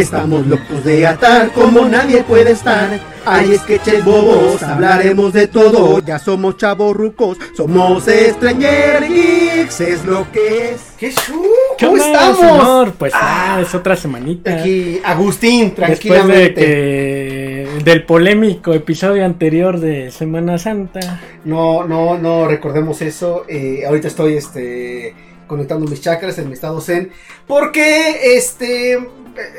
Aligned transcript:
Estamos 0.00 0.46
locos 0.46 0.84
de 0.84 1.06
atar 1.06 1.50
como 1.52 1.84
nadie 1.86 2.22
puede 2.24 2.52
estar. 2.52 2.98
Hay 3.24 3.56
sketches 3.58 4.04
bobos, 4.04 4.62
hablaremos 4.62 5.32
de 5.32 5.48
todo. 5.48 5.98
Ya 6.00 6.18
somos 6.18 6.56
chavos 6.58 6.94
rucos, 6.96 7.38
somos 7.56 8.04
Stranger 8.04 9.02
Geeks, 9.08 9.80
es 9.80 10.04
lo 10.04 10.30
que 10.30 10.70
es. 10.70 10.80
¿Qué 10.96 11.10
show? 11.10 11.42
¿Qué 11.76 11.86
¿Cómo 11.86 11.96
estamos? 11.98 12.38
señor? 12.38 12.92
Pues 12.92 13.12
Ah, 13.14 13.56
ah, 13.56 13.60
es 13.62 13.74
otra 13.74 13.96
semanita. 13.96 14.60
Aquí, 14.60 15.00
Agustín, 15.04 15.74
Después 15.76 15.88
de 15.88 15.96
tranquilamente. 15.96 16.54
que 16.54 17.68
del 17.84 18.04
polémico 18.04 18.72
episodio 18.74 19.24
anterior 19.24 19.80
de 19.80 20.10
Semana 20.12 20.56
Santa. 20.58 21.20
No, 21.44 21.84
no, 21.84 22.16
no 22.18 22.46
recordemos 22.46 23.02
eso. 23.02 23.44
Eh, 23.48 23.82
ahorita 23.86 24.08
estoy 24.08 24.34
este, 24.36 25.14
conectando 25.46 25.86
mis 25.86 26.00
chakras 26.00 26.38
en 26.38 26.48
mi 26.48 26.54
estado 26.54 26.80
zen. 26.80 27.10
Porque 27.46 28.36
este. 28.36 28.94
eh, 28.94 29.00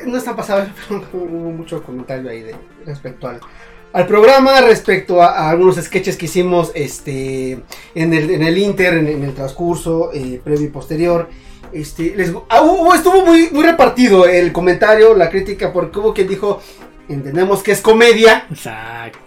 No 0.06 0.18
están 0.18 0.36
pasando 0.36 0.72
hubo 1.14 1.52
mucho 1.52 1.84
comentario 1.84 2.30
ahí 2.30 2.42
de, 2.42 2.56
respecto 2.86 3.28
al, 3.28 3.40
al 3.94 4.08
programa, 4.08 4.62
respecto 4.62 5.22
a, 5.22 5.50
algunos 5.50 5.76
sketches 5.78 6.18
que 6.18 6.26
hicimos 6.26 6.72
este, 6.76 7.64
en, 7.96 8.14
el, 8.14 8.30
en 8.30 8.44
el 8.44 8.58
Inter, 8.58 8.96
en, 8.96 9.24
el 9.24 9.34
transcurso 9.34 10.12
eh, 10.14 10.42
previo 10.44 10.68
y 10.68 10.70
posterior. 10.70 11.30
Este, 11.72 12.16
les, 12.16 12.32
ah, 12.50 12.62
estuvo 12.96 13.26
muy, 13.26 13.50
muy 13.52 13.64
repartido 13.64 14.26
el 14.26 14.54
comentario, 14.54 15.14
la 15.14 15.30
crítica, 15.30 15.74
porque 15.74 16.00
hubo 16.00 16.14
quien 16.14 16.28
dijo: 16.28 16.62
Entendemos 17.10 17.64
que 17.64 17.72
es 17.72 17.82
comedia. 17.82 18.48
Exacto. 18.50 19.27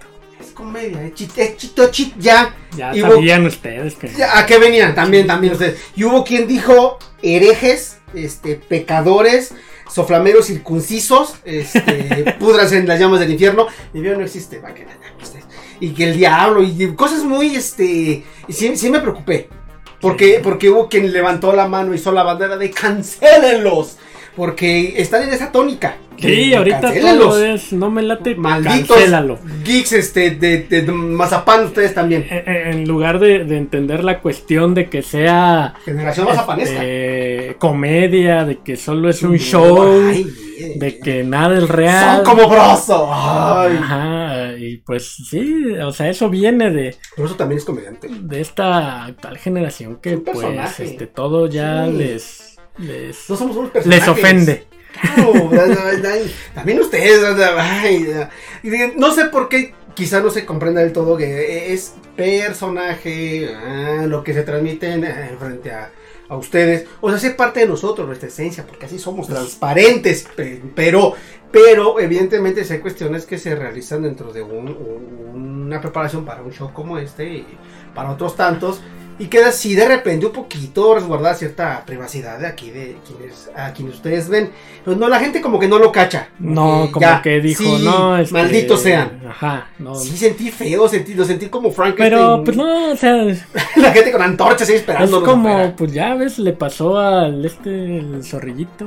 Comedia, 0.60 1.02
es 1.06 1.14
chit, 1.14 1.30
es 1.38 1.56
chito 1.56 1.90
chit 1.90 2.14
ya. 2.18 2.54
Ya 2.76 2.94
Y 2.94 3.02
hubo- 3.02 3.14
sabían 3.14 3.46
ustedes 3.46 3.94
que. 3.94 4.10
¿A 4.22 4.44
qué 4.46 4.58
venían? 4.58 4.94
También, 4.94 5.26
también 5.26 5.54
ustedes. 5.54 5.80
Y 5.96 6.04
hubo 6.04 6.22
quien 6.22 6.46
dijo 6.46 6.98
herejes, 7.22 7.98
este, 8.14 8.56
pecadores, 8.56 9.54
soflameros 9.90 10.46
circuncisos, 10.46 11.34
este, 11.44 12.36
pudras 12.38 12.72
en 12.72 12.86
las 12.86 13.00
llamas 13.00 13.20
del 13.20 13.30
infierno. 13.30 13.66
Y 13.94 14.00
Dios 14.00 14.18
no 14.18 14.24
existe, 14.24 14.58
va 14.58 14.74
que. 14.74 14.86
Y 15.80 15.94
que 15.94 16.04
el 16.10 16.16
diablo, 16.18 16.62
y 16.62 16.94
cosas 16.94 17.24
muy, 17.24 17.54
este, 17.56 18.22
y 18.46 18.52
sí, 18.52 18.76
sí 18.76 18.90
me 18.90 19.00
preocupé. 19.00 19.48
Porque, 19.98 20.40
porque 20.42 20.68
hubo 20.68 20.88
quien 20.90 21.10
levantó 21.10 21.54
la 21.54 21.68
mano 21.68 21.92
y 21.92 21.96
hizo 21.96 22.12
la 22.12 22.22
bandera 22.22 22.56
de 22.58 22.70
cancélenlos. 22.70 23.96
Porque 24.36 24.94
están 25.00 25.22
en 25.22 25.30
esa 25.32 25.50
tónica. 25.52 25.96
Sí, 26.20 26.54
ahorita 26.54 26.92
todo 27.00 27.44
es. 27.44 27.72
No 27.72 27.90
me 27.90 28.02
late. 28.02 28.34
Malditos 28.34 28.88
Cancélalo. 28.96 29.38
geeks 29.64 29.92
este, 29.92 30.30
de, 30.32 30.62
de, 30.64 30.82
de 30.82 30.92
mazapán, 30.92 31.64
ustedes 31.66 31.94
también. 31.94 32.26
En, 32.30 32.48
en 32.80 32.88
lugar 32.88 33.18
de, 33.18 33.44
de 33.44 33.56
entender 33.56 34.04
la 34.04 34.20
cuestión 34.20 34.74
de 34.74 34.88
que 34.90 35.02
sea 35.02 35.74
Generación 35.84 36.28
este, 36.58 37.56
comedia, 37.58 38.44
de 38.44 38.58
que 38.58 38.76
solo 38.76 39.08
es 39.08 39.22
un 39.22 39.36
show, 39.38 40.08
Ay, 40.10 40.26
eh, 40.58 40.72
de 40.76 40.98
que 40.98 41.24
nada 41.24 41.56
es 41.58 41.68
real. 41.68 42.16
Son 42.16 42.36
como 42.36 42.48
broso. 42.48 43.08
Ay. 43.12 43.76
Ajá, 43.80 44.52
y 44.58 44.76
pues 44.78 45.14
sí, 45.28 45.72
o 45.82 45.92
sea, 45.92 46.08
eso 46.10 46.28
viene 46.28 46.70
de, 46.70 46.96
Por 47.16 47.26
eso 47.26 47.34
también 47.36 47.58
es 47.58 47.64
comediante. 47.64 48.08
de 48.10 48.40
esta 48.40 49.04
actual 49.06 49.38
generación 49.38 49.96
que 50.02 50.18
pues 50.18 50.38
este 50.80 51.06
todo 51.06 51.46
ya 51.48 51.86
Sí. 51.86 51.92
les 51.92 52.46
les, 52.78 53.28
No 53.28 53.36
somos 53.36 53.56
unos 53.56 53.70
personajes. 53.70 54.06
les 54.06 54.08
ofende. 54.08 54.66
Claro, 54.92 55.32
también 56.54 56.80
ustedes. 56.80 57.20
no 58.96 59.12
sé 59.14 59.26
por 59.26 59.48
qué, 59.48 59.74
quizá 59.94 60.20
no 60.20 60.30
se 60.30 60.44
comprenda 60.44 60.80
del 60.80 60.92
todo 60.92 61.16
que 61.16 61.72
es 61.72 61.94
personaje, 62.16 63.50
ah, 63.54 64.04
lo 64.06 64.22
que 64.24 64.34
se 64.34 64.42
transmite 64.42 64.92
en, 64.92 65.04
eh, 65.04 65.36
frente 65.38 65.70
a, 65.72 65.90
a 66.28 66.36
ustedes. 66.36 66.86
O 67.00 67.10
sea, 67.10 67.18
ser 67.18 67.36
parte 67.36 67.60
de 67.60 67.66
nosotros, 67.66 68.06
nuestra 68.06 68.28
esencia, 68.28 68.66
porque 68.66 68.86
así 68.86 68.98
somos 68.98 69.26
transparentes. 69.26 70.26
pe- 70.36 70.60
Pero, 70.74 71.14
pero 71.50 71.98
evidentemente 72.00 72.64
sí 72.64 72.74
hay 72.74 72.78
cuestiones 72.80 73.26
que 73.26 73.38
se 73.38 73.54
realizan 73.54 74.02
dentro 74.02 74.32
de 74.32 74.42
un- 74.42 74.68
un- 74.68 75.60
una 75.66 75.80
preparación 75.80 76.24
para 76.24 76.42
un 76.42 76.52
show 76.52 76.72
como 76.72 76.98
este 76.98 77.24
y 77.24 77.46
para 77.94 78.10
otros 78.10 78.36
tantos. 78.36 78.80
Y 79.20 79.26
queda 79.26 79.48
así 79.50 79.74
de 79.74 79.86
repente 79.86 80.24
un 80.24 80.32
poquito 80.32 80.94
resguardada 80.94 81.34
cierta 81.34 81.84
privacidad 81.84 82.38
de 82.38 82.46
aquí 82.46 82.70
de 82.70 82.96
quienes, 83.06 83.50
a 83.54 83.72
quienes 83.74 83.96
ustedes 83.96 84.30
ven. 84.30 84.50
Pues 84.82 84.96
no, 84.96 85.08
la 85.10 85.20
gente 85.20 85.42
como 85.42 85.60
que 85.60 85.68
no 85.68 85.78
lo 85.78 85.92
cacha. 85.92 86.30
No, 86.38 86.84
Eh, 86.84 86.90
como 86.90 87.02
ya, 87.02 87.20
que 87.20 87.38
dijo, 87.40 87.62
sí, 87.62 87.84
no, 87.84 88.16
este, 88.16 88.32
malditos 88.32 88.80
sean. 88.80 89.20
Ajá, 89.28 89.68
no. 89.78 89.94
Sí, 89.94 90.16
sentí 90.16 90.50
feo, 90.50 90.88
sentí, 90.88 91.12
lo 91.12 91.26
sentí 91.26 91.46
como 91.48 91.70
Frank. 91.70 91.96
Pero 91.98 92.42
pues 92.42 92.56
no, 92.56 92.92
o 92.92 92.96
sea, 92.96 93.22
es 93.24 93.44
La 93.76 93.92
gente 93.92 94.10
con 94.10 94.22
antorchas 94.22 94.68
ahí 94.70 94.76
esperando. 94.76 95.22
como 95.22 95.76
pues 95.76 95.92
ya 95.92 96.14
ves 96.14 96.38
le 96.38 96.54
pasó 96.54 96.98
al 96.98 97.44
este 97.44 97.98
el 97.98 98.24
zorrillito, 98.24 98.86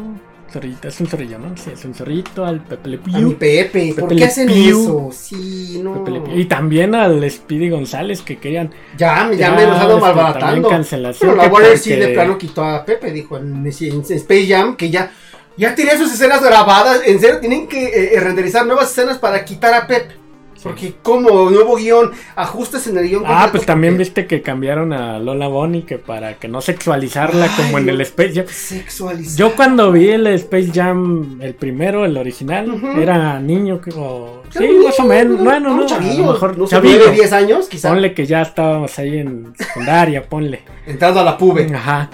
zorrillito, 0.54 0.88
es 0.88 1.00
un 1.02 1.08
zorrillo, 1.08 1.40
¿no? 1.40 1.58
Sí, 1.58 1.72
es 1.74 1.84
un 1.84 1.94
zorrillito 1.94 2.46
al 2.46 2.62
Pepe 2.64 2.90
Le 2.90 3.00
A 3.14 3.18
mi 3.20 3.34
Pew. 3.34 3.38
Pepe, 3.38 3.94
¿por 3.98 4.04
Pepe 4.08 4.16
qué 4.16 4.20
Le 4.22 4.26
hacen 4.26 4.48
Pew. 4.48 4.82
eso? 4.82 5.10
Sí, 5.12 5.82
no. 5.84 5.96
Pepe 5.96 6.12
Le 6.12 6.22
Pew. 6.22 6.40
Y 6.40 6.46
también 6.46 6.96
al 6.96 7.30
Speedy 7.30 7.70
González 7.70 8.22
que 8.22 8.38
querían 8.38 8.72
Ya, 8.98 9.30
ya, 9.32 9.38
Ya, 9.38 9.52
me 9.52 9.66
los 9.66 9.78
ando 9.78 10.00
malbaratando. 10.00 10.70
cancelación 10.70 11.32
Pero 11.32 11.42
la 11.44 11.50
Warner 11.52 11.78
sí 11.78 11.90
de 11.96 12.08
plano 12.10 12.38
quitó 12.38 12.64
a 12.64 12.86
Pepe, 12.86 13.12
dijo 13.12 13.38
en, 13.38 13.66
en 13.66 14.02
Space 14.02 14.48
Jam, 14.48 14.76
que 14.78 14.90
ya, 14.90 15.12
ya 15.58 15.76
tenía 15.76 15.98
sus 15.98 16.14
escenas 16.14 16.42
grabadas. 16.44 17.02
En 17.06 17.20
serio, 17.20 17.40
tienen 17.40 17.68
que 17.68 17.84
eh, 17.86 18.16
eh, 18.16 18.20
renderizar 18.20 18.66
nuevas 18.66 18.92
escenas 18.92 19.18
para 19.18 19.44
quitar 19.44 19.74
a 19.74 19.88
Pepe. 19.88 20.23
Porque 20.64 20.96
como 21.02 21.50
nuevo 21.50 21.76
guion, 21.76 22.12
ajustes 22.36 22.88
en 22.88 22.98
el 22.98 23.10
guion. 23.10 23.24
Ah, 23.26 23.50
pues 23.52 23.66
también 23.66 23.94
porque 23.94 24.04
viste 24.04 24.28
que 24.28 24.42
cambiaron 24.42 24.94
a 24.94 25.20
Lola 25.20 25.48
Bonnie 25.48 25.84
que 25.84 25.98
para 25.98 26.36
que 26.36 26.48
no 26.48 26.62
sexualizarla 26.62 27.48
como 27.56 27.78
en 27.78 27.90
el 27.90 28.02
Space 28.02 28.34
Jam. 28.34 28.46
Sexualizar. 28.48 29.38
Yo 29.38 29.56
cuando 29.56 29.92
vi 29.92 30.10
el 30.10 30.28
Space 30.28 30.72
Jam, 30.74 31.40
el 31.42 31.54
primero, 31.54 32.06
el 32.06 32.18
original, 32.18 32.82
era 32.98 33.40
niño 33.40 33.82
que 33.82 33.92
o 33.96 34.44
sí, 34.50 34.68
más 34.84 35.00
o 35.00 35.04
menos, 35.04 35.44
bueno, 35.44 35.76
no, 35.76 35.84
a 35.84 35.86
chavillo, 35.86 36.26
lo 36.26 36.34
mejor 36.34 36.58
no 36.58 36.68
sé, 36.68 36.76
chavillo. 36.76 37.00
9, 37.00 37.16
10 37.16 37.34
años, 37.34 37.68
quizá. 37.68 37.90
Ponle 37.90 38.14
que 38.14 38.26
ya 38.26 38.42
estábamos 38.42 38.98
ahí 39.00 39.20
en 39.20 39.54
secundaria, 39.58 40.24
ponle. 40.24 40.64
Entrando 40.86 41.20
a 41.20 41.24
la 41.24 41.38
pube. 41.38 41.70
Ajá. 41.74 42.10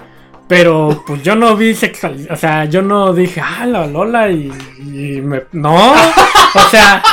Pero 0.49 1.03
pues 1.05 1.21
yo 1.21 1.35
no 1.35 1.55
vi 1.55 1.75
sexual, 1.75 2.27
o 2.27 2.35
sea, 2.35 2.65
yo 2.65 2.81
no 2.81 3.13
dije, 3.13 3.39
ah, 3.39 3.67
la 3.67 3.85
Lola 3.85 4.31
y, 4.31 4.51
y 4.79 5.21
me 5.21 5.43
no, 5.51 5.91
o 5.93 6.69
sea, 6.71 7.03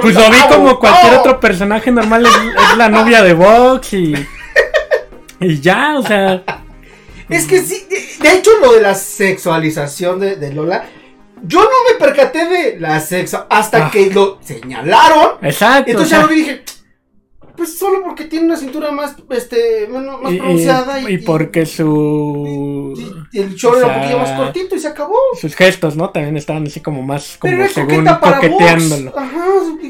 pues 0.00 0.14
lo 0.14 0.30
vi 0.30 0.38
como 0.48 0.78
cualquier 0.78 1.14
otro 1.14 1.40
personaje 1.40 1.90
normal, 1.90 2.26
es, 2.26 2.32
es 2.70 2.76
la 2.76 2.88
novia 2.88 3.22
de 3.22 3.34
Vox 3.34 3.92
y 3.92 4.14
y 5.40 5.60
ya, 5.60 5.96
o 5.98 6.02
sea, 6.02 6.42
Es 7.28 7.46
que 7.46 7.60
sí, 7.60 7.86
de, 8.20 8.32
hecho 8.32 8.50
lo 8.60 8.72
de 8.72 8.80
la 8.80 8.94
sexualización 8.94 10.18
de, 10.18 10.36
de 10.36 10.52
Lola, 10.52 10.84
yo 11.42 11.60
no 11.60 11.68
me 11.88 11.98
percaté 12.04 12.46
de 12.46 12.80
la 12.80 12.98
sexo 13.00 13.46
hasta 13.48 13.86
Ah. 13.86 13.90
que 13.92 14.10
lo 14.10 14.38
señalaron. 14.42 15.36
exacto. 15.42 15.90
Entonces 15.90 16.12
o 16.12 16.16
sea, 16.16 16.18
ya 16.18 16.22
lo 16.26 16.28
vi 16.28 16.34
y 16.34 16.38
dije, 16.42 16.62
pues 17.58 17.76
solo 17.76 18.02
porque 18.02 18.24
tiene 18.24 18.46
una 18.46 18.56
cintura 18.56 18.90
más, 18.92 19.16
este, 19.30 19.86
más 19.88 20.32
y, 20.32 20.38
pronunciada 20.38 21.00
y, 21.00 21.14
y 21.14 21.18
porque 21.18 21.66
su 21.66 22.94
el 23.32 23.54
short 23.54 23.78
era 23.78 23.86
un 23.88 23.94
poquillo 23.94 24.18
más 24.18 24.30
cortito 24.30 24.76
y 24.76 24.78
se 24.78 24.88
acabó. 24.88 25.16
sus 25.38 25.54
gestos, 25.54 25.96
¿no? 25.96 26.08
También 26.10 26.36
estaban 26.36 26.66
así 26.66 26.80
como 26.80 27.02
más 27.02 27.36
como 27.38 27.52
Pero 27.52 27.68
según 27.68 28.04
para 28.04 28.36
coqueteándolo. 28.36 29.18
Ajá, 29.18 29.44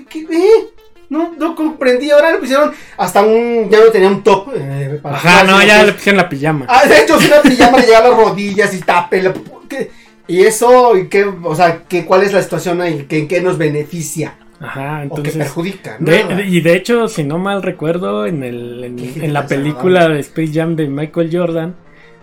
¿qué- 0.08 0.26
eh? 0.30 0.68
No, 1.10 1.34
no 1.38 1.54
comprendí. 1.54 2.10
Ahora 2.10 2.32
le 2.32 2.38
pusieron 2.38 2.72
hasta 2.96 3.22
un. 3.22 3.68
Ya 3.70 3.78
no 3.80 3.86
tenía 3.90 4.08
un 4.08 4.22
top. 4.22 4.48
eh, 4.54 4.98
para 5.02 5.16
Ajá, 5.16 5.44
no, 5.44 5.62
ya 5.62 5.84
le 5.84 5.92
pusieron 5.92 6.18
la 6.18 6.28
pijama. 6.28 6.66
Ah, 6.68 6.86
de 6.86 7.02
hecho, 7.02 7.18
si 7.20 7.26
una 7.28 7.40
pijama 7.40 7.78
le 7.80 7.86
llega 7.86 7.98
a 7.98 8.08
las 8.08 8.16
rodillas 8.16 8.74
y 8.74 8.80
tape. 8.80 9.32
¿qué? 9.68 9.90
Y 10.26 10.42
eso, 10.42 10.96
y 10.98 11.08
qué, 11.08 11.24
o 11.24 11.54
sea, 11.54 11.84
que, 11.88 12.04
¿cuál 12.04 12.22
es 12.22 12.32
la 12.34 12.42
situación 12.42 12.82
ahí? 12.82 13.06
¿Qué, 13.08 13.20
¿En 13.20 13.28
qué 13.28 13.40
nos 13.40 13.56
beneficia? 13.56 14.36
Ajá, 14.60 14.96
o 14.96 14.98
que 14.98 15.02
entonces. 15.04 15.36
perjudica. 15.36 15.96
de- 16.00 16.22
nada. 16.24 16.34
de- 16.36 16.46
y 16.46 16.60
de 16.60 16.74
hecho, 16.76 17.06
si 17.08 17.22
no 17.24 17.38
mal 17.38 17.62
recuerdo, 17.62 18.26
en, 18.26 18.42
el, 18.42 18.84
en, 18.84 19.32
la 19.32 19.46
película 19.46 20.08
de 20.08 20.20
Space 20.20 20.50
Jam 20.52 20.74
de 20.76 20.88
Michael 20.88 21.30
Jordan, 21.32 21.74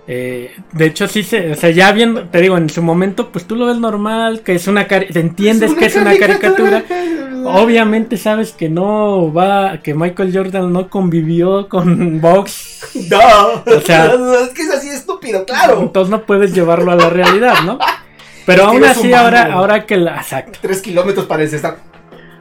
eh, 0.07 0.53
de 0.73 0.85
hecho 0.85 1.07
sí 1.07 1.23
se, 1.23 1.51
o 1.51 1.55
sea, 1.55 1.69
ya 1.71 1.91
viendo, 1.91 2.23
te 2.25 2.39
digo, 2.41 2.57
en 2.57 2.69
su 2.69 2.83
momento, 2.83 3.31
pues 3.31 3.45
tú 3.45 3.55
lo 3.55 3.65
ves 3.67 3.77
normal, 3.77 4.41
que 4.41 4.53
es 4.55 4.67
una, 4.67 4.85
te 4.87 5.19
entiendes 5.19 5.73
que 5.75 5.85
es 5.85 5.95
una 5.95 6.15
caricatura. 6.19 6.83
Obviamente 7.45 8.17
sabes 8.17 8.51
que 8.53 8.69
no 8.69 9.31
va, 9.31 9.77
que 9.83 9.93
Michael 9.93 10.31
Jordan 10.35 10.73
no 10.73 10.89
convivió 10.89 11.69
con 11.69 12.19
Vox, 12.19 12.81
No, 13.09 13.17
O 13.77 13.81
sea- 13.81 14.05
es 14.43 14.49
que 14.49 14.61
es 14.63 14.69
así 14.71 14.89
estúpido, 14.89 15.45
claro. 15.45 15.79
entonces 15.81 16.09
no 16.11 16.23
puedes 16.25 16.53
llevarlo 16.53 16.91
a 16.91 16.95
la 16.95 17.09
realidad, 17.09 17.55
¿no? 17.65 17.79
Pero 18.45 18.65
aún 18.65 18.83
así, 18.83 19.07
humano. 19.07 19.23
ahora, 19.23 19.53
ahora 19.53 19.85
que 19.85 19.97
la, 19.97 20.17
exacto, 20.17 20.59
Tres 20.61 20.81
kilómetros 20.81 21.25
para 21.25 21.43
estar. 21.43 21.77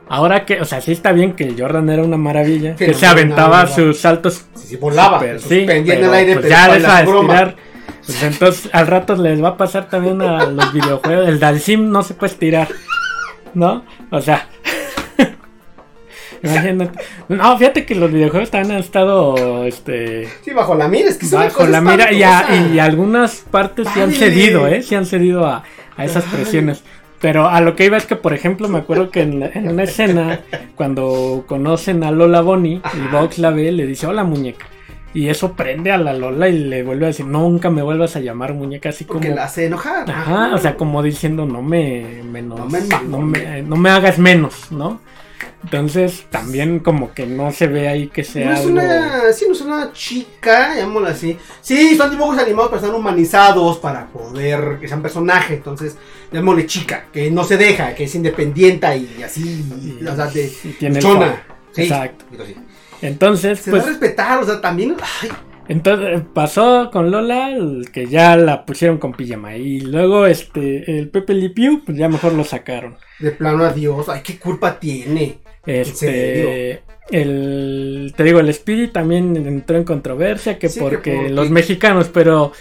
Ahora 0.09 0.45
que, 0.45 0.61
o 0.61 0.65
sea, 0.65 0.81
sí 0.81 0.93
está 0.93 1.13
bien 1.13 1.33
que 1.33 1.45
el 1.45 1.61
Jordan 1.61 1.89
era 1.91 2.03
una 2.03 2.17
maravilla, 2.17 2.77
que 2.77 2.93
se 2.95 3.07
aventaba 3.07 3.61
¿verdad? 3.61 3.75
sus 3.75 3.99
saltos 3.99 4.45
Sí, 4.55 4.67
sí, 4.69 4.77
volaba, 4.77 5.19
Super, 5.19 5.41
se 5.41 5.49
sí, 5.49 5.59
suspendía 5.61 5.95
en 5.95 6.01
pero, 6.01 6.13
el 6.13 6.19
aire, 6.19 6.33
pues 6.35 6.43
pero 6.47 6.55
ya 6.57 6.75
deja 6.75 7.03
de 7.03 7.11
estirar. 7.13 7.57
Pues 8.07 8.23
entonces 8.23 8.71
al 8.73 8.87
rato 8.87 9.17
les 9.17 9.43
va 9.43 9.49
a 9.51 9.57
pasar 9.57 9.89
también 9.89 10.21
a 10.21 10.45
los 10.47 10.73
videojuegos. 10.75 11.27
El 11.29 11.39
Dalsim 11.41 11.91
no 11.91 12.03
se 12.03 12.13
puede 12.15 12.33
estirar, 12.33 12.69
¿no? 13.55 13.83
O 14.11 14.21
sea, 14.21 14.47
imagínate. 16.43 16.99
No, 17.29 17.57
fíjate 17.57 17.87
que 17.87 17.95
los 17.95 18.13
videojuegos 18.13 18.51
también 18.51 18.73
han 18.75 18.81
estado, 18.81 19.65
este, 19.65 20.29
Sí, 20.43 20.51
bajo 20.53 20.75
la 20.75 20.89
mira, 20.89 21.09
es 21.09 21.17
que 21.17 21.27
bajo 21.35 21.67
la 21.67 21.81
mira 21.81 22.13
y, 22.13 22.23
a- 22.23 22.41
espantosa. 22.41 22.75
y 22.75 22.79
algunas 22.79 23.35
partes 23.51 23.89
sí 23.95 24.01
han 24.01 24.13
cedido, 24.13 24.67
¿eh? 24.69 24.83
Sí 24.83 24.95
han 24.95 25.07
cedido 25.07 25.47
a, 25.47 25.65
a 25.97 26.05
esas 26.05 26.25
presiones. 26.25 26.83
Pero 27.25 27.49
a 27.49 27.63
lo 27.63 27.75
que 27.75 27.87
iba 27.87 27.97
es 27.97 28.05
que, 28.05 28.17
por 28.17 28.35
ejemplo, 28.35 28.69
me 28.69 28.81
acuerdo 28.81 29.09
que 29.09 29.23
en, 29.23 29.43
en 29.43 29.71
una 29.71 29.85
escena, 29.85 30.41
cuando 30.77 31.45
conocen 31.49 32.05
a 32.05 32.11
Lola 32.11 32.43
Bonnie 32.43 32.83
y. 32.93 33.11
Vox 33.11 33.39
la 33.39 33.49
ve, 33.49 33.73
le 33.73 33.87
dice, 33.87 34.07
hola 34.07 34.25
muñeca. 34.25 34.67
Y 35.15 35.31
eso 35.31 35.55
prende 35.55 35.91
a 35.91 35.97
la 35.97 36.13
Lola 36.13 36.51
y 36.51 36.59
le 36.59 36.83
vuelve 36.83 37.07
a 37.07 37.09
decir, 37.09 37.25
nunca 37.25 37.71
me 37.71 37.81
vuelvas 37.81 38.15
a 38.17 38.21
llamar 38.21 38.53
muñeca, 38.53 38.91
así 38.91 39.07
como... 39.07 39.21
Porque 39.21 39.35
la 39.35 39.45
hace 39.45 39.65
enojar. 39.65 40.11
Ajá, 40.11 40.55
o 40.55 40.59
sea, 40.59 40.77
como 40.77 41.03
diciendo, 41.03 41.47
no 41.47 41.63
me, 41.63 42.23
menos, 42.31 42.59
No 42.59 42.67
me 42.67 42.83
no 43.09 43.19
me, 43.23 43.63
no 43.63 43.77
me 43.77 43.89
hagas 43.89 44.19
menos, 44.19 44.71
¿no? 44.71 45.01
Entonces, 45.65 46.27
también 46.31 46.79
como 46.81 47.15
que 47.15 47.27
no 47.27 47.51
se 47.51 47.67
ve 47.69 47.89
ahí 47.89 48.09
que 48.09 48.23
sea 48.23 48.51
No 48.51 48.53
es 48.53 48.61
algo... 48.61 48.73
una, 48.73 49.33
sí, 49.33 49.45
no 49.49 49.55
es 49.55 49.61
una 49.63 49.93
chica, 49.93 50.77
llamémosla 50.77 51.09
así. 51.11 51.39
Sí, 51.63 51.97
son 51.97 52.11
dibujos 52.11 52.39
animados, 52.39 52.71
pero 52.71 52.83
están 52.83 52.95
humanizados 52.95 53.79
para 53.79 54.07
poder 54.09 54.79
que 54.79 54.87
sean 54.89 55.01
personaje. 55.01 55.55
Entonces, 55.55 55.97
llamémosle 56.31 56.67
chica, 56.67 57.07
que 57.11 57.31
no 57.31 57.45
se 57.45 57.57
deja, 57.57 57.95
que 57.95 58.05
es 58.05 58.15
independiente 58.15 58.87
y 58.97 59.23
así, 59.23 59.65
Y- 60.01 60.07
o 60.07 60.15
sea, 60.15 60.27
de 60.27 60.53
y 60.65 60.69
tiene. 60.73 61.01
Sí, 61.01 61.83
Exacto. 61.83 62.25
sí. 62.47 62.55
Entonces, 63.01 63.59
Se 63.61 63.71
pues... 63.71 63.87
respetar, 63.87 64.39
o 64.43 64.45
sea, 64.47 64.61
también. 64.61 64.97
Ay, 65.23 65.31
Entonces 65.69 66.23
pasó 66.35 66.91
con 66.93 67.11
Lola 67.11 67.49
que 67.91 68.07
ya 68.07 68.37
la 68.37 68.67
pusieron 68.67 68.99
con 68.99 69.13
pijama 69.13 69.57
y 69.57 69.81
luego 69.81 70.27
este 70.27 70.99
el 70.99 71.09
Pepe 71.09 71.49
Pew 71.51 71.83
pues 71.87 71.97
ya 71.97 72.09
mejor 72.09 72.35
lo 72.35 72.45
sacaron. 72.45 72.97
de 73.19 73.31
plano 73.31 73.65
adiós. 73.65 74.09
Ay, 74.11 74.21
qué 74.23 74.39
culpa 74.39 74.79
tiene. 74.79 75.39
Este 75.67 76.83
el 77.11 78.15
te 78.17 78.23
digo 78.25 78.41
el 78.41 78.53
Speedy 78.53 78.89
también 78.89 79.37
entró 79.37 79.77
en 79.77 79.85
controversia 79.85 80.59
que 80.59 80.69
Sí, 80.69 80.79
que 80.79 80.85
porque 80.85 81.29
los 81.31 81.51
mexicanos 81.51 82.09
pero 82.13 82.53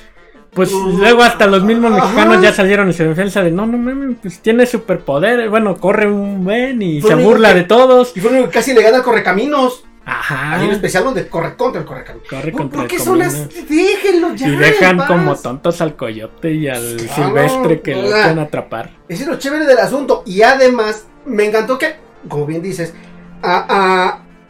pues 0.54 0.72
Uh, 0.72 0.98
luego 0.98 1.24
hasta 1.24 1.48
los 1.48 1.64
mismos 1.64 1.92
ajá. 1.94 2.04
mexicanos 2.04 2.42
ya 2.42 2.54
salieron 2.54 2.88
en 2.88 2.94
su 2.94 3.04
defensa 3.04 3.42
de 3.42 3.52
no 3.52 3.66
no 3.66 3.78
mames 3.78 4.18
pues 4.22 4.40
tiene 4.40 4.66
superpoderes 4.66 5.50
bueno 5.50 5.78
corre 5.78 6.08
un 6.12 6.44
buen 6.44 6.82
y 6.82 7.02
Fue 7.02 7.12
se 7.12 7.16
burla 7.16 7.50
que- 7.50 7.56
de 7.60 7.64
todos 7.64 8.12
Y 8.16 8.20
fue 8.20 8.32
único 8.32 8.48
que 8.48 8.52
casi 8.54 8.74
le 8.74 8.84
gana 8.84 9.02
Correcaminos. 9.02 9.84
ajá 10.06 10.60
Hay 10.60 10.68
un 10.68 10.74
especial 10.74 11.06
donde 11.06 11.28
corre 11.28 11.56
contra 11.56 11.80
el 11.82 11.88
Correcaminos. 11.88 12.28
corre 12.30 12.52
¿Por, 12.52 12.62
contra 12.62 12.76
por 12.78 12.84
el 12.86 12.92
qué 12.92 13.00
son 13.00 13.20
las.? 13.20 13.48
Déjenlo 13.68 14.36
ya. 14.36 14.48
y 14.50 14.56
dejan 14.58 14.98
como 15.08 15.36
tontos 15.36 15.80
al 15.82 15.96
coyote 15.96 16.52
y 16.54 16.68
al 16.68 16.98
Claro, 16.98 17.14
silvestre 17.16 17.82
que 17.82 17.96
lo 17.96 18.02
pueden 18.10 18.40
atrapar 18.40 18.92
Ese 19.08 19.24
es 19.24 19.30
lo 19.30 19.40
chévere 19.40 19.66
del 19.66 19.78
asunto. 19.80 20.22
Y 20.28 20.42
además, 20.44 21.08
me 21.26 21.46
encantó 21.46 21.78
que, 21.80 21.96
como 22.28 22.46
bien 22.46 22.62
dices, 22.62 22.94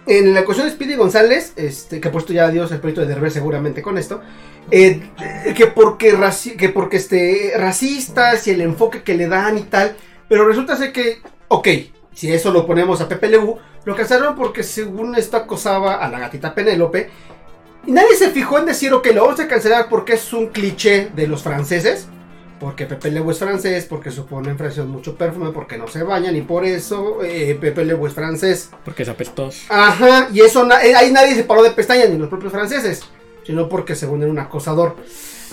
en 0.06 0.34
la 0.34 0.46
cuestión 0.46 0.68
de 0.68 0.74
Speedy 0.74 0.96
González, 0.96 1.54
este, 1.56 2.00
que 2.00 2.08
ha 2.08 2.12
puesto 2.12 2.34
ya 2.34 2.46
adiós 2.46 2.72
el 2.72 2.80
proyecto 2.80 3.02
de 3.02 3.08
Derbez 3.08 3.34
seguramente 3.34 3.81
con 3.81 3.98
esto, 3.98 4.22
eh, 4.72 5.02
que 5.56 5.68
porque, 5.68 6.18
que 6.58 6.70
porque 6.70 6.98
este, 6.98 7.54
racistas 7.58 8.48
y 8.48 8.52
el 8.52 8.62
enfoque 8.62 9.04
que 9.04 9.16
le 9.16 9.28
dan 9.28 9.58
y 9.58 9.64
tal, 9.64 9.96
pero 10.28 10.48
resulta 10.48 10.75
ser 10.75 10.92
que, 10.92 11.22
ok, 11.48 11.68
si 12.14 12.31
eso 12.31 12.52
lo 12.52 12.66
ponemos 12.66 13.02
a 13.02 13.08
Pepe 13.08 13.30
Lebu, 13.30 13.58
lo 13.86 13.96
cancelaron 13.96 14.36
porque 14.36 14.64
según 14.64 15.16
esto 15.16 15.38
acosaba 15.38 15.96
a 15.96 16.10
la 16.10 16.19
gatita 16.19 16.54
Penélope, 16.54 17.10
y 17.86 17.92
nadie 17.92 18.16
se 18.16 18.30
fijó 18.30 18.60
en 18.60 18.66
decir, 18.66 18.94
ok, 18.94 19.08
lo 19.14 19.26
vamos 19.26 19.40
a 19.40 19.48
cancelar 19.48 19.90
porque 19.90 20.14
es 20.14 20.31
un 20.31 20.48
cliché 20.48 21.12
de 21.14 21.28
los 21.28 21.44
franceses, 21.44 22.08
porque 22.63 22.86
Pepe 22.86 23.12
Lebu 23.12 23.31
es 23.31 23.39
francés, 23.39 23.86
porque 23.89 24.10
supone 24.10 24.50
en 24.50 24.57
Francia 24.57 24.83
mucho 24.86 25.15
perfume, 25.18 25.51
porque 25.51 25.77
no 25.77 25.86
se 25.89 26.01
bañan, 26.04 26.33
y 26.38 26.42
por 26.42 26.63
eso 26.63 27.21
eh, 27.21 27.57
Pepe 27.60 27.83
Lebu 27.83 28.07
es 28.07 28.13
francés. 28.13 28.69
porque 28.86 29.04
es 29.04 29.10
apestoso 29.10 29.60
Ajá, 29.69 30.30
y 30.33 30.39
eso 30.39 30.65
na- 30.65 30.81
eh, 30.81 30.95
ahí 30.95 31.12
nadie 31.12 31.36
se 31.36 31.44
paró 31.44 31.62
de 31.62 31.71
pestañas, 31.71 32.10
ni 32.10 32.18
los 32.18 32.30
propios 32.30 32.54
franceses, 32.54 33.01
sino 33.45 33.68
porque 33.68 33.95
según 33.95 34.21
era 34.21 34.31
un 34.31 34.39
acosador. 34.39 34.95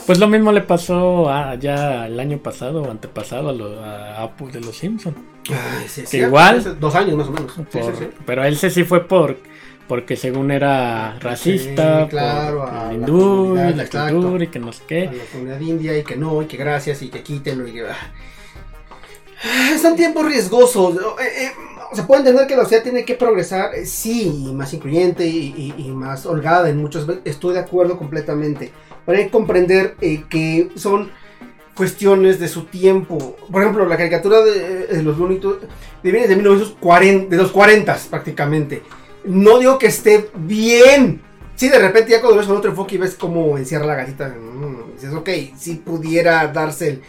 Pues 0.07 0.21
lo 0.21 0.29
mismo 0.29 0.53
le 0.53 0.61
pasó 0.61 1.29
a, 1.29 1.57
ya 1.57 2.07
el 2.07 2.19
año 2.21 2.39
pasado 2.39 2.83
o 2.83 2.91
antepasado 2.93 3.49
a, 3.49 3.53
lo- 3.53 3.81
a 3.85 4.23
Apu 4.23 4.49
de 4.49 4.61
los 4.61 4.77
Simpsons. 4.79 5.17
Ay, 5.51 5.89
sí, 5.89 6.05
Que 6.09 6.19
igual- 6.19 6.59
hace 6.61 6.75
Dos 6.75 6.95
años 6.95 7.17
más 7.17 7.27
o 7.27 7.33
menos. 7.33 7.53
Sí, 7.55 7.63
Por- 7.79 7.83
sí, 7.97 8.05
sí. 8.05 8.09
Pero 8.25 8.45
él 8.45 8.57
se 8.57 8.71
sí 8.71 8.85
fue 8.85 9.07
por 9.09 9.37
porque 9.91 10.15
según 10.17 10.53
era 10.53 11.19
racista, 11.19 12.05
Sí, 12.05 12.11
claro, 12.11 12.61
por 12.65 12.69
a 12.75 12.95
hindú, 12.95 13.55
la 13.57 13.89
cultura 13.89 14.45
y 14.45 14.47
que 14.47 14.61
no 14.61 14.73
sé 14.73 14.85
A 14.85 14.87
qué. 14.87 15.05
la 15.07 15.25
comunidad 15.33 15.59
india, 15.61 15.99
y 15.99 16.05
que 16.05 16.17
no, 16.17 16.41
y 16.43 16.47
que 16.47 16.57
gracias, 16.57 17.03
y 17.03 17.09
que 17.09 17.25
quítenlo, 17.25 17.67
y 17.67 17.73
que. 17.73 17.89
ah. 17.89 17.97
Ah, 19.43 19.77
Son 19.83 19.97
tiempos 19.97 20.25
riesgosos. 20.27 20.95
eh, 20.97 21.45
eh, 21.47 21.51
o 21.91 21.97
sea, 21.97 22.07
puedo 22.07 22.21
entender 22.21 22.47
que 22.47 22.55
la 22.55 22.63
sociedad 22.63 22.85
tiene 22.85 23.05
que 23.05 23.17
progresar, 23.17 23.75
eh, 23.75 23.85
sí, 23.85 24.45
y 24.47 24.53
más 24.53 24.73
incluyente 24.75 25.27
y, 25.27 25.75
y- 25.77 25.83
y 25.89 25.91
más 25.91 26.25
holgada 26.25 26.69
en 26.71 26.77
muchos. 26.77 27.05
Estoy 27.25 27.55
de 27.55 27.59
acuerdo 27.61 27.99
completamente. 27.99 28.71
Pero 29.05 29.19
hay 29.19 29.25
que 29.25 29.31
comprender 29.33 29.97
que 30.29 30.69
son 30.77 31.11
cuestiones 31.75 32.39
de 32.39 32.47
su 32.47 32.67
tiempo. 32.67 33.37
Por 33.51 33.63
ejemplo, 33.63 33.87
la 33.87 33.97
caricatura 33.97 34.41
de, 34.45 34.87
de 34.87 35.03
los 35.03 35.19
Looney 35.19 35.39
Tunes 35.41 35.59
viene 36.01 36.29
de 36.29 36.37
1940, 36.37 37.35
de 37.35 37.43
los 37.43 37.51
40 37.51 37.99
prácticamente. 38.09 38.83
No 39.25 39.59
digo 39.59 39.79
que 39.79 39.87
esté 39.87 40.31
bien. 40.35 41.23
Sí, 41.55 41.69
de 41.69 41.79
repente 41.79 42.11
ya 42.13 42.21
cuando 42.21 42.39
ves 42.39 42.47
con 42.47 42.57
otro 42.57 42.71
enfoque 42.71 42.95
y 42.95 42.99
ves 42.99 43.15
cómo 43.17 43.59
encierra 43.59 43.85
la 43.87 43.95
gatita, 43.97 44.29
mm, 44.29 44.95
dices, 44.95 45.13
ok, 45.13 45.29
si 45.59 45.75
pudiera 45.77 46.47
darse 46.49 46.89
el... 46.89 47.03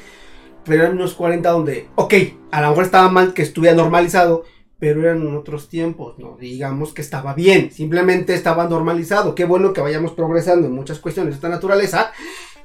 Pero 0.66 0.84
eran 0.84 0.96
unos 0.98 1.14
40 1.14 1.50
donde, 1.50 1.88
ok, 1.96 2.14
a 2.52 2.62
lo 2.62 2.70
mejor 2.70 2.84
estaba 2.84 3.10
mal 3.10 3.34
que 3.34 3.42
estuviera 3.42 3.76
normalizado, 3.76 4.44
pero 4.78 5.02
eran 5.02 5.36
otros 5.36 5.70
tiempos, 5.70 6.20
no 6.20 6.38
digamos 6.40 6.94
que 6.94 7.02
estaba 7.02 7.34
bien, 7.34 7.72
simplemente 7.72 8.34
estaba 8.34 8.68
normalizado. 8.68 9.34
Qué 9.34 9.46
bueno 9.46 9.74
que 9.74 9.82
vayamos 9.82 10.12
progresando 10.12 10.68
en 10.68 10.74
muchas 10.74 11.00
cuestiones 11.00 11.34
de 11.34 11.36
esta 11.38 11.50
naturaleza, 11.50 12.12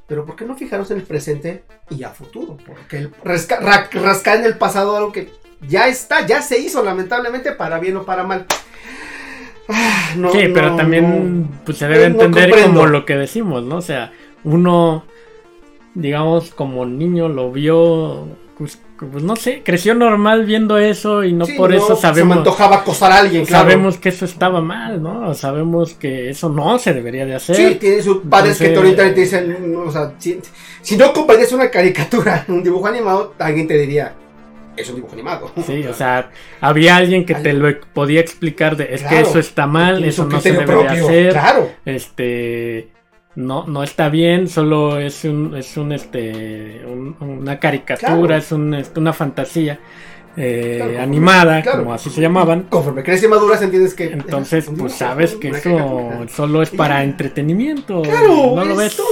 pero 0.06 0.26
¿por 0.26 0.37
qué 0.37 0.44
no 0.44 0.56
fijarnos 0.56 0.90
en 0.90 0.99
el 0.99 1.02
presente 1.04 1.64
y 1.88 2.02
a 2.02 2.11
futuro? 2.11 2.59
Porque 2.66 2.99
el 2.99 3.12
rasca- 3.23 3.61
ra- 3.61 3.88
rascar 3.92 4.38
en 4.38 4.44
el 4.44 4.59
pasado 4.59 4.97
algo 4.97 5.12
que 5.12 5.30
ya 5.66 5.88
está, 5.88 6.26
ya 6.26 6.42
se 6.42 6.59
hizo 6.59 6.82
lamentablemente 6.82 7.52
para 7.52 7.78
bien 7.78 7.97
o 7.97 8.04
para 8.04 8.25
mal. 8.25 8.47
Ah, 9.68 10.11
no, 10.16 10.30
sí, 10.32 10.38
pero 10.54 10.70
no, 10.70 10.76
también 10.76 11.40
no. 11.42 11.49
pues 11.64 11.78
se 11.78 11.88
debe 11.88 12.04
entender 12.04 12.50
como 12.64 12.87
lo 12.87 13.04
que 13.04 13.16
decimos, 13.16 13.64
¿no? 13.64 13.76
O 13.76 13.82
sea, 13.82 14.12
uno, 14.44 15.04
digamos, 15.94 16.50
como 16.54 16.87
niño 16.87 17.28
lo 17.28 17.50
vio, 17.50 18.28
pues, 18.58 18.78
pues, 19.11 19.25
no 19.25 19.35
sé, 19.37 19.62
creció 19.64 19.94
normal 19.94 20.44
viendo 20.46 20.78
eso 20.78 21.25
y 21.25 21.32
no 21.32 21.46
Sí, 21.46 21.54
por 21.54 21.75
eso 21.75 21.88
Se 21.88 21.92
me 21.94 22.00
sabemos, 22.00 22.37
antojaba 22.38 22.76
acosar 22.76 23.12
a 23.12 23.18
alguien, 23.18 23.44
claro. 23.44 23.64
sabemos 23.64 23.99
que 23.99 24.08
eso 24.11 24.25
estaba 24.25 24.61
mal, 24.61 25.02
¿no? 25.02 25.35
Sabemos 25.35 25.94
que 25.94 26.30
eso 26.30 26.49
no 26.49 26.78
se 26.78 26.94
debería 26.94 27.26
de 27.26 27.35
hacer. 27.35 27.56
Sí, 27.56 27.75
tiene 27.75 28.02
sus 28.02 28.18
padres 28.18 28.58
que 28.58 28.64
te 28.64 28.70
Entonces- 28.75 28.92
orientan 28.92 29.11
y 29.11 29.14
te 29.14 29.20
dicen, 29.20 29.73
no, 29.73 29.80
o 29.80 29.90
sea, 29.90 30.12
si, 30.18 30.38
si 30.80 30.96
no 30.96 31.12
comprendes 31.12 31.52
una 31.52 31.70
caricatura, 31.70 32.44
un 32.49 32.62
dibujo 32.62 32.87
animado, 32.87 33.35
alguien 33.38 33.66
te 33.68 33.76
diría, 33.76 34.14
es 34.76 34.88
un 34.88 34.97
dibujo 34.97 35.14
animado. 35.14 35.50
Sí, 35.66 35.85
o 35.87 35.95
sea, 35.95 36.30
había 36.61 36.97
alguien 36.97 37.25
que 37.25 37.35
te 37.35 37.52
lo 37.52 37.68
podía 37.95 38.21
explicar 38.21 38.76
de 38.76 38.95
es 38.95 39.02
que 39.02 39.21
eso 39.21 39.38
está 39.38 39.66
mal, 39.66 40.04
eso 40.04 40.25
no 40.26 40.40
se 40.40 40.52
debe 40.52 40.75
de 40.76 40.88
hacer, 40.88 41.33
Claro. 41.33 41.71
este 41.85 42.88
no 43.35 43.66
no 43.66 43.83
está 43.83 44.09
bien, 44.09 44.49
solo 44.49 44.99
es 44.99 45.25
un 45.25 45.54
es 45.56 45.76
un 45.76 45.92
este 45.92 46.83
un- 46.87 47.16
una 47.21 47.59
caricatura, 47.59 48.16
Claro. 48.26 48.35
es 48.37 48.52
un, 48.52 48.75
es 48.75 48.90
una 48.97 49.12
fantasía 49.12 49.78
eh, 50.38 50.76
Claro, 50.85 51.00
animada, 51.02 51.62
claro. 51.62 51.78
como 51.78 51.95
así 51.95 52.11
se 52.11 52.21
llamaban. 52.21 52.64
Conforme 52.68 53.02
creces 53.02 53.25
y 53.25 53.28
maduras, 53.28 53.62
entiendes 53.62 53.95
que. 53.95 54.04
Entonces, 54.04 54.68
pues 54.76 54.92
sabes 54.92 55.35
que 55.35 55.49
eso 55.49 56.26
solo 56.28 56.61
es 56.61 56.68
para 56.68 57.02
entretenimiento. 57.02 58.02
Claro, 58.02 58.52
no 58.54 58.64
lo 58.66 58.73
es 58.73 58.99
ves. 58.99 59.02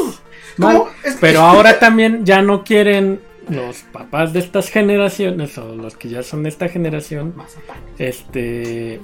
Es- 1.05 1.17
Pero 1.23 1.41
ahora 1.41 1.79
también 1.79 2.27
ya 2.27 2.43
no 2.43 2.63
quieren 2.63 3.21
los 3.49 3.83
papás 3.93 4.33
de 4.33 4.41
estas 4.41 4.69
generaciones 4.71 5.57
o 5.59 5.75
los 5.75 5.97
que 5.97 6.09
ya 6.09 6.23
son 6.23 6.43
de 6.43 6.49
esta 6.49 6.69
generación, 6.69 7.35
este, 7.99 9.01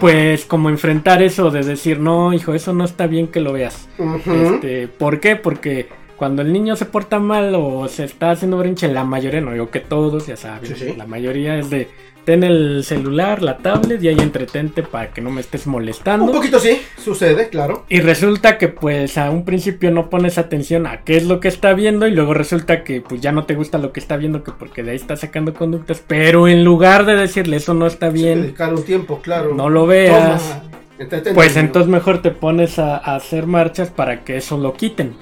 pues 0.00 0.44
como 0.44 0.68
enfrentar 0.68 1.22
eso 1.22 1.50
de 1.50 1.62
decir, 1.62 1.98
no, 2.00 2.32
hijo, 2.32 2.54
eso 2.54 2.72
no 2.72 2.84
está 2.84 3.06
bien 3.06 3.28
que 3.28 3.40
lo 3.40 3.52
veas. 3.52 3.88
este, 4.26 4.88
¿Por 4.88 5.20
qué? 5.20 5.36
Porque 5.36 5.88
cuando 6.16 6.42
el 6.42 6.52
niño 6.52 6.76
se 6.76 6.86
porta 6.86 7.18
mal 7.18 7.54
o 7.54 7.88
se 7.88 8.04
está 8.04 8.30
haciendo 8.30 8.58
brinche, 8.58 8.88
la 8.88 9.04
mayoría, 9.04 9.40
no 9.40 9.52
digo 9.52 9.70
que 9.70 9.80
todos, 9.80 10.26
ya 10.26 10.36
saben, 10.36 10.96
la 10.96 11.06
mayoría 11.06 11.58
es 11.58 11.70
de 11.70 11.88
ten 12.26 12.42
el 12.42 12.82
celular, 12.82 13.40
la 13.40 13.58
tablet 13.58 14.02
y 14.02 14.08
ahí 14.08 14.18
entretente 14.18 14.82
para 14.82 15.10
que 15.12 15.20
no 15.20 15.30
me 15.30 15.40
estés 15.40 15.68
molestando. 15.68 16.26
Un 16.26 16.32
poquito 16.32 16.58
sí, 16.58 16.82
sucede, 17.02 17.48
claro. 17.48 17.84
Y 17.88 18.00
resulta 18.00 18.58
que 18.58 18.66
pues 18.66 19.16
a 19.16 19.30
un 19.30 19.44
principio 19.44 19.92
no 19.92 20.10
pones 20.10 20.36
atención 20.36 20.88
a 20.88 21.04
qué 21.04 21.16
es 21.16 21.24
lo 21.24 21.38
que 21.38 21.46
está 21.46 21.72
viendo 21.72 22.08
y 22.08 22.10
luego 22.10 22.34
resulta 22.34 22.82
que 22.82 23.00
pues 23.00 23.20
ya 23.20 23.30
no 23.30 23.44
te 23.44 23.54
gusta 23.54 23.78
lo 23.78 23.92
que 23.92 24.00
está 24.00 24.16
viendo 24.16 24.42
que 24.42 24.50
porque 24.50 24.82
de 24.82 24.90
ahí 24.90 24.96
está 24.96 25.16
sacando 25.16 25.54
conductas, 25.54 26.02
pero 26.04 26.48
en 26.48 26.64
lugar 26.64 27.06
de 27.06 27.14
decirle 27.14 27.58
eso 27.58 27.74
no 27.74 27.86
está 27.86 28.10
bien, 28.10 28.42
dedicar 28.42 28.74
un 28.74 28.84
tiempo, 28.84 29.20
claro. 29.22 29.54
No 29.54 29.70
lo 29.70 29.86
veas. 29.86 30.58
pues 31.32 31.56
entonces 31.56 31.88
mejor 31.88 32.22
te 32.22 32.32
pones 32.32 32.80
a 32.80 32.96
hacer 32.96 33.46
marchas 33.46 33.90
para 33.90 34.24
que 34.24 34.36
eso 34.36 34.58
lo 34.58 34.74
quiten. 34.74 35.14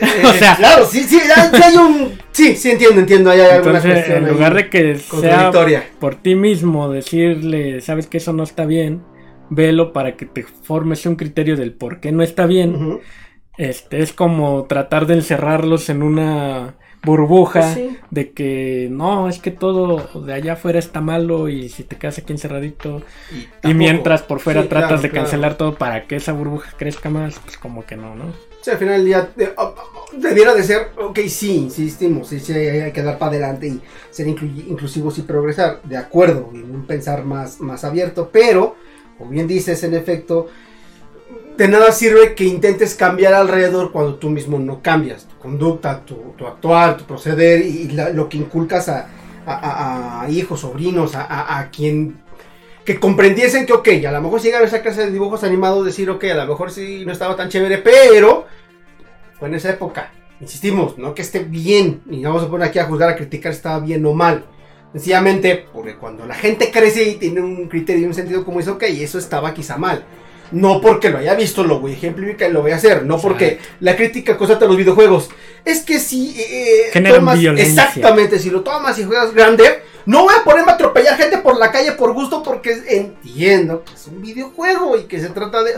o 0.24 0.32
sea, 0.32 0.56
claro, 0.56 0.86
sí, 0.86 1.02
sí, 1.04 1.20
hay 1.62 1.76
un. 1.76 2.18
Sí, 2.32 2.56
sí, 2.56 2.70
entiendo, 2.70 3.00
entiendo. 3.00 3.30
Hay 3.30 3.40
entonces, 3.40 4.08
en 4.08 4.28
lugar 4.28 4.54
de 4.54 4.70
que 4.70 4.98
sea 4.98 5.50
por 5.98 6.16
ti 6.16 6.34
mismo 6.34 6.90
decirle, 6.90 7.80
sabes 7.80 8.06
que 8.06 8.18
eso 8.18 8.32
no 8.32 8.42
está 8.42 8.64
bien, 8.64 9.02
velo 9.50 9.92
para 9.92 10.16
que 10.16 10.26
te 10.26 10.42
formes 10.42 11.04
un 11.06 11.16
criterio 11.16 11.56
del 11.56 11.72
por 11.72 12.00
qué 12.00 12.12
no 12.12 12.22
está 12.22 12.46
bien. 12.46 13.00
Este 13.56 14.02
es 14.02 14.12
como 14.12 14.64
tratar 14.64 15.06
de 15.06 15.14
encerrarlos 15.14 15.88
en 15.88 16.02
una 16.02 16.76
burbuja 17.02 17.60
pues 17.60 17.96
de 18.10 18.30
que 18.32 18.88
no, 18.90 19.28
es 19.28 19.38
que 19.38 19.50
todo 19.50 20.24
de 20.24 20.32
allá 20.32 20.54
afuera 20.54 20.78
está 20.78 21.00
malo 21.00 21.48
y 21.48 21.68
si 21.68 21.84
te 21.84 21.96
quedas 21.96 22.18
aquí 22.18 22.32
encerradito 22.32 23.02
y, 23.62 23.74
mientras 23.74 24.22
por 24.22 24.40
fuera 24.40 24.68
tratas 24.68 25.02
de 25.02 25.10
cancelar 25.10 25.56
todo 25.56 25.74
para 25.74 26.06
que 26.06 26.16
esa 26.16 26.32
burbuja 26.32 26.72
crezca 26.76 27.10
más, 27.10 27.38
pues 27.38 27.56
como 27.56 27.84
que 27.84 27.96
no, 27.96 28.14
¿no? 28.14 28.32
Sí, 28.60 28.70
al 28.70 28.78
final 28.78 28.96
del 28.96 29.06
día 29.06 29.30
oh, 29.56 29.74
oh, 29.76 30.16
debiera 30.16 30.52
de 30.54 30.64
ser, 30.64 30.88
ok, 30.96 31.20
sí, 31.28 31.56
insistimos, 31.56 32.28
sí, 32.28 32.40
sí, 32.40 32.52
hay 32.52 32.92
que 32.92 33.02
dar 33.02 33.16
para 33.16 33.30
adelante 33.30 33.68
y 33.68 33.80
ser 34.10 34.26
inclusivos 34.26 35.18
y 35.18 35.22
progresar, 35.22 35.80
de 35.84 35.96
acuerdo, 35.96 36.50
y 36.52 36.58
un 36.58 36.84
pensar 36.84 37.24
más, 37.24 37.60
más 37.60 37.84
abierto, 37.84 38.30
pero, 38.32 38.74
como 39.16 39.30
bien 39.30 39.46
dices, 39.46 39.84
en 39.84 39.94
efecto, 39.94 40.48
de 41.58 41.66
nada 41.66 41.90
sirve 41.90 42.36
que 42.36 42.44
intentes 42.44 42.94
cambiar 42.94 43.34
alrededor 43.34 43.90
cuando 43.90 44.14
tú 44.14 44.30
mismo 44.30 44.60
no 44.60 44.80
cambias 44.80 45.26
tu 45.26 45.36
conducta, 45.38 46.04
tu, 46.04 46.32
tu 46.36 46.46
actuar, 46.46 46.96
tu 46.96 47.04
proceder 47.04 47.66
y 47.66 47.88
lo 47.88 48.28
que 48.28 48.36
inculcas 48.36 48.88
a, 48.88 50.26
hijos, 50.30 50.60
sobrinos, 50.60 51.16
a, 51.16 51.68
quien 51.74 52.20
que 52.84 53.00
comprendiesen 53.00 53.66
que, 53.66 53.72
ok, 53.72 53.88
a 54.06 54.12
lo 54.12 54.20
mejor 54.20 54.40
si 54.40 54.50
a 54.50 54.62
esa 54.62 54.82
clase 54.82 55.06
de 55.06 55.10
dibujos 55.10 55.42
animados, 55.42 55.84
decir, 55.84 56.08
ok, 56.08 56.24
a 56.24 56.34
lo 56.34 56.46
mejor 56.46 56.70
sí 56.70 57.02
no 57.04 57.10
estaba 57.10 57.34
tan 57.34 57.48
chévere, 57.48 57.78
pero 57.78 58.46
fue 59.38 59.48
en 59.48 59.54
esa 59.54 59.70
época. 59.70 60.12
Insistimos, 60.40 60.96
no 60.96 61.12
que 61.12 61.22
esté 61.22 61.40
bien, 61.40 62.02
y 62.08 62.18
no 62.18 62.28
vamos 62.28 62.44
a 62.44 62.50
poner 62.50 62.68
aquí 62.68 62.78
a 62.78 62.84
juzgar, 62.84 63.08
a 63.08 63.16
criticar 63.16 63.52
si 63.52 63.56
estaba 63.56 63.80
bien 63.80 64.06
o 64.06 64.14
mal. 64.14 64.44
Sencillamente, 64.92 65.66
porque 65.72 65.96
cuando 65.96 66.24
la 66.24 66.34
gente 66.34 66.70
crece 66.70 67.02
y 67.02 67.14
tiene 67.16 67.40
un 67.40 67.68
criterio 67.68 68.04
y 68.04 68.06
un 68.06 68.14
sentido 68.14 68.44
como 68.44 68.60
eso, 68.60 68.74
ok, 68.74 68.84
eso 68.84 69.18
estaba 69.18 69.52
quizá 69.52 69.76
mal. 69.76 70.04
No 70.50 70.80
porque 70.80 71.10
lo 71.10 71.18
haya 71.18 71.34
visto, 71.34 71.62
lo 71.64 71.80
voy 71.80 71.92
a 71.92 71.94
ejemplificar 71.94 72.50
y 72.50 72.52
lo 72.52 72.62
voy 72.62 72.72
a 72.72 72.76
hacer. 72.76 73.04
No 73.04 73.18
porque 73.18 73.58
la 73.80 73.96
crítica 73.96 74.36
constante 74.36 74.64
a 74.64 74.68
los 74.68 74.76
videojuegos. 74.76 75.30
Es 75.64 75.82
que 75.82 75.98
si 75.98 76.34
eh, 76.38 76.90
tomas, 77.08 77.38
Exactamente, 77.38 78.38
si 78.38 78.50
lo 78.50 78.62
tomas 78.62 78.98
y 78.98 79.04
juegas 79.04 79.34
grande, 79.34 79.82
no 80.06 80.22
voy 80.22 80.34
a 80.38 80.44
ponerme 80.44 80.72
a 80.72 80.74
atropellar 80.74 81.16
gente 81.18 81.38
por 81.38 81.58
la 81.58 81.70
calle 81.70 81.92
por 81.92 82.14
gusto 82.14 82.42
porque 82.42 82.82
entiendo 82.88 83.84
que 83.84 83.92
es 83.92 84.06
un 84.06 84.22
videojuego 84.22 84.96
y 84.96 85.04
que 85.04 85.20
se 85.20 85.28
trata 85.28 85.62
de... 85.62 85.74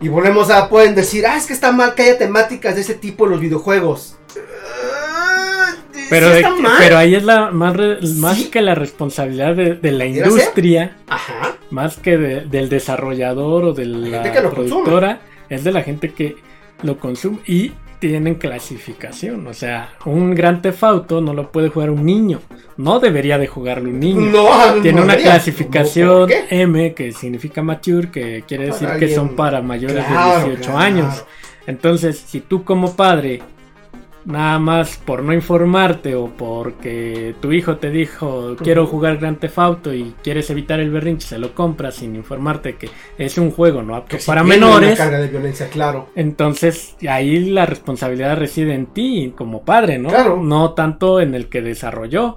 Y 0.00 0.08
volvemos 0.08 0.50
a, 0.50 0.68
pueden 0.68 0.94
decir, 0.94 1.26
ah, 1.26 1.36
es 1.36 1.46
que 1.46 1.52
está 1.52 1.72
mal 1.72 1.94
que 1.94 2.02
haya 2.02 2.18
temáticas 2.18 2.74
de 2.74 2.82
ese 2.82 2.94
tipo 2.94 3.24
en 3.24 3.32
los 3.32 3.40
videojuegos. 3.40 4.16
Pero, 6.08 6.28
pero 6.78 6.98
ahí 6.98 7.14
es 7.14 7.24
la 7.24 7.50
más, 7.50 7.76
más 8.16 8.44
que 8.44 8.62
la 8.62 8.74
responsabilidad 8.74 9.54
de, 9.54 9.92
la 9.92 10.06
industria, 10.06 10.96
más 11.70 11.96
que 11.96 12.16
del 12.16 12.68
desarrollador 12.68 13.64
o 13.64 13.72
de 13.72 13.86
la, 13.86 14.22
productora, 14.50 15.20
es 15.48 15.64
de 15.64 15.72
la 15.72 15.82
gente 15.82 16.12
que 16.12 16.36
lo 16.82 16.98
consume. 16.98 17.38
Y 17.46 17.72
tienen 17.98 18.34
clasificación. 18.34 19.46
O 19.46 19.54
sea, 19.54 19.90
un 20.04 20.34
gran 20.34 20.62
tefauto 20.62 21.20
no 21.20 21.32
lo 21.32 21.50
puede 21.50 21.68
jugar 21.68 21.90
un 21.90 22.04
niño. 22.04 22.40
No 22.76 23.00
debería 23.00 23.38
de 23.38 23.46
jugarlo 23.46 23.88
un 23.88 24.00
niño. 24.00 24.20
No, 24.20 24.82
Tiene 24.82 25.00
una 25.00 25.16
clasificación 25.16 26.30
M 26.50 26.94
que 26.94 27.12
significa 27.12 27.62
mature, 27.62 28.10
que 28.10 28.44
quiere 28.46 28.66
decir 28.66 28.88
que 28.98 29.14
son 29.14 29.34
para 29.34 29.62
mayores 29.62 30.04
de 30.08 30.52
18 30.52 30.76
años. 30.76 31.24
Entonces, 31.66 32.22
si 32.24 32.40
tú 32.40 32.64
como 32.64 32.94
padre 32.94 33.42
nada 34.26 34.58
más 34.58 34.96
por 34.96 35.22
no 35.22 35.32
informarte 35.32 36.16
o 36.16 36.28
porque 36.28 37.34
tu 37.40 37.52
hijo 37.52 37.76
te 37.76 37.90
dijo 37.90 38.56
quiero 38.62 38.86
jugar 38.86 39.18
Grand 39.18 39.38
Theft 39.38 39.58
Auto 39.58 39.94
y 39.94 40.14
quieres 40.22 40.50
evitar 40.50 40.80
el 40.80 40.90
berrinche, 40.90 41.28
se 41.28 41.38
lo 41.38 41.54
compras 41.54 41.94
sin 41.94 42.16
informarte 42.16 42.74
que 42.76 42.90
es 43.18 43.38
un 43.38 43.52
juego 43.52 43.82
no 43.82 43.94
apto 43.94 44.16
para 44.26 44.42
menores. 44.42 44.98
carga 44.98 45.18
de 45.18 45.28
violencia, 45.28 45.68
claro. 45.68 46.08
Entonces 46.16 46.96
ahí 47.08 47.50
la 47.50 47.66
responsabilidad 47.66 48.36
reside 48.36 48.74
en 48.74 48.86
ti 48.86 49.32
como 49.36 49.64
padre, 49.64 49.98
¿no? 49.98 50.08
Claro. 50.08 50.42
No 50.42 50.74
tanto 50.74 51.20
en 51.20 51.34
el 51.34 51.48
que 51.48 51.62
desarrolló 51.62 52.36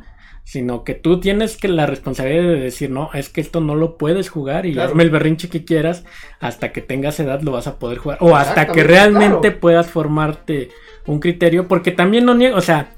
sino 0.49 0.83
que 0.83 0.95
tú 0.95 1.19
tienes 1.19 1.57
que 1.57 1.67
la 1.67 1.85
responsabilidad 1.85 2.41
de 2.41 2.59
decir, 2.59 2.89
no, 2.89 3.11
es 3.13 3.29
que 3.29 3.39
esto 3.39 3.61
no 3.61 3.75
lo 3.75 3.99
puedes 3.99 4.29
jugar 4.29 4.65
y 4.65 4.79
hazme 4.79 5.03
el 5.03 5.11
berrinche 5.11 5.47
que 5.47 5.63
quieras, 5.63 6.05
hasta 6.39 6.71
que 6.71 6.81
tengas 6.81 7.19
edad 7.19 7.41
lo 7.41 7.51
vas 7.51 7.67
a 7.67 7.77
poder 7.77 7.99
jugar, 7.99 8.17
o 8.19 8.35
hasta 8.35 8.65
que 8.65 8.83
realmente 8.83 9.51
puedas 9.51 9.91
formarte 9.91 10.71
un 11.09 11.19
criterio, 11.19 11.67
porque 11.67 11.91
también 11.91 12.25
no 12.25 12.33
niego, 12.33 12.57
o 12.57 12.61
sea, 12.61 12.91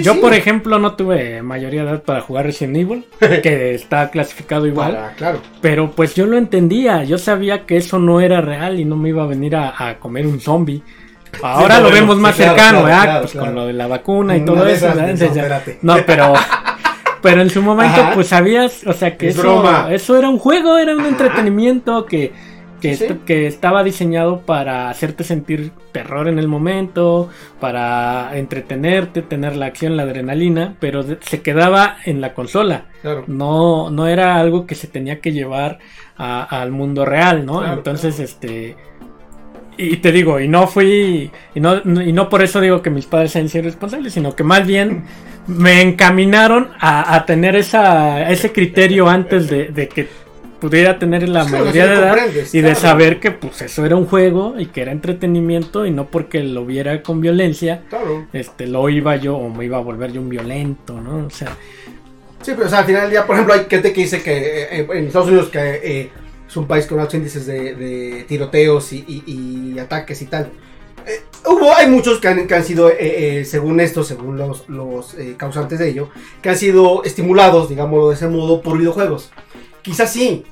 yo 0.00 0.20
por 0.20 0.34
ejemplo 0.34 0.78
no 0.78 0.94
tuve 0.94 1.42
mayoría 1.42 1.84
de 1.84 1.90
edad 1.90 2.02
para 2.02 2.20
jugar 2.20 2.46
Resident 2.46 2.76
Evil, 2.76 3.06
que 3.42 3.74
está 3.74 4.10
clasificado 4.10 4.66
igual, 4.66 5.12
claro. 5.16 5.40
pero 5.60 5.90
pues 5.90 6.14
yo 6.14 6.26
lo 6.26 6.36
entendía, 6.36 7.04
yo 7.04 7.18
sabía 7.18 7.66
que 7.66 7.76
eso 7.76 7.98
no 7.98 8.20
era 8.20 8.40
real 8.40 8.80
y 8.80 8.84
no 8.84 8.96
me 8.96 9.10
iba 9.10 9.22
a 9.22 9.26
venir 9.26 9.56
a, 9.56 9.98
comer 9.98 10.26
un 10.26 10.40
zombie. 10.40 10.82
Ahora 11.42 11.80
lo 11.80 11.90
vemos 11.90 12.18
más 12.18 12.36
cercano, 12.36 12.84
Pues 13.20 13.32
con 13.32 13.54
lo 13.54 13.66
de 13.66 13.72
la 13.72 13.86
vacuna 13.86 14.36
y 14.36 14.44
todo 14.44 14.66
eso. 14.66 14.92
no, 15.82 15.96
pero 16.06 16.34
pero 17.22 17.40
en 17.40 17.50
su 17.50 17.62
momento 17.62 18.02
pues 18.14 18.26
sabías, 18.26 18.84
o 18.86 18.92
sea 18.92 19.16
que 19.16 19.28
eso, 19.28 19.88
eso 19.88 20.18
era 20.18 20.28
un 20.28 20.38
juego, 20.38 20.76
era 20.76 20.94
un 20.94 21.06
entretenimiento 21.06 22.04
que 22.04 22.32
que, 22.82 23.46
estaba 23.46 23.84
diseñado 23.84 24.40
para 24.40 24.90
hacerte 24.90 25.24
sentir 25.24 25.70
terror 25.92 26.28
en 26.28 26.38
el 26.38 26.48
momento, 26.48 27.28
para 27.60 28.36
entretenerte, 28.36 29.22
tener 29.22 29.56
la 29.56 29.66
acción, 29.66 29.96
la 29.96 30.02
adrenalina, 30.02 30.74
pero 30.80 31.04
se 31.20 31.42
quedaba 31.42 31.96
en 32.04 32.20
la 32.20 32.34
consola. 32.34 32.86
No, 33.26 33.90
no 33.90 34.06
era 34.06 34.36
algo 34.36 34.66
que 34.66 34.74
se 34.74 34.88
tenía 34.88 35.20
que 35.20 35.32
llevar 35.32 35.78
al 36.16 36.72
mundo 36.72 37.04
real, 37.04 37.46
¿no? 37.46 37.64
Entonces, 37.72 38.18
este 38.18 38.76
y 39.78 39.96
te 39.96 40.12
digo, 40.12 40.38
y 40.38 40.48
no 40.48 40.66
fui, 40.66 41.30
y 41.54 41.60
no, 41.60 41.78
y 41.78 42.12
no 42.12 42.28
por 42.28 42.42
eso 42.42 42.60
digo 42.60 42.82
que 42.82 42.90
mis 42.90 43.06
padres 43.06 43.32
sean 43.32 43.48
irresponsables, 43.52 44.12
sino 44.12 44.36
que 44.36 44.44
más 44.44 44.66
bien 44.66 45.04
me 45.46 45.80
encaminaron 45.80 46.68
a, 46.78 47.24
tener 47.26 47.56
esa, 47.56 48.30
ese 48.30 48.52
criterio 48.52 49.08
antes 49.08 49.48
de 49.48 49.88
que 49.88 50.08
pudiera 50.62 50.96
tener 50.96 51.28
la 51.28 51.44
mayoría 51.44 51.88
de 51.88 51.94
edad 51.96 52.16
y 52.52 52.60
de 52.60 52.76
saber 52.76 53.18
que 53.18 53.32
pues 53.32 53.62
eso 53.62 53.84
era 53.84 53.96
un 53.96 54.06
juego 54.06 54.54
y 54.56 54.66
que 54.66 54.82
era 54.82 54.92
entretenimiento 54.92 55.84
y 55.86 55.90
no 55.90 56.06
porque 56.06 56.38
lo 56.44 56.64
viera 56.64 57.02
con 57.02 57.20
violencia, 57.20 57.82
este 58.32 58.68
lo 58.68 58.88
iba 58.88 59.16
yo 59.16 59.36
o 59.36 59.48
me 59.48 59.64
iba 59.64 59.78
a 59.78 59.80
volver 59.80 60.12
yo 60.12 60.20
un 60.20 60.28
violento, 60.28 61.00
¿no? 61.00 61.26
O 61.26 61.30
sea, 61.30 61.58
Sí, 62.42 62.52
pero 62.56 62.66
o 62.66 62.70
sea, 62.70 62.80
al 62.80 62.84
final 62.84 63.02
del 63.02 63.10
día, 63.10 63.26
por 63.26 63.34
ejemplo, 63.34 63.54
hay 63.54 63.66
gente 63.68 63.92
que 63.92 64.00
dice 64.02 64.22
que 64.22 64.62
eh, 64.62 64.86
en 64.92 65.06
Estados 65.06 65.28
Unidos 65.28 65.48
que 65.48 65.58
eh, 65.58 66.10
es 66.48 66.56
un 66.56 66.68
país 66.68 66.86
con 66.86 67.00
altos 67.00 67.14
índices 67.14 67.44
de, 67.46 68.24
tiroteos 68.28 68.92
y, 68.92 69.76
ataques 69.80 70.22
y 70.22 70.26
tal. 70.26 70.50
Eh, 71.06 71.22
hubo, 71.46 71.74
hay 71.74 71.88
muchos 71.88 72.20
que 72.20 72.28
han, 72.28 72.46
que 72.46 72.54
han 72.54 72.64
sido, 72.64 72.88
según 73.44 73.80
esto, 73.80 74.04
según 74.04 74.38
los, 74.38 74.68
los 74.68 75.16
causantes 75.36 75.80
de 75.80 75.88
ello, 75.88 76.08
que 76.40 76.50
han 76.50 76.56
sido 76.56 77.02
estimulados, 77.02 77.68
digámoslo 77.68 78.10
de 78.10 78.14
ese 78.14 78.28
modo, 78.28 78.62
por 78.62 78.78
videojuegos. 78.78 79.30
Quizás 79.82 80.12
sí, 80.12 80.44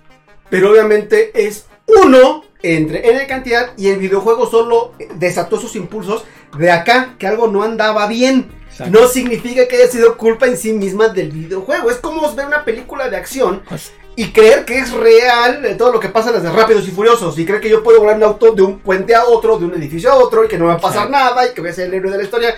pero 0.50 0.70
obviamente 0.70 1.30
es 1.34 1.66
uno 1.86 2.44
entre 2.62 3.08
en 3.08 3.16
la 3.16 3.26
cantidad 3.26 3.70
y 3.76 3.88
el 3.88 3.98
videojuego 3.98 4.50
solo 4.50 4.92
desató 5.14 5.58
sus 5.58 5.76
impulsos 5.76 6.24
de 6.58 6.70
acá, 6.70 7.14
que 7.18 7.26
algo 7.26 7.48
no 7.48 7.62
andaba 7.62 8.06
bien. 8.06 8.50
No 8.90 9.08
significa 9.08 9.68
que 9.68 9.76
haya 9.76 9.88
sido 9.88 10.16
culpa 10.16 10.46
en 10.46 10.56
sí 10.56 10.72
misma 10.72 11.08
del 11.08 11.30
videojuego. 11.30 11.90
Es 11.90 11.98
como 11.98 12.34
ver 12.34 12.46
una 12.46 12.64
película 12.64 13.10
de 13.10 13.16
acción 13.16 13.62
pues 13.68 13.92
y 14.16 14.32
creer 14.32 14.64
que 14.64 14.78
es 14.78 14.92
real 14.92 15.76
todo 15.78 15.92
lo 15.92 16.00
que 16.00 16.08
pasa 16.08 16.28
en 16.28 16.34
las 16.34 16.42
de 16.42 16.50
Rápidos 16.50 16.86
y 16.86 16.90
Furiosos. 16.90 17.38
Y 17.38 17.46
creer 17.46 17.60
que 17.60 17.70
yo 17.70 17.82
puedo 17.82 18.00
volar 18.00 18.16
un 18.16 18.24
auto 18.24 18.52
de 18.52 18.62
un 18.62 18.78
puente 18.78 19.14
a 19.14 19.24
otro, 19.24 19.58
de 19.58 19.64
un 19.64 19.74
edificio 19.74 20.10
a 20.10 20.16
otro, 20.16 20.44
y 20.44 20.48
que 20.48 20.58
no 20.58 20.66
va 20.66 20.74
a 20.74 20.78
pasar 20.78 21.08
nada, 21.08 21.46
y 21.46 21.54
que 21.54 21.60
voy 21.60 21.70
a 21.70 21.72
ser 21.72 21.86
el 21.88 21.94
héroe 21.94 22.10
de 22.10 22.18
la 22.18 22.24
historia. 22.24 22.54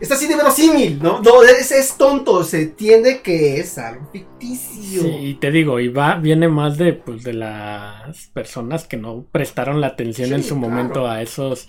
Está 0.00 0.14
así 0.14 0.26
de 0.26 0.36
verosímil, 0.36 0.98
¿no? 1.02 1.20
No, 1.20 1.42
es, 1.42 1.70
es 1.70 1.96
tonto, 1.96 2.42
se 2.44 2.62
entiende 2.62 3.20
que 3.20 3.60
es 3.60 3.78
algo 3.78 4.08
ficticio. 4.10 5.02
Sí, 5.02 5.08
y 5.20 5.34
te 5.34 5.50
digo, 5.50 5.78
y 5.78 5.88
va, 5.88 6.16
viene 6.16 6.48
más 6.48 6.78
de, 6.78 6.94
pues, 6.94 7.22
de 7.22 7.34
las 7.34 8.26
personas 8.28 8.86
que 8.86 8.96
no 8.96 9.24
prestaron 9.30 9.80
la 9.80 9.88
atención 9.88 10.32
en 10.32 10.42
su 10.42 10.58
claro. 10.58 10.68
momento 10.68 11.06
a 11.06 11.22
esos 11.22 11.68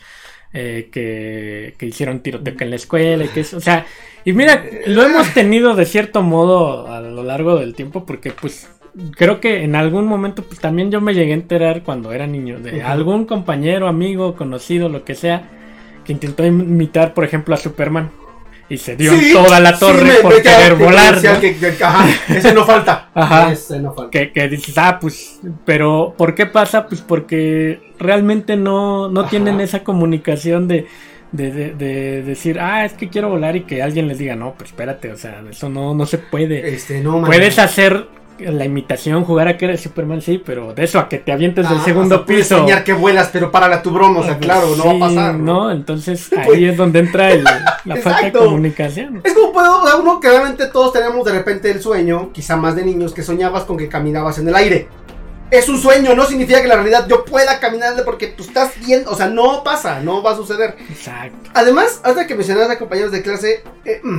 eh, 0.54 0.90
que, 0.92 1.76
que 1.78 1.86
hicieron 1.86 2.22
tiroteca 2.22 2.64
en 2.64 2.72
la 2.72 2.76
escuela 2.78 3.26
y 3.26 3.30
que 3.30 3.42
eso, 3.42 3.58
o 3.58 3.62
sea, 3.62 3.86
y 4.26 4.34
mira, 4.34 4.66
lo 4.86 5.04
hemos 5.04 5.34
tenido 5.34 5.76
de 5.76 5.86
cierto 5.86 6.22
modo 6.22 6.88
a 6.88 7.02
lo 7.02 7.24
largo 7.24 7.58
del 7.58 7.74
tiempo 7.74 8.06
porque 8.06 8.32
pues 8.32 8.70
creo 9.16 9.40
que 9.40 9.64
en 9.64 9.76
algún 9.76 10.06
momento 10.06 10.44
pues 10.44 10.60
también 10.60 10.92
yo 10.92 11.02
me 11.02 11.14
llegué 11.14 11.32
a 11.32 11.36
enterar 11.36 11.84
cuando 11.84 12.12
era 12.12 12.28
niño 12.28 12.60
de 12.60 12.84
algún 12.84 13.26
compañero, 13.26 13.88
amigo, 13.88 14.36
conocido, 14.36 14.90
lo 14.90 15.06
que 15.06 15.16
sea, 15.16 15.50
que 16.06 16.14
intentó 16.14 16.46
imitar, 16.46 17.14
por 17.14 17.24
ejemplo, 17.24 17.56
a 17.56 17.58
Superman. 17.58 18.12
Y 18.74 18.78
se 18.78 18.96
dio 18.96 19.12
Sí, 19.14 19.34
toda 19.34 19.60
la 19.60 19.74
sí, 19.74 19.80
torre 19.82 20.04
me- 20.04 20.14
por 20.22 20.36
me 20.36 20.42
querer 20.42 20.78
que 20.78 20.84
volar. 20.84 21.16
decía 21.16 21.34
¿no? 21.34 21.40
que- 21.42 21.58
que- 21.58 21.84
ajá, 21.84 22.08
ese 22.30 22.54
no 22.54 22.66
falta. 22.66 23.10
Ajá. 23.14 23.52
Ese 23.52 23.80
no 23.80 23.94
falta. 23.94 24.10
que, 24.12 24.32
que 24.32 24.48
dices, 24.48 24.78
ah, 24.78 24.98
pues, 25.02 25.40
pero 25.66 26.14
¿por 26.18 26.36
qué 26.36 26.46
pasa? 26.46 26.88
Pues 26.88 27.02
porque 27.02 27.92
realmente 28.00 28.56
no, 28.56 29.10
no 29.10 29.22
Ajá. 29.22 29.30
tienen 29.30 29.60
esa 29.60 29.84
comunicación 29.84 30.68
de, 30.70 30.88
de, 31.34 31.52
de- 31.52 31.74
de 31.74 32.24
decir, 32.24 32.60
ah, 32.62 32.86
es 32.86 32.94
que 32.94 33.10
quiero 33.10 33.30
volar 33.30 33.56
y 33.58 33.62
que 33.64 33.82
alguien 33.84 34.08
les 34.08 34.20
diga, 34.20 34.36
no, 34.38 34.54
pues 34.58 34.70
espérate, 34.70 35.12
o 35.12 35.18
sea, 35.18 35.44
eso 35.50 35.68
no, 35.70 35.94
no 35.94 36.06
se 36.06 36.18
puede. 36.18 36.74
Este, 36.74 37.02
no, 37.02 37.20
man. 37.20 37.26
Puedes 37.26 37.60
hacer 37.60 38.08
la 38.40 38.66
imitación, 38.66 39.24
jugar 39.24 39.48
a 39.48 39.58
que 39.58 39.66
eres 39.66 39.82
Superman, 39.82 40.22
sí, 40.22 40.42
pero 40.44 40.74
de 40.74 40.84
eso 40.84 40.98
a 41.00 41.08
que 41.08 41.20
te 41.20 41.32
avientes 41.32 41.70
del 41.70 41.78
Ah, 41.80 41.84
segundo 41.86 42.16
o 42.16 42.18
sea, 42.20 42.26
puedes 42.26 42.44
piso. 42.48 42.56
enseñar 42.58 42.84
que 42.84 42.94
vuelas, 42.94 43.30
pero 43.32 43.52
para 43.52 43.82
tu 43.84 43.92
broma, 43.92 44.22
o 44.22 44.24
sea, 44.24 44.38
pues, 44.38 44.46
claro, 44.48 44.76
no 44.76 44.86
va 44.86 45.06
a 45.06 45.10
pasar. 45.10 45.36
¿no? 45.36 45.72
Entonces 45.72 46.28
Pues- 46.34 46.48
ahí 46.48 46.66
es 46.66 46.76
donde 46.78 47.00
entra 47.00 47.32
el- 47.32 47.44
la 47.86 47.96
falta 48.04 48.22
de 48.26 48.32
comunicación. 48.32 49.22
Es 49.24 49.34
como 49.34 49.52
puedo, 49.54 49.84
o 49.84 49.88
sea, 49.88 49.96
uno 49.98 50.20
que 50.20 50.30
realmente 50.30 50.68
todos 50.68 50.92
tenemos 50.94 51.24
de 51.26 51.34
repente 51.34 51.70
el 51.70 51.82
sueño, 51.82 52.32
quizá 52.34 52.56
más 52.56 52.76
de 52.76 52.84
niños, 52.84 53.14
que 53.14 53.22
soñabas 53.24 53.64
con 53.66 53.78
que 53.78 53.88
caminabas 53.88 54.40
en 54.40 54.48
el 54.48 54.56
aire. 54.56 54.88
Es 55.52 55.68
un 55.68 55.78
sueño, 55.78 56.16
no 56.16 56.26
significa 56.26 56.62
que 56.62 56.68
la 56.70 56.76
realidad 56.76 57.06
yo 57.10 57.26
pueda 57.26 57.60
caminar 57.60 57.94
porque 58.06 58.28
tú 58.28 58.42
estás 58.44 58.72
viendo, 58.86 59.12
o 59.12 59.16
sea, 59.16 59.28
no 59.28 59.64
pasa, 59.66 60.00
no 60.00 60.24
va 60.24 60.32
a 60.32 60.36
suceder. 60.38 60.78
Exacto. 60.90 61.50
Además, 61.54 62.00
hasta 62.04 62.26
que 62.26 62.36
mencionas 62.36 62.70
a 62.70 62.80
compañeros 62.80 63.12
de 63.12 63.22
clase, 63.22 63.62
eh, 63.84 64.00
mm, 64.02 64.18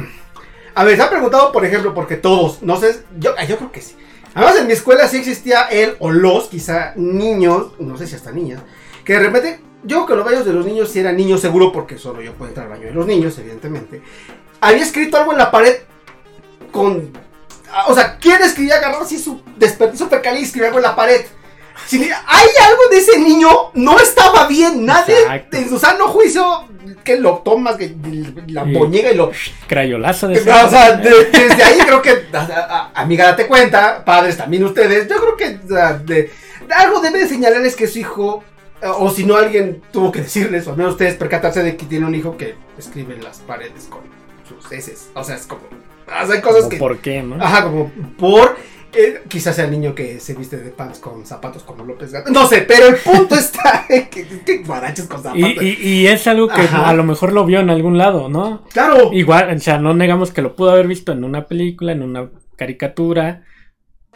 a 0.74 0.84
ver, 0.84 0.96
se 0.96 1.02
ha 1.02 1.10
preguntado, 1.10 1.52
por 1.52 1.64
ejemplo, 1.64 1.94
porque 1.94 2.16
todos, 2.16 2.62
no 2.62 2.76
sé, 2.78 3.02
yo, 3.18 3.34
creo 3.34 3.72
que 3.72 3.80
sí. 3.80 3.96
Además, 4.34 4.56
en 4.56 4.66
mi 4.66 4.72
escuela 4.72 5.06
sí 5.08 5.18
existía 5.18 5.64
él 5.64 5.96
o 5.98 6.10
los, 6.10 6.48
quizá 6.48 6.94
niños, 6.96 7.72
no 7.78 7.98
sé 7.98 8.06
si 8.06 8.14
hasta 8.14 8.32
niñas, 8.32 8.60
que 9.04 9.14
de 9.14 9.18
repente, 9.20 9.60
yo 9.84 10.06
que 10.06 10.14
los 10.14 10.24
baños 10.24 10.46
de 10.46 10.52
los 10.52 10.64
niños 10.64 10.88
sí 10.90 11.00
eran 11.00 11.16
niños 11.16 11.40
seguro, 11.40 11.72
porque 11.72 11.98
solo 11.98 12.22
yo 12.22 12.32
puedo 12.32 12.48
entrar 12.48 12.66
al 12.66 12.72
baño 12.72 12.86
de 12.86 12.94
los 12.94 13.06
niños, 13.06 13.36
evidentemente. 13.38 14.00
Había 14.60 14.82
escrito 14.82 15.18
algo 15.18 15.32
en 15.32 15.38
la 15.38 15.50
pared 15.50 15.76
con. 16.70 17.10
ah, 17.70 17.86
O 17.88 17.94
sea, 17.94 18.16
¿quién 18.18 18.40
escribía 18.42 18.76
agarró 18.76 19.02
así 19.02 19.18
su 19.18 19.42
desperdicio 19.56 20.08
fecal 20.08 20.38
y 20.38 20.44
escribía 20.44 20.68
algo 20.68 20.78
en 20.78 20.84
la 20.84 20.96
pared? 20.96 21.22
Si 21.86 21.98
hay 22.02 22.48
algo 22.64 22.82
de 22.90 22.98
ese 22.98 23.18
niño, 23.18 23.48
no 23.74 23.98
estaba 23.98 24.46
bien. 24.46 24.84
Nadie 24.86 25.18
Exacto. 25.20 25.56
en 25.56 25.68
su 25.68 25.78
sano 25.78 26.08
juicio 26.08 26.64
que 27.04 27.16
lo 27.18 27.38
tomas, 27.38 27.76
que 27.76 27.94
la 28.48 28.64
Sí. 28.64 28.72
boñega 28.74 29.10
y 29.10 29.16
lo. 29.16 29.30
Crayolazo 29.66 30.28
de 30.28 30.38
O 30.40 30.42
sea, 30.70 30.92
de- 30.96 31.24
desde 31.26 31.62
ahí 31.62 31.78
creo 31.84 32.00
que, 32.02 32.26
a- 32.32 32.90
a- 32.94 33.00
amiga, 33.00 33.24
date 33.26 33.46
cuenta, 33.46 34.04
padres 34.04 34.36
también 34.36 34.64
ustedes, 34.64 35.08
yo 35.08 35.16
creo 35.20 35.36
que 35.36 35.58
de- 36.04 36.30
algo 36.76 37.00
debe 37.00 37.18
de 37.20 37.28
señalarles 37.28 37.74
que 37.76 37.86
su 37.86 37.98
hijo, 37.98 38.44
o 38.82 39.10
si 39.10 39.24
no 39.24 39.36
alguien 39.36 39.82
tuvo 39.92 40.10
que 40.12 40.22
decirles, 40.22 40.66
o 40.66 40.70
al 40.70 40.76
menos 40.76 40.92
ustedes 40.92 41.14
percatarse 41.14 41.62
de 41.62 41.76
que 41.76 41.86
tiene 41.86 42.06
un 42.06 42.14
hijo 42.14 42.36
que 42.36 42.54
escribe 42.78 43.14
en 43.14 43.24
las 43.24 43.38
paredes 43.38 43.86
con 43.88 44.00
sus 44.48 44.70
heces. 44.72 45.08
O 45.14 45.22
sea, 45.24 45.36
es 45.36 45.46
como, 45.46 45.62
o 45.62 46.26
sea, 46.26 46.34
hay 46.34 46.40
cosas 46.40 46.60
Como 46.60 46.68
que... 46.70 46.76
¿Por 46.78 46.98
qué, 46.98 47.22
no? 47.22 47.42
Ajá, 47.42 47.64
como 47.64 47.90
por... 48.18 48.56
eh, 48.94 49.22
quizás 49.28 49.56
sea 49.56 49.64
el 49.64 49.70
niño 49.70 49.94
que 49.94 50.20
se 50.20 50.34
viste 50.34 50.58
de 50.58 50.70
pants 50.70 50.98
con 50.98 51.24
zapatos 51.26 51.62
como 51.62 51.84
López 51.84 52.12
Gato. 52.12 52.30
No 52.30 52.46
sé, 52.46 52.62
pero 52.62 52.88
el 52.88 52.96
punto 52.96 53.34
está 53.36 53.86
en 53.88 54.08
que, 54.08 54.26
que 54.44 54.58
guaraches 54.58 55.06
con 55.06 55.22
zapatos. 55.22 55.40
Y, 55.60 55.64
y- 55.64 55.88
y 56.02 56.06
es 56.06 56.26
algo 56.26 56.48
que 56.48 56.60
Ajá. 56.62 56.88
a 56.88 56.94
lo 56.94 57.04
mejor 57.04 57.32
lo 57.32 57.44
vio 57.46 57.60
en 57.60 57.70
algún 57.70 57.96
lado, 57.98 58.28
¿no? 58.28 58.64
claro. 58.72 59.12
Igual, 59.12 59.56
o 59.56 59.58
sea, 59.60 59.78
no 59.78 59.94
negamos 59.94 60.30
que 60.32 60.42
lo 60.42 60.54
pudo 60.56 60.70
haber 60.72 60.86
visto 60.86 61.12
en 61.12 61.24
una 61.24 61.46
película, 61.46 61.92
en 61.92 62.02
una 62.02 62.28
caricatura, 62.56 63.44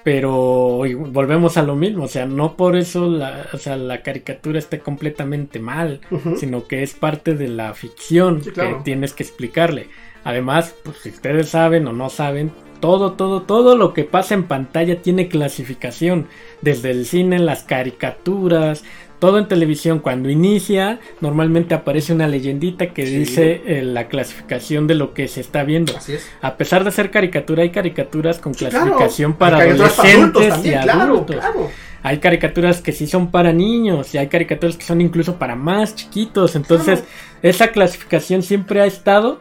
pero 0.05 0.83
volvemos 1.11 1.57
a 1.57 1.63
lo 1.63 1.75
mismo, 1.75 2.05
o 2.05 2.09
sea, 2.09 2.27
no 2.27 2.57
por 2.57 2.77
eso 2.77 3.09
la, 3.11 3.47
o 3.53 3.59
sea, 3.59 3.77
la 3.77 4.03
caricatura 4.03 4.59
esté 4.59 4.79
completamente 4.79 5.59
mal, 5.59 6.01
sino 6.39 6.69
que 6.69 6.85
es 6.85 6.95
parte 6.95 7.35
de 7.35 7.49
la 7.49 7.75
ficción 7.75 8.41
Sí, 8.45 8.51
claro. 8.53 8.79
que 8.79 8.85
tienes 8.85 9.15
que 9.15 9.25
explicarle. 9.25 9.89
Además, 10.23 10.75
pues 10.85 10.99
si 10.99 11.09
ustedes 11.09 11.49
saben 11.49 11.89
o 11.89 11.93
no 11.93 12.09
saben, 12.09 12.53
todo, 12.81 13.13
todo, 13.13 13.43
todo 13.43 13.77
lo 13.77 13.93
que 13.95 14.05
pasa 14.05 14.35
en 14.35 14.45
pantalla 14.45 15.03
tiene 15.03 15.29
clasificación. 15.29 16.27
Desde 16.63 16.91
el 16.91 17.07
cine, 17.07 17.39
las 17.39 17.63
caricaturas, 17.65 18.85
todo 19.19 19.39
en 19.39 19.49
televisión. 19.49 19.99
Cuando 20.01 20.29
inicia, 20.31 21.01
normalmente 21.21 21.75
aparece 21.75 22.13
una 22.13 22.29
leyendita 22.29 22.89
que 22.93 23.07
Sí. 23.07 23.17
dice 23.19 23.63
eh, 23.67 23.83
la 23.83 24.09
clasificación 24.09 24.87
de 24.87 24.95
lo 24.95 25.15
que 25.15 25.29
se 25.29 25.41
está 25.41 25.65
viendo. 25.65 25.97
Así 25.97 26.15
es. 26.15 26.31
A 26.43 26.57
pesar 26.57 26.85
de 26.85 26.91
ser 26.91 27.11
caricatura, 27.11 27.63
hay 27.63 27.71
caricaturas 27.71 28.39
con 28.39 28.55
Sí, 28.55 28.67
clasificación 28.67 29.33
claro. 29.33 29.57
para 29.59 29.71
adolescentes 29.71 30.15
adultos 30.17 30.49
también, 30.49 30.79
y 30.79 30.83
claro, 30.83 31.03
adultos. 31.03 31.37
claro. 31.37 31.71
Hay 32.03 32.19
caricaturas 32.19 32.81
que 32.83 32.93
sí 32.93 33.07
son 33.09 33.33
para 33.33 33.53
niños 33.53 34.15
y 34.15 34.19
hay 34.19 34.29
caricaturas 34.29 34.77
que 34.77 34.85
son 34.85 35.01
incluso 35.01 35.37
para 35.39 35.57
más 35.57 35.97
chiquitos. 35.97 36.55
Entonces, 36.55 37.01
Claro. 37.01 37.15
esa 37.43 37.69
clasificación 37.73 38.43
siempre 38.43 38.81
ha 38.81 38.87
estado, 38.87 39.41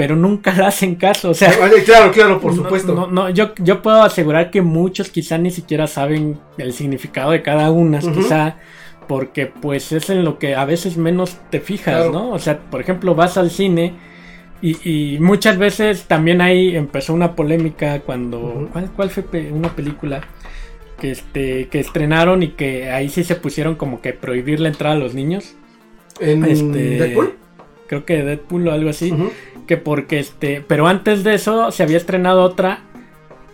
pero 0.00 0.16
nunca 0.16 0.54
la 0.56 0.68
hacen 0.68 0.94
caso. 0.94 1.28
O 1.28 1.34
sea, 1.34 1.52
Vale, 1.60 1.84
claro, 1.84 2.10
claro, 2.10 2.40
por 2.40 2.54
supuesto. 2.54 2.94
No, 2.94 3.06
no, 3.06 3.28
yo, 3.28 3.52
yo 3.58 3.82
puedo 3.82 4.02
asegurar 4.02 4.50
que 4.50 4.62
muchos 4.62 5.10
quizá 5.10 5.36
ni 5.36 5.50
siquiera 5.50 5.86
saben 5.86 6.38
el 6.56 6.72
significado 6.72 7.32
de 7.32 7.42
cada 7.42 7.70
una, 7.70 7.98
Ujú. 7.98 8.12
quizá 8.14 8.56
porque 9.06 9.44
pues 9.44 9.92
es 9.92 10.08
en 10.08 10.24
lo 10.24 10.38
que 10.38 10.54
a 10.54 10.64
veces 10.64 10.96
menos 10.96 11.36
te 11.50 11.60
fijas, 11.60 11.96
Claro. 11.96 12.12
¿no? 12.12 12.30
O 12.30 12.38
sea, 12.38 12.60
por 12.60 12.80
ejemplo, 12.80 13.14
vas 13.14 13.36
al 13.36 13.50
cine 13.50 13.92
y, 14.62 14.88
y 14.88 15.18
muchas 15.18 15.58
veces 15.58 16.04
también 16.04 16.40
ahí 16.40 16.74
empezó 16.74 17.12
una 17.12 17.36
polémica 17.36 18.00
cuando... 18.00 18.70
¿cuál, 18.72 18.90
cuál 18.96 19.10
fue 19.10 19.22
pe- 19.22 19.52
una 19.52 19.68
película? 19.76 20.22
Que, 20.98 21.10
este, 21.10 21.68
que 21.68 21.78
estrenaron 21.80 22.42
y 22.42 22.48
que 22.52 22.90
ahí 22.90 23.10
sí 23.10 23.22
se 23.22 23.34
pusieron 23.34 23.74
como 23.74 24.00
que 24.00 24.14
prohibir 24.14 24.60
la 24.60 24.68
entrada 24.68 24.94
a 24.94 24.98
los 24.98 25.12
niños. 25.14 25.56
En 26.20 26.44
Este, 26.46 26.78
Deadpool. 26.98 27.34
Creo 27.86 28.04
que 28.04 28.22
Deadpool 28.22 28.68
o 28.68 28.72
algo 28.72 28.90
así 28.90 29.10
Ujú. 29.10 29.30
Que 29.70 29.76
porque 29.76 30.18
este, 30.18 30.64
pero 30.66 30.88
antes 30.88 31.22
de 31.22 31.34
eso 31.34 31.70
se 31.70 31.84
había 31.84 31.96
estrenado 31.96 32.42
otra 32.42 32.80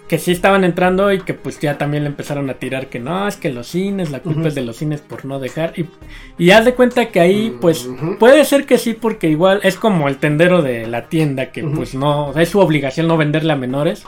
que 0.09 0.19
sí 0.19 0.33
estaban 0.33 0.65
entrando 0.65 1.13
y 1.13 1.21
que 1.21 1.35
pues 1.35 1.61
ya 1.61 1.77
también 1.77 2.05
le 2.05 2.09
empezaron 2.09 2.49
a 2.49 2.55
tirar 2.55 2.87
que 2.87 2.99
no, 2.99 3.29
es 3.29 3.37
que 3.37 3.53
los 3.53 3.67
cines, 3.67 4.11
la 4.11 4.21
culpa 4.21 4.49
es 4.49 4.55
de 4.55 4.63
los 4.63 4.77
cines 4.77 5.03
por 5.03 5.27
no 5.27 5.41
dejar 5.41 5.75
y, 5.77 5.85
y 6.39 6.53
haz 6.53 6.65
de 6.65 6.73
cuenta 6.75 7.11
que 7.11 7.21
ahí 7.21 7.55
pues 7.61 7.85
Ujú. 7.85 8.17
puede 8.17 8.47
ser 8.47 8.65
que 8.65 8.79
sí 8.79 8.95
porque 8.95 9.29
igual 9.29 9.61
es 9.63 9.77
como 9.77 10.09
el 10.09 10.17
tendero 10.17 10.63
de 10.63 10.87
la 10.87 11.11
tienda 11.11 11.53
que 11.53 11.63
pues 11.63 11.95
no, 11.95 12.33
es 12.39 12.49
su 12.49 12.61
obligación 12.61 13.07
no 13.09 13.19
venderle 13.19 13.53
a 13.53 13.57
menores. 13.57 14.07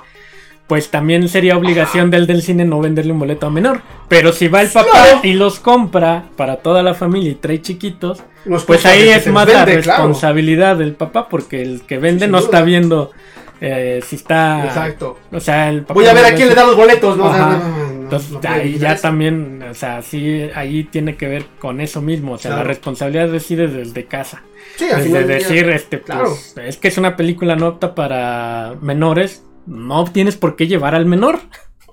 Pues 0.68 0.90
también 0.90 1.28
sería 1.28 1.56
obligación 1.56 2.10
del 2.10 2.26
del 2.26 2.42
cine 2.42 2.64
no 2.64 2.78
venderle 2.80 3.12
un 3.12 3.18
boleto 3.18 3.46
a 3.46 3.50
menor. 3.50 3.80
Pero 4.08 4.32
si 4.32 4.48
va 4.48 4.62
el 4.62 4.68
papá 4.68 5.20
y 5.22 5.32
los 5.32 5.58
compra 5.60 6.26
para 6.36 6.56
toda 6.56 6.82
la 6.82 6.94
familia 6.94 7.30
y 7.32 7.34
trae 7.34 7.60
chiquitos, 7.60 8.22
pues 8.66 8.84
ahí 8.86 9.08
es 9.08 9.26
más 9.28 9.46
la 9.48 9.64
claro. 9.64 9.72
responsabilidad 9.72 10.76
del 10.76 10.92
papá, 10.94 11.28
porque 11.28 11.62
el 11.62 11.82
que 11.82 11.98
vende 11.98 12.28
no 12.28 12.38
duda. 12.38 12.46
está 12.46 12.62
viendo 12.62 13.10
eh, 13.60 14.00
si 14.06 14.16
está. 14.16 14.64
Exacto. 14.66 15.18
O 15.32 15.40
sea, 15.40 15.68
el 15.70 15.80
papá. 15.82 15.94
Voy 15.94 16.06
a 16.06 16.12
ver 16.12 16.26
a 16.26 16.34
quién 16.34 16.48
le 16.48 16.54
da 16.54 16.64
los 16.66 16.76
boletos, 16.76 17.16
¿no? 17.16 17.32
Entonces, 18.02 18.30
no 18.30 18.40
ahí 18.44 18.78
ya 18.78 18.92
eso. 18.92 19.02
también, 19.02 19.62
o 19.70 19.74
sea, 19.74 20.00
sí, 20.02 20.48
ahí 20.54 20.84
tiene 20.84 21.16
que 21.16 21.28
ver 21.28 21.46
con 21.58 21.80
eso 21.80 22.00
mismo. 22.00 22.32
O 22.34 22.38
sea, 22.38 22.50
Claro. 22.50 22.62
la 22.64 22.68
responsabilidad 22.68 23.30
reside 23.30 23.68
desde 23.68 24.04
casa. 24.04 24.42
Sí, 24.76 24.84
Desde 24.86 25.24
decir, 25.24 25.68
este, 25.70 25.98
pues, 25.98 26.06
Claro. 26.54 26.68
es 26.68 26.76
que 26.76 26.88
es 26.88 26.98
una 26.98 27.16
película 27.16 27.56
no 27.56 27.66
apta 27.66 27.94
para 27.94 28.74
menores, 28.80 29.42
no 29.68 30.04
tienes 30.04 30.36
por 30.36 30.56
qué 30.56 30.66
llevar 30.66 30.94
al 30.94 31.06
menor 31.06 31.40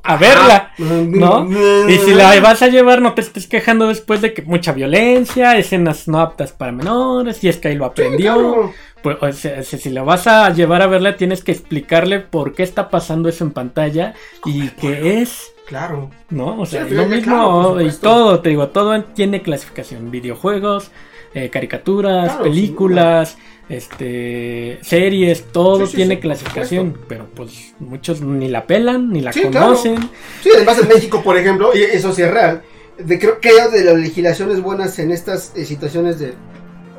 a 0.05 0.17
verla. 0.17 0.71
¿no? 0.77 1.47
Y 1.89 1.97
si 1.97 2.13
la 2.13 2.39
vas 2.39 2.61
a 2.61 2.67
llevar, 2.67 3.01
no 3.01 3.13
te 3.13 3.21
estés 3.21 3.47
quejando 3.47 3.87
después 3.87 4.21
de 4.21 4.33
que 4.33 4.41
mucha 4.41 4.71
violencia, 4.71 5.57
escenas 5.57 6.07
no 6.07 6.19
aptas 6.19 6.51
para 6.51 6.71
menores, 6.71 7.43
y 7.43 7.49
es 7.49 7.57
que 7.57 7.69
ahí 7.69 7.75
lo 7.75 7.85
aprendió. 7.85 8.71
Pues, 9.03 9.17
o 9.21 9.31
sea, 9.33 9.61
si 9.63 9.77
si 9.77 9.89
la 9.89 10.03
vas 10.03 10.25
a 10.25 10.49
llevar 10.51 10.81
a 10.81 10.87
verla, 10.87 11.15
tienes 11.15 11.43
que 11.43 11.51
explicarle 11.51 12.19
por 12.21 12.53
qué 12.53 12.63
está 12.63 12.89
pasando 12.89 13.29
eso 13.29 13.43
en 13.43 13.51
pantalla 13.51 14.13
y 14.45 14.69
qué 14.69 15.21
es, 15.21 15.51
Claro. 15.65 16.11
¿no? 16.29 16.59
O 16.59 16.65
sea, 16.65 16.83
lo 16.83 17.05
mismo 17.07 17.73
claro, 17.73 17.81
y 17.81 17.91
todo, 17.91 18.39
te 18.39 18.49
digo, 18.49 18.67
todo 18.69 19.03
tiene 19.03 19.41
clasificación: 19.41 20.11
videojuegos, 20.11 20.91
eh, 21.33 21.49
caricaturas, 21.49 22.27
Claro, 22.29 22.43
películas, 22.43 23.37
este, 23.69 24.79
series, 24.81 25.45
todo 25.51 25.85
Sí, 25.85 25.91
sí, 25.91 25.95
tiene 25.97 26.15
sí, 26.15 26.21
clasificación, 26.21 26.97
pero 27.07 27.27
pues 27.35 27.73
muchos 27.79 28.21
ni 28.21 28.47
la 28.47 28.65
pelan, 28.67 29.11
ni 29.11 29.21
la 29.21 29.31
claro. 29.31 29.67
conocen. 29.67 30.09
Sí, 30.43 30.49
además 30.55 30.79
en 30.79 30.87
México, 30.87 31.21
por 31.23 31.37
ejemplo, 31.37 31.71
y 31.75 31.81
eso 31.81 32.13
sí 32.13 32.21
es 32.21 32.31
real, 32.31 32.61
de, 32.97 33.19
creo 33.19 33.39
que 33.39 33.49
de 33.49 33.83
las 33.83 33.95
legislaciones 33.95 34.61
buenas 34.61 34.97
en 34.99 35.11
estas 35.11 35.51
eh, 35.55 35.65
situaciones 35.65 36.19
de, 36.19 36.33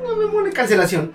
no 0.03 0.17
cancelación, 0.57 1.13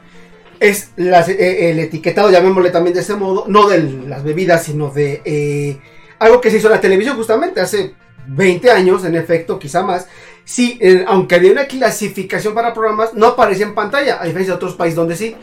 es 0.60 0.90
las- 0.96 1.28
eh, 1.28 1.70
el 1.70 1.80
etiquetado, 1.80 2.30
llamémosle 2.30 2.70
también 2.70 2.94
de 2.94 3.00
ese 3.00 3.16
modo, 3.16 3.44
no 3.48 3.68
de 3.68 3.82
las 4.08 4.22
bebidas, 4.22 4.64
sino 4.64 4.90
de 4.90 5.20
eh, 5.24 5.78
algo 6.20 6.40
que 6.40 6.50
se 6.50 6.58
hizo 6.58 6.68
en 6.68 6.74
la 6.74 6.80
televisión 6.80 7.16
justamente 7.16 7.60
hace 7.60 7.94
20 8.28 8.70
años, 8.70 9.04
en 9.04 9.16
efecto, 9.16 9.58
quizá 9.58 9.82
más. 9.82 10.06
Sí, 10.44 10.78
eh, 10.80 11.04
aunque 11.06 11.36
había 11.36 11.52
una 11.52 11.66
clasificación 11.66 12.54
para 12.54 12.74
programas, 12.74 13.14
no 13.14 13.28
aparecía 13.28 13.66
en 13.66 13.74
pantalla, 13.74 14.20
a 14.20 14.24
diferencia 14.24 14.54
de 14.54 14.56
otros 14.56 14.74
países 14.74 14.96
donde 14.96 15.16
sí. 15.16 15.36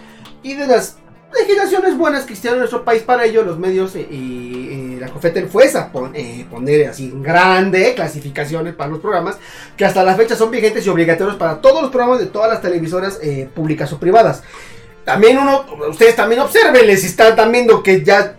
Y 0.44 0.56
de 0.56 0.68
las 0.68 0.98
legislaciones 1.34 1.98
buenas 1.98 2.26
que 2.26 2.34
hicieron 2.34 2.58
en 2.58 2.62
nuestro 2.62 2.84
país 2.84 3.04
para 3.04 3.26
ello, 3.26 3.44
los 3.44 3.58
medios 3.60 3.96
y, 3.96 4.98
la 5.00 5.08
COFETEL 5.08 5.48
fue 5.48 5.64
esa, 5.64 5.92
eh, 6.14 6.46
poner 6.52 6.90
así 6.90 7.14
grande 7.16 7.94
clasificaciones 7.96 8.76
para 8.76 8.90
los 8.90 9.00
programas, 9.00 9.38
que 9.78 9.86
hasta 9.86 10.04
la 10.04 10.14
fecha 10.16 10.36
son 10.36 10.52
vigentes 10.52 10.86
y 10.86 10.90
obligatorios 10.90 11.38
para 11.38 11.62
todos 11.62 11.82
los 11.82 11.90
programas 11.90 12.20
de 12.20 12.26
todas 12.26 12.52
las 12.52 12.62
televisoras 12.62 13.18
eh, 13.22 13.50
públicas 13.56 13.94
o 13.94 13.98
privadas. 13.98 14.44
También 15.06 15.38
uno, 15.38 15.66
ustedes 15.90 16.18
también 16.18 16.42
observenles 16.42 17.00
si 17.00 17.08
están 17.08 17.36
también 17.36 17.66
viendo 17.66 17.82
que 17.82 18.04
ya, 18.04 18.36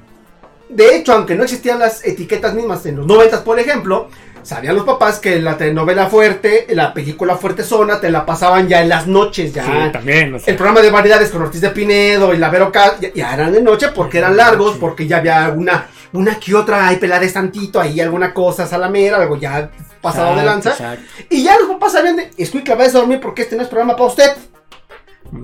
de 0.69 0.97
hecho, 0.97 1.15
aunque 1.15 1.35
no 1.35 1.45
existían 1.45 1.79
las 1.79 2.05
etiquetas 2.05 2.55
mismas 2.55 2.85
en 2.85 2.97
los 2.97 3.07
90, 3.07 3.43
por 3.43 3.59
ejemplo, 3.59 4.11
sabían 4.43 4.75
los 4.75 4.85
papás 4.85 5.19
que 5.19 5.41
la 5.41 5.57
telenovela 5.57 6.07
fuerte, 6.07 6.67
la 6.71 6.93
película 6.95 7.37
Fuerte 7.37 7.63
Zona, 7.63 8.01
te 8.01 8.11
la 8.11 8.27
pasaban 8.27 8.69
ya 8.69 8.83
en 8.83 8.89
las 8.89 9.07
noches, 9.07 9.53
ya. 9.53 9.65
Sí, 9.65 9.93
también, 9.93 10.35
o 10.35 10.39
sea, 10.39 10.51
El 10.51 10.57
programa 10.57 10.81
de 10.81 10.91
variedades 10.91 11.31
con 11.31 11.43
Ortiz 11.43 11.61
de 11.61 11.71
Pinedo 11.71 12.35
y 12.35 12.39
la 12.39 12.51
Vero 12.51 12.71
Cat 12.73 13.01
ya, 13.01 13.13
ya 13.13 13.35
eran 13.35 13.53
de 13.53 13.63
noche 13.63 13.89
porque 13.89 14.19
eran 14.19 14.37
largos, 14.37 14.77
porque 14.79 15.07
ya 15.07 15.19
había 15.19 15.53
una, 15.57 15.87
una 16.13 16.39
que 16.39 16.55
otra, 16.55 16.89
ay, 16.89 16.97
pelades 16.97 17.33
tantito, 17.33 17.81
ahí 17.81 18.01
alguna 18.01 18.35
cosa 18.35 18.67
salamera, 18.67 19.17
algo 19.17 19.37
ya 19.37 19.71
pasado 20.01 20.37
de 20.37 20.45
lanza. 20.45 20.71
exacto. 20.71 21.05
Y 21.29 21.43
ya 21.45 21.59
los 21.59 21.69
papás 21.69 21.93
sabían 21.93 22.17
de, 22.17 22.31
Escuincla, 22.37 22.75
vayas 22.75 22.95
a 22.95 22.99
dormir 22.99 23.21
porque 23.21 23.43
este 23.43 23.57
no 23.57 23.63
es 23.63 23.69
programa 23.69 23.95
para 23.97 24.09
usted. 24.09 24.33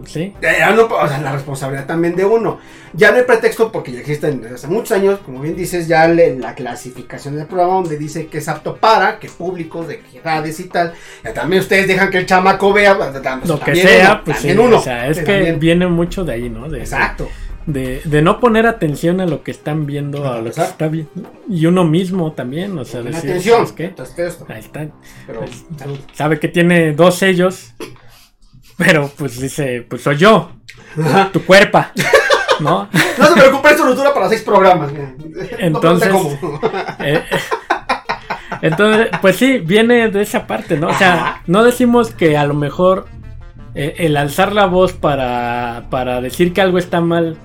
Sí, 0.05 0.33
Ya 0.43 0.73
no, 0.73 0.87
o 0.87 1.09
sea, 1.09 1.21
la 1.21 1.33
responsabilidad 1.33 1.87
también 1.87 2.17
de 2.17 2.25
uno. 2.25 2.59
Ya 2.93 3.11
no 3.13 3.19
hay 3.19 3.23
pretexto 3.25 3.71
porque 3.71 3.93
ya 3.93 4.01
existen 4.01 4.41
desde 4.41 4.55
hace 4.57 4.67
muchos 4.67 4.93
años, 4.93 5.21
como 5.25 5.41
bien 5.41 5.55
dices, 5.55 5.87
ya 5.87 6.09
le- 6.09 6.37
la 6.39 6.55
clasificación 6.55 7.37
del 7.37 7.47
programa 7.47 7.75
donde 7.75 7.97
dice 7.97 8.27
que 8.27 8.39
es 8.39 8.49
apto 8.49 8.77
para, 8.77 9.19
que 9.21 9.29
públicos, 9.29 9.87
de 9.87 10.01
qué 10.01 10.19
edades 10.19 10.59
y 10.61 10.65
tal. 10.65 10.93
Ya 11.23 11.33
también 11.35 11.61
ustedes 11.63 11.87
dejan 11.87 12.11
que 12.11 12.19
el 12.19 12.27
chamaco 12.27 12.73
vea 12.73 12.97
pues, 12.97 13.13
lo 13.49 13.61
que 13.61 13.77
sea, 13.77 14.13
uno, 14.15 14.23
pues 14.25 14.39
sí, 14.39 14.51
uno. 14.53 14.79
o 14.79 14.81
sea, 14.83 15.09
es 15.09 15.19
que 15.19 15.25
también. 15.25 15.61
viene 15.61 15.87
mucho 15.87 16.25
de 16.25 16.33
ahí, 16.33 16.49
¿no? 16.51 16.69
De, 16.69 16.81
Exacto. 16.81 17.29
de, 17.67 18.01
de 18.05 18.23
no 18.23 18.41
poner 18.41 18.67
atención 18.67 19.21
a 19.21 19.27
lo 19.27 19.43
que 19.45 19.51
están 19.53 19.87
viendo, 19.87 20.27
a 20.33 20.39
lo 20.41 20.51
que 20.51 20.61
está 20.63 20.89
viendo. 20.89 21.11
Y 21.49 21.67
uno 21.67 21.85
mismo 21.85 22.33
también, 22.33 22.77
o 22.79 22.85
sea, 22.85 23.03
decir, 23.03 23.31
atención. 23.31 23.63
Ahí 24.49 24.61
está. 24.61 24.89
Pero, 25.27 25.41
Pues. 25.41 25.65
Sabe 26.15 26.41
que 26.41 26.49
tiene 26.49 26.93
dos 26.93 27.19
sellos, 27.19 27.75
pero 28.77 29.11
pues 29.17 29.41
dice, 29.41 29.85
pues 29.89 30.03
soy 30.03 30.17
yo, 30.17 30.51
Ajá. 31.03 31.31
tu 31.33 31.43
cuerpo, 31.45 31.85
¿no? 32.61 32.89
No 33.19 33.27
se 33.27 33.33
preocupe, 33.35 33.71
esto 33.71 33.85
nos 33.85 33.97
dura 33.97 34.13
para 34.13 34.29
seis 34.29 34.43
programas. 34.43 34.93
No 34.93 35.01
Entonces- 35.59 36.09
cómo. 36.11 36.39
Eh, 37.01 37.23
entonces, 38.63 39.09
pues 39.21 39.37
sí, 39.37 39.59
viene 39.59 40.09
de 40.11 40.23
esa 40.23 40.47
parte, 40.47 40.77
¿no? 40.77 40.89
O 40.89 40.95
sea, 40.95 41.43
no 41.47 41.63
decimos 41.65 42.13
que 42.13 42.37
a 42.37 42.45
lo 42.45 42.55
mejor 42.55 43.07
eh, 43.75 43.95
el 43.99 44.17
alzar 44.17 44.53
la 44.53 44.67
voz 44.67 44.93
para, 44.93 45.85
para 45.91 46.21
decir 46.21 46.53
que 46.53 46.61
algo 46.63 46.79
está 46.79 47.01
mal, 47.01 47.37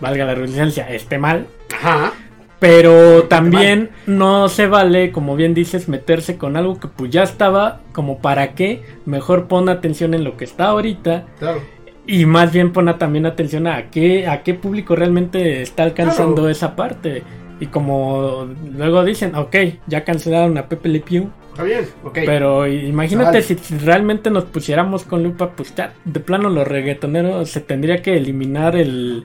valga 0.00 0.24
la 0.24 0.34
redundancia, 0.34 0.88
esté 0.90 1.18
mal, 1.18 1.46
Ajá. 1.76 2.12
Pero 2.60 3.24
también 3.24 3.90
no 4.06 4.48
se 4.48 4.66
vale, 4.68 5.10
como 5.12 5.34
bien 5.34 5.54
dices, 5.54 5.88
meterse 5.88 6.36
con 6.36 6.56
algo 6.56 6.78
que 6.78 6.88
pues 6.88 7.10
ya 7.10 7.22
estaba, 7.24 7.80
como 7.92 8.18
para 8.18 8.54
qué, 8.54 8.82
mejor 9.06 9.48
pon 9.48 9.68
atención 9.68 10.14
en 10.14 10.22
lo 10.24 10.36
que 10.36 10.44
está 10.44 10.66
ahorita 10.68 11.24
Claro. 11.38 11.60
y 12.06 12.26
más 12.26 12.52
bien 12.52 12.72
pon 12.72 12.96
también 12.98 13.24
atención 13.26 13.66
a 13.66 13.90
qué, 13.90 14.26
a 14.28 14.42
qué 14.42 14.54
público 14.54 14.94
realmente 14.94 15.62
está 15.62 15.82
alcanzando 15.84 16.34
Claro. 16.36 16.48
esa 16.50 16.76
parte. 16.76 17.22
Y 17.60 17.66
como 17.66 18.48
luego 18.74 19.04
dicen, 19.04 19.34
ok, 19.34 19.56
ya 19.86 20.04
cancelaron 20.04 20.56
a 20.56 20.66
Pepe 20.68 20.88
Le 20.88 21.00
Pew, 21.00 21.30
Está 21.62 21.80
bien. 21.80 21.88
Ok. 22.04 22.18
pero 22.26 22.66
imagínate 22.66 23.40
Vale. 23.40 23.42
si, 23.42 23.56
realmente 23.78 24.30
nos 24.30 24.44
pusiéramos 24.44 25.04
con 25.04 25.22
lupa, 25.22 25.50
pues 25.50 25.74
ya, 25.74 25.92
de 26.04 26.20
plano 26.20 26.48
los 26.48 26.66
reggaetoneros 26.66 27.50
se 27.50 27.60
tendría 27.60 28.02
que 28.02 28.16
eliminar 28.16 28.76
el, 28.76 29.24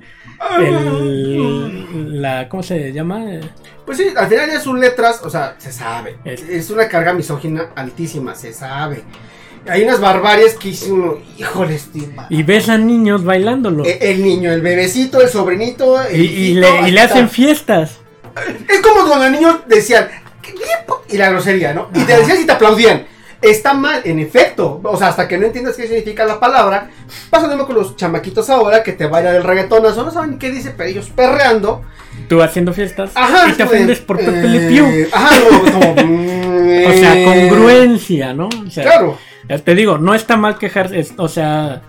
el 0.60 2.22
la, 2.22 2.48
¿cómo 2.50 2.64
se 2.64 2.92
llama? 2.92 3.24
Pues 3.86 3.98
sí, 3.98 4.06
al 4.16 4.28
final 4.28 4.50
ya 4.50 4.60
sus 4.60 4.78
letras, 4.78 5.22
o 5.24 5.30
sea, 5.30 5.56
se 5.58 5.72
sabe. 5.72 6.18
Es- 6.26 6.48
Es, 6.50 6.70
una 6.70 6.88
carga 6.88 7.14
misógina 7.14 7.70
altísima, 7.76 8.36
se 8.36 8.54
sabe. 8.54 9.04
Hay 9.68 9.84
unas 9.84 10.00
barbarias 10.00 10.54
que 10.56 10.74
uno, 10.92 11.18
híjole, 11.40 11.76
este, 11.76 12.00
Y 12.30 12.44
ves 12.44 12.70
a 12.70 12.78
niños 12.78 13.24
bailándolo. 13.24 13.84
e- 13.84 13.98
el 14.12 14.24
niño, 14.24 14.52
el 14.52 14.62
bebecito, 14.62 15.22
el 15.22 15.30
sobrinito. 15.30 16.02
el 16.02 16.22
y, 16.22 16.54
le, 16.54 16.88
y 16.88 16.92
le 16.92 17.02
hacen 17.02 17.30
fiestas. 17.30 18.00
Es 18.70 18.80
como 18.82 19.08
cuando 19.08 19.26
el 19.26 19.32
niño 19.32 19.62
decían, 19.68 20.08
"Qué 20.46 20.54
bien, 20.54 20.80
po-", 20.88 21.04
y 21.10 21.18
la 21.18 21.30
grosería, 21.30 21.74
¿no? 21.74 21.90
Y 21.94 22.04
te 22.04 22.14
Ajá. 22.14 22.22
decían 22.22 22.42
y 22.42 22.46
te 22.46 22.52
aplaudían. 22.52 23.06
Está 23.42 23.74
mal, 23.74 24.02
en 24.06 24.20
efecto. 24.20 24.80
O 24.84 24.98
sea, 24.98 25.10
hasta 25.10 25.28
que 25.28 25.38
no 25.38 25.46
entiendas 25.46 25.76
qué 25.76 25.84
significa 25.88 26.26
la 26.26 26.40
palabra. 26.40 26.90
Pasa 27.30 27.44
lo 27.44 27.50
mismo 27.54 27.68
con 27.68 27.76
los 27.76 27.96
chamaquitos 27.96 28.50
ahora 28.50 28.82
que 28.82 28.94
te 28.94 29.06
bailan 29.06 29.36
el 29.36 29.44
reggaetonazo. 29.44 30.04
No 30.04 30.10
saben 30.12 30.40
qué 30.40 30.50
dice, 30.50 30.74
pero 30.76 30.90
ellos 30.90 31.12
perreando. 31.16 31.84
Tú 32.30 32.42
haciendo 32.42 32.74
fiestas 32.74 33.12
Ajá. 33.14 33.50
y 33.50 33.54
te 33.54 33.64
ofendes 33.64 34.00
de, 34.00 34.06
por 34.06 34.18
Pepe 34.18 34.40
eh, 34.40 34.48
Le 34.48 34.60
Pew. 34.70 35.08
Ajá, 35.12 35.30
como. 35.50 35.96
mm, 36.06 36.86
O 36.88 36.94
sea, 36.94 37.16
eh, 37.20 37.26
congruencia, 37.26 38.34
¿no? 38.34 38.50
O 38.66 38.70
sea, 38.72 38.84
Claro. 38.84 39.18
Te 39.64 39.76
digo, 39.76 40.00
no 40.00 40.16
está 40.16 40.38
mal 40.38 40.58
quejarse, 40.58 41.06
o 41.18 41.28
sea, 41.28 41.84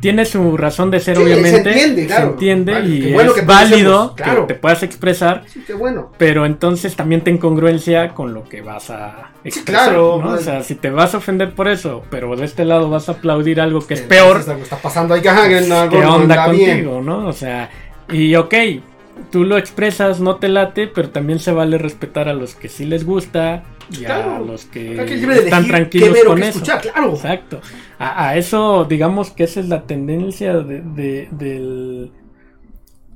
tiene 0.00 0.24
su 0.24 0.56
razón 0.56 0.90
de 0.90 1.00
ser, 1.00 1.16
Sí, 1.16 1.22
obviamente. 1.22 1.62
se 1.64 1.68
entiende, 1.70 2.06
claro. 2.06 2.30
entiende 2.30 2.72
Vale, 2.72 2.88
y 2.88 3.12
bueno 3.12 3.30
es 3.32 3.40
que 3.40 3.44
válido 3.46 4.14
claro. 4.14 4.46
que 4.46 4.54
te 4.54 4.60
puedas 4.60 4.82
expresar, 4.82 5.42
Sí, 5.48 5.62
qué 5.66 5.74
bueno. 5.74 6.12
pero 6.18 6.46
entonces 6.46 6.94
también 6.96 7.22
ten 7.22 7.38
congruencia 7.38 8.10
con 8.14 8.32
lo 8.34 8.44
que 8.48 8.60
vas 8.62 8.90
a 8.90 9.30
expresar. 9.44 9.84
claro. 9.86 10.20
¿no? 10.22 10.32
O 10.32 10.38
sea, 10.38 10.62
si 10.62 10.74
te 10.76 10.90
vas 10.90 11.14
a 11.14 11.18
ofender 11.18 11.52
por 11.54 11.68
eso, 11.68 12.04
pero 12.10 12.34
de 12.36 12.44
este 12.44 12.64
lado 12.64 12.88
vas 12.90 13.08
a 13.08 13.12
aplaudir 13.12 13.60
algo 13.60 13.86
que 13.86 13.94
es 13.94 14.00
peor, 14.02 14.42
algo 14.48 14.62
está 14.62 14.76
pasando 14.76 15.14
ahí, 15.14 15.26
ajá, 15.26 15.44
algo 15.44 15.90
¿qué 15.90 16.04
onda 16.04 16.48
bien. 16.50 16.70
contigo, 16.84 17.00
no? 17.02 17.26
O 17.26 17.32
sea, 17.32 17.70
y 18.12 18.34
ok, 18.36 18.54
tú 19.32 19.44
lo 19.44 19.58
expresas, 19.58 20.20
no 20.20 20.36
te 20.36 20.48
late, 20.48 20.86
pero 20.86 21.10
también 21.10 21.40
se 21.40 21.50
vale 21.52 21.76
respetar 21.76 22.28
a 22.28 22.34
los 22.34 22.54
que 22.54 22.68
sí 22.68 22.84
les 22.84 23.04
gusta 23.04 23.64
y 23.90 24.04
a 24.04 24.06
Claro. 24.06 24.44
los 24.44 24.64
que 24.66 25.00
están 25.44 25.66
tranquilos 25.66 26.16
con 26.26 26.38
eso. 26.42 26.48
escuchar, 26.50 26.80
claro. 26.82 27.10
Exacto. 27.14 27.60
A, 27.98 28.28
a 28.28 28.36
eso, 28.36 28.84
digamos 28.84 29.30
que 29.30 29.44
esa 29.44 29.60
es 29.60 29.68
la 29.68 29.86
tendencia 29.86 30.54
de, 30.58 30.80
de- 30.82 31.28
del- 31.32 32.12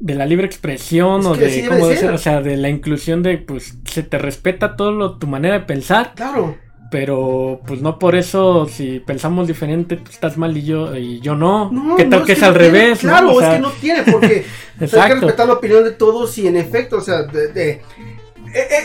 de 0.01 0.15
la 0.17 0.27
libre 0.27 0.47
expresión 0.47 1.21
Es 1.21 1.27
o 1.27 1.35
de 1.35 1.67
cómo 1.69 1.87
de 1.89 2.09
o 2.09 2.19
sea, 2.19 2.41
de 2.41 2.57
la 2.57 2.69
inclusión 2.69 3.23
de 3.23 3.39
pues 3.39 3.79
se 3.89 4.03
te 4.03 4.19
respeta 4.19 4.75
todo 4.77 4.91
lo- 4.93 5.19
tu 5.19 5.27
manera 5.29 5.55
de 5.55 5.65
pensar, 5.65 6.15
Claro. 6.17 6.57
pero 6.91 7.61
pues 7.67 7.81
no 7.83 7.99
por 8.01 8.17
eso 8.17 8.67
si 8.67 8.99
pensamos 8.99 9.47
diferente 9.47 9.97
tú 9.97 10.11
estás 10.11 10.37
mal 10.37 10.57
y 10.57 10.65
yo 10.65 10.97
y 10.97 11.21
yo 11.21 11.37
no. 11.37 11.71
No, 11.71 11.95
¿Qué 11.97 12.05
tal 12.07 12.21
no, 12.21 12.27
que 12.27 12.33
es, 12.33 12.41
no 12.41 12.47
al 12.49 12.53
tiene, 12.55 12.69
revés? 12.69 12.99
Claro, 12.99 13.31
O 13.33 13.39
sea, 13.39 13.51
es 13.51 13.55
que 13.57 13.61
no 13.63 13.71
tiene, 13.71 14.03
porque 14.11 14.45
o 14.81 14.87
sea, 14.89 15.05
hay 15.05 15.09
que 15.11 15.21
respetar 15.21 15.47
la 15.47 15.53
opinión 15.55 15.85
de 15.85 15.93
todos 15.93 16.37
y 16.39 16.49
en 16.49 16.57
efecto, 16.57 16.97
o 16.97 17.01
sea, 17.01 17.23
de, 17.23 17.49
de- 17.53 17.71
e- 17.71 17.81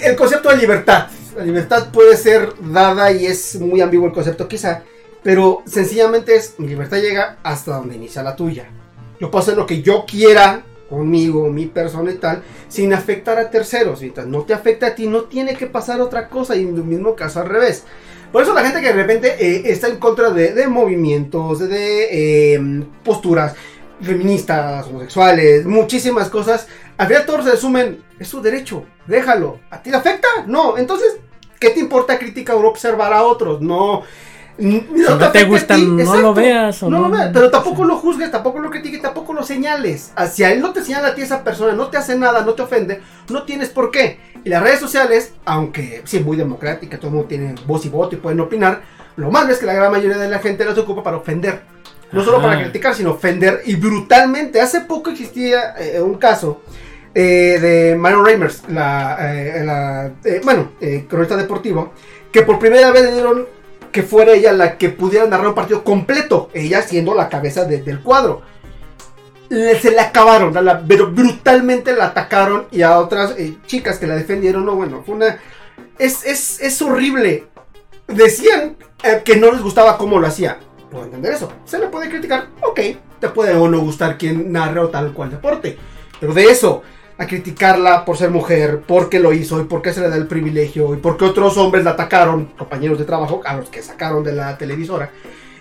e- 0.06 0.10
el 0.10 0.15
concepto 0.15 0.50
de 0.50 0.58
libertad. 0.58 1.08
La 1.38 1.43
libertad 1.43 1.91
puede 1.91 2.17
ser 2.17 2.52
dada 2.60 3.12
y 3.12 3.28
es 3.28 3.62
muy 3.62 3.80
ambiguo 3.80 4.08
el 4.08 4.13
concepto 4.13 4.47
quizá, 4.47 4.82
pero 5.21 5.62
sencillamente 5.67 6.36
es, 6.36 6.56
mi 6.58 6.67
libertad 6.67 6.97
llega 6.97 7.38
hasta 7.43 7.76
donde 7.76 7.95
inicia 7.95 8.23
la 8.23 8.36
tuya. 8.36 8.65
Yo 9.19 9.30
puedo 9.30 9.43
hacer 9.43 9.56
lo 9.56 9.67
que 9.67 9.84
yo 9.84 10.04
quiera 10.08 10.63
conmigo, 10.89 11.47
mi 11.50 11.67
persona 11.67 12.10
y 12.10 12.15
tal, 12.15 12.41
sin 12.67 12.91
afectar 12.91 13.38
a 13.38 13.52
terceros. 13.52 14.02
Mientras 14.02 14.26
no 14.26 14.41
te 14.45 14.56
afecta 14.56 14.88
a 14.88 14.95
ti, 14.95 15.06
no 15.06 15.26
tiene 15.26 15.56
que 15.56 15.67
pasar 15.67 16.02
otra 16.02 16.28
cosa 16.28 16.56
y 16.56 16.63
en 16.63 16.76
el 16.76 16.84
mismo 16.84 17.15
caso 17.15 17.39
al 17.39 17.50
revés. 17.50 17.84
Por 18.32 18.41
eso 18.41 18.56
la 18.56 18.63
gente 18.63 18.82
que 18.82 18.88
de 18.88 18.93
repente 18.93 19.36
eh, 19.39 19.62
está 19.65 19.89
en 19.89 19.97
contra 19.97 20.32
de, 20.32 20.67
movimientos, 20.67 21.60
de, 21.60 21.67
de, 21.67 22.56
eh, 22.56 22.84
posturas 23.04 23.54
feministas, 24.02 24.88
homosexuales, 24.88 25.67
muchísimas 25.67 26.30
cosas, 26.30 26.67
al 26.97 27.08
final 27.08 27.26
todos 27.28 27.45
se 27.45 27.52
resumen, 27.52 28.04
es 28.19 28.28
su 28.28 28.41
derecho, 28.41 28.86
déjalo. 29.06 29.60
¿A 29.69 29.84
ti 29.84 29.91
te 29.91 29.97
afecta? 29.97 30.28
No, 30.47 30.78
entonces, 30.78 31.17
¿qué 31.60 31.70
te 31.72 31.80
importa 31.80 32.17
criticar 32.17 32.56
o 32.56 32.67
observar 32.67 33.13
a 33.13 33.24
otros? 33.24 33.62
No. 33.62 34.04
no 34.60 35.32
te 35.32 35.39
a 35.39 35.46
gusta, 35.46 35.76
ti, 35.76 35.86
no 35.86 36.00
exacto. 36.00 36.22
lo 36.22 36.34
veas 36.34 36.82
o 36.84 36.89
No 36.89 37.00
lo 37.00 37.10
no. 37.10 37.15
veas, 37.15 37.30
pero 37.32 37.52
tampoco 37.52 37.84
lo 37.86 37.98
juzgues, 37.98 38.32
tampoco 38.32 38.60
lo 38.60 38.70
critiques, 38.72 39.02
tampoco 39.02 39.34
lo 39.34 39.43
señales. 39.43 40.12
Hacia 40.15 40.52
él 40.52 40.62
no 40.62 40.74
te 40.74 40.84
señala 40.84 41.10
a 41.10 41.15
ti 41.15 41.22
esa 41.22 41.43
persona, 41.43 41.74
no 41.74 41.88
te 41.89 41.98
hace 41.98 42.17
nada, 42.17 42.41
no 42.41 42.54
te 42.54 42.63
ofende, 42.63 43.02
no 43.30 43.43
tienes 43.43 43.70
por 43.70 43.91
qué. 43.91 44.20
Y 44.43 44.50
las 44.50 44.63
redes 44.63 44.80
sociales, 44.80 45.34
aunque 45.46 46.02
sí, 46.06 46.20
muy 46.22 46.38
democrática, 46.38 46.98
todo 46.98 47.08
el 47.10 47.13
mundo 47.13 47.28
tiene 47.28 47.54
voz 47.67 47.86
y 47.86 47.89
voto 47.89 48.15
y 48.15 48.20
pueden 48.20 48.39
opinar, 48.39 48.82
lo 49.15 49.30
malo 49.32 49.52
es 49.52 49.60
que 49.60 49.65
la 49.65 49.74
gran 49.74 49.91
mayoría 49.91 50.17
de 50.17 50.30
la 50.30 50.39
gente 50.39 50.65
las 50.65 50.78
ocupa 50.78 51.04
para 51.04 51.17
ofender. 51.17 51.62
No 52.12 52.24
solo 52.24 52.38
Ajá. 52.38 52.48
para 52.48 52.63
criticar, 52.63 52.96
sino 52.96 53.12
ofender 53.12 53.62
y 53.65 53.76
brutalmente. 53.76 54.62
Hace 54.62 54.82
poco 54.82 55.10
existía 55.10 55.76
eh, 55.78 56.00
un 56.02 56.15
caso 56.15 56.62
eh, 57.19 57.58
de 57.60 57.95
Marion 57.95 58.23
Reimers, 58.23 58.62
la, 58.69 59.17
eh, 59.36 59.63
la, 59.65 60.12
eh, 60.23 60.39
bueno, 60.43 60.73
eh, 60.80 61.06
cronista 61.10 61.36
deportivo, 61.36 61.93
que 62.32 62.43
por 62.43 62.60
primera 62.60 62.91
vez 62.91 63.03
le 63.06 63.13
dieron 63.13 63.47
que 63.91 64.03
fuera 64.03 64.34
ella 64.34 64.51
la 64.53 64.77
que 64.77 64.89
pudiera 64.89 65.25
narrar 65.25 65.47
un 65.47 65.56
partido 65.56 65.84
completo, 65.84 66.49
ella 66.53 66.84
siendo 66.84 67.15
la 67.15 67.27
cabeza 67.30 67.65
de- 67.65 67.82
del 67.82 68.01
cuadro. 68.01 68.41
le- 69.49 69.80
se 69.80 69.91
la 69.91 70.03
acabaron, 70.03 70.53
la- 70.53 70.62
la- 70.62 70.82
pero 70.86 71.10
brutalmente 71.10 71.93
la 71.95 72.08
atacaron 72.08 72.67
y 72.69 72.82
a 72.82 72.99
otras 72.99 73.34
eh, 73.38 73.58
chicas 73.65 73.97
que 73.97 74.06
la 74.06 74.15
defendieron, 74.15 74.65
no, 74.65 74.75
bueno, 74.75 75.03
fue 75.06 75.15
una... 75.15 75.39
Es, 75.97 76.25
es, 76.25 76.60
es 76.62 76.82
horrible. 76.82 77.45
Decían 78.08 78.75
que 79.23 79.38
no 79.38 79.51
les 79.51 79.62
gustaba 79.62 79.97
cómo 79.97 80.19
lo 80.19 80.27
hacía. 80.27 80.60
Puedo 80.91 81.06
entender 81.06 81.34
eso. 81.34 81.49
Se 81.65 81.80
le 81.80 81.88
puede 81.88 82.10
criticar, 82.10 82.47
ok, 82.62 82.80
te 83.21 83.30
puede 83.30 83.56
o 83.56 83.67
no 83.69 83.80
gustar 83.80 84.17
quien 84.17 84.51
narre 84.51 84.82
o 84.82 84.89
tal 84.89 85.13
cual 85.13 85.32
deporte. 85.32 85.77
Pero 86.19 86.34
de 86.34 86.43
eso, 86.45 86.84
a 87.17 87.25
criticarla 87.25 88.06
por 88.06 88.17
ser 88.17 88.30
mujer, 88.30 88.84
porque 88.88 89.19
lo 89.19 89.34
hizo 89.34 89.60
y 89.60 89.63
porque 89.63 89.93
se 89.93 90.01
le 90.01 90.10
da 90.10 90.15
el 90.15 90.27
privilegio 90.27 90.93
y 90.93 90.97
porque 90.97 91.25
otros 91.25 91.58
hombres 91.58 91.84
la 91.84 91.91
atacaron, 91.91 92.45
compañeros 92.58 92.99
de 92.99 93.06
trabajo, 93.06 93.41
a 93.43 93.56
los 93.56 93.69
que 93.69 93.82
sacaron 93.82 94.23
de 94.23 94.34
la 94.34 94.58
televisora, 94.58 95.10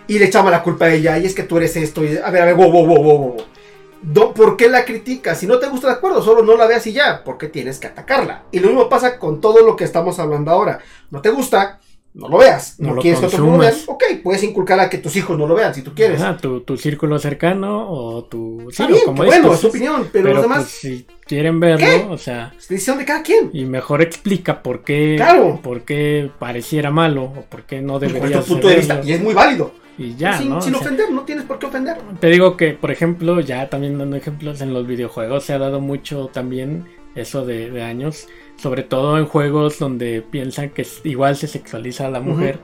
y 0.07 0.19
le 0.19 0.27
echaban 0.27 0.53
la 0.53 0.63
culpa 0.63 0.87
a 0.87 0.93
ella, 0.93 1.19
y 1.19 1.27
es 1.27 1.35
que 1.35 1.45
tú 1.45 1.57
eres 1.57 1.77
esto, 1.77 2.05
y 2.05 2.17
a 2.17 2.31
ver, 2.31 2.43
a 2.43 2.47
ver, 2.47 2.55
wow, 2.55 2.71
wow, 2.71 2.87
wow, 2.87 3.03
wow, 3.03 3.19
wow. 3.19 4.35
¿Por 4.35 4.57
qué 4.57 4.69
la 4.69 4.85
criticas? 4.85 5.39
Si 5.39 5.47
no 5.47 5.59
te 5.59 5.69
gusta 5.69 5.89
de 5.89 5.95
acuerdo, 5.95 6.23
solo 6.23 6.43
no 6.43 6.57
la 6.57 6.67
veas 6.67 6.87
y 6.87 6.93
ya, 6.93 7.25
porque 7.25 7.49
tienes 7.49 7.79
que 7.79 7.89
atacarla. 7.89 8.45
Y 8.53 8.61
lo 8.61 8.69
mismo 8.69 8.89
pasa 8.89 9.19
con 9.19 9.41
todo 9.41 9.67
lo 9.67 9.75
que 9.75 9.85
estamos 9.85 10.19
hablando 10.19 10.51
ahora. 10.51 10.79
No 11.11 11.23
te 11.23 11.31
gusta, 11.31 11.81
no 12.17 12.29
lo 12.29 12.39
veas. 12.39 12.75
No, 12.81 12.89
No 12.89 12.95
lo 12.97 13.03
quieres 13.03 13.21
que 13.21 13.27
otros 13.27 13.41
lo 13.41 13.47
consumas. 13.47 13.75
vean, 13.75 13.85
ok, 13.89 14.03
puedes 14.25 14.43
inculcar 14.43 14.81
a 14.81 14.89
que 14.91 14.99
tus 14.99 15.15
hijos 15.17 15.39
no 15.39 15.47
lo 15.47 15.55
vean 15.55 15.75
si 15.75 15.83
tú 15.83 15.93
quieres. 15.95 16.21
Ajá, 16.21 16.37
tu, 16.39 16.61
tu 16.63 16.77
círculo 16.77 17.19
cercano 17.19 17.89
o 17.91 18.25
tu... 18.25 18.69
sí, 18.73 18.85
bien, 18.87 19.01
como 19.05 19.23
bueno, 19.25 19.53
es 19.53 19.61
tu 19.61 19.69
opinión, 19.69 20.09
pero, 20.11 20.33
los 20.33 20.43
demás, 20.43 20.59
pues, 20.61 20.71
si 20.71 21.07
quieren 21.27 21.61
verlo, 21.61 21.87
¿Qué? 21.87 22.07
o 22.11 22.17
sea, 22.19 22.55
es 22.59 22.67
decisión 22.69 22.97
de 22.99 23.05
cada 23.05 23.23
quien. 23.23 23.51
y 23.53 23.67
mejor 23.67 24.01
explica 24.03 24.63
por 24.63 24.83
qué, 24.83 25.15
Claro. 25.17 25.61
por 25.63 25.83
qué 25.83 26.31
pareciera 26.39 26.91
malo 26.91 27.25
o 27.25 27.43
por 27.43 27.65
qué 27.65 27.83
no 27.83 27.99
debería 27.99 28.41
tu 28.41 28.47
punto 28.47 28.69
de 28.69 28.77
vista, 28.77 29.01
y 29.05 29.13
es 29.13 29.21
muy 29.21 29.35
válido. 29.35 29.73
y 29.99 30.15
ya, 30.17 30.39
sin 30.39 30.49
¿no? 30.49 30.61
sin 30.63 30.75
O 30.75 30.79
sea, 30.79 30.87
ofender, 30.87 31.11
no 31.11 31.23
tienes 31.23 31.45
por 31.45 31.59
qué 31.59 31.67
ofender. 31.67 31.99
Te 32.21 32.29
digo 32.29 32.57
que, 32.57 32.71
por 32.73 32.91
ejemplo, 32.91 33.41
ya 33.41 33.69
también 33.69 33.99
dando 33.99 34.17
ejemplos 34.17 34.61
en 34.63 34.73
los 34.73 34.87
videojuegos, 34.87 35.45
se 35.45 35.53
ha 35.53 35.59
dado 35.59 35.81
mucho 35.81 36.31
también 36.33 36.85
eso 37.15 37.45
de, 37.47 37.71
de 37.71 37.83
años, 37.83 38.27
sobre 38.57 38.83
todo 38.83 39.19
en 39.19 39.27
juegos 39.27 39.79
donde 39.79 40.23
piensan 40.23 40.71
que 40.71 40.87
igual 41.05 41.37
se 41.37 41.47
sexualiza 41.47 42.07
a 42.07 42.11
la 42.11 42.21
mujer. 42.21 42.59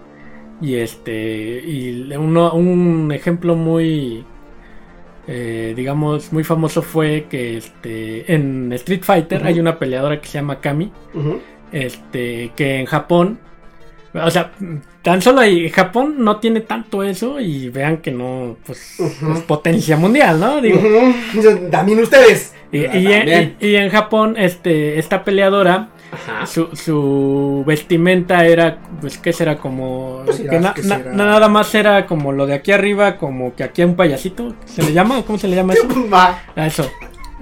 Y 0.61 0.77
este, 0.77 1.63
y 1.65 2.13
uno, 2.15 2.53
un 2.53 3.11
ejemplo 3.13 3.57
muy, 3.57 4.25
eh, 5.27 5.73
digamos, 5.77 6.33
muy 6.33 6.45
famoso 6.45 6.83
fue 6.83 7.27
que 7.29 7.57
este, 7.57 8.33
en 8.33 8.73
Street 8.75 9.03
Fighter 9.03 9.45
hay 9.45 9.59
una 9.59 9.79
peleadora 9.79 10.21
que 10.21 10.29
se 10.29 10.39
llama 10.39 10.61
Kami, 10.61 10.93
este, 11.73 12.53
que 12.55 12.79
en 12.79 12.87
Japón, 12.87 13.41
o 14.15 14.31
sea, 14.31 14.51
tan 15.03 15.21
solo 15.23 15.41
ahí, 15.41 15.69
Japón 15.71 16.17
no 16.19 16.37
tiene 16.39 16.61
tanto 16.61 17.03
eso 17.03 17.41
y 17.41 17.69
vean 17.71 17.99
que 17.99 18.11
no, 18.11 18.57
pues, 18.67 19.01
es 19.01 19.41
potencia 19.47 19.97
mundial, 19.97 20.39
¿no? 20.41 20.61
Digo. 20.61 20.81
También 21.71 22.01
ustedes. 22.01 22.55
y, 22.71 22.79
y- 22.81 22.85
También. 22.87 23.57
y- 23.61 23.67
y 23.69 23.77
en 23.77 23.91
Japón, 23.91 24.35
este, 24.39 24.99
esta 24.99 25.25
peleadora, 25.25 25.89
Ajá. 26.13 26.47
su, 26.47 26.69
su 26.77 27.65
vestimenta 27.67 28.47
era, 28.47 28.79
pues, 29.01 29.19
¿qué 29.19 29.33
será? 29.33 29.57
Como, 29.59 30.23
Pues, 30.25 30.37
que 30.39 30.43
dirás 30.45 30.63
na- 30.63 30.75
que 30.75 30.83
na- 30.83 30.97
será. 30.99 31.13
nada 31.13 31.49
más 31.49 31.75
era 31.75 32.07
como 32.07 32.33
lo 32.33 32.47
de 32.47 32.55
aquí 32.55 32.71
arriba, 32.73 33.17
como 33.17 33.55
que 33.55 33.65
aquí 33.65 33.83
hay 33.83 33.89
un 33.89 33.97
payasito, 33.97 34.55
¿se 34.67 34.83
le 34.83 34.93
llama? 34.93 35.23
¿Cómo 35.27 35.39
se 35.39 35.49
le 35.49 35.57
llama 35.57 35.73
eso? 35.75 35.87
Ma, 36.09 36.39
A 36.57 36.67
eso, 36.67 36.89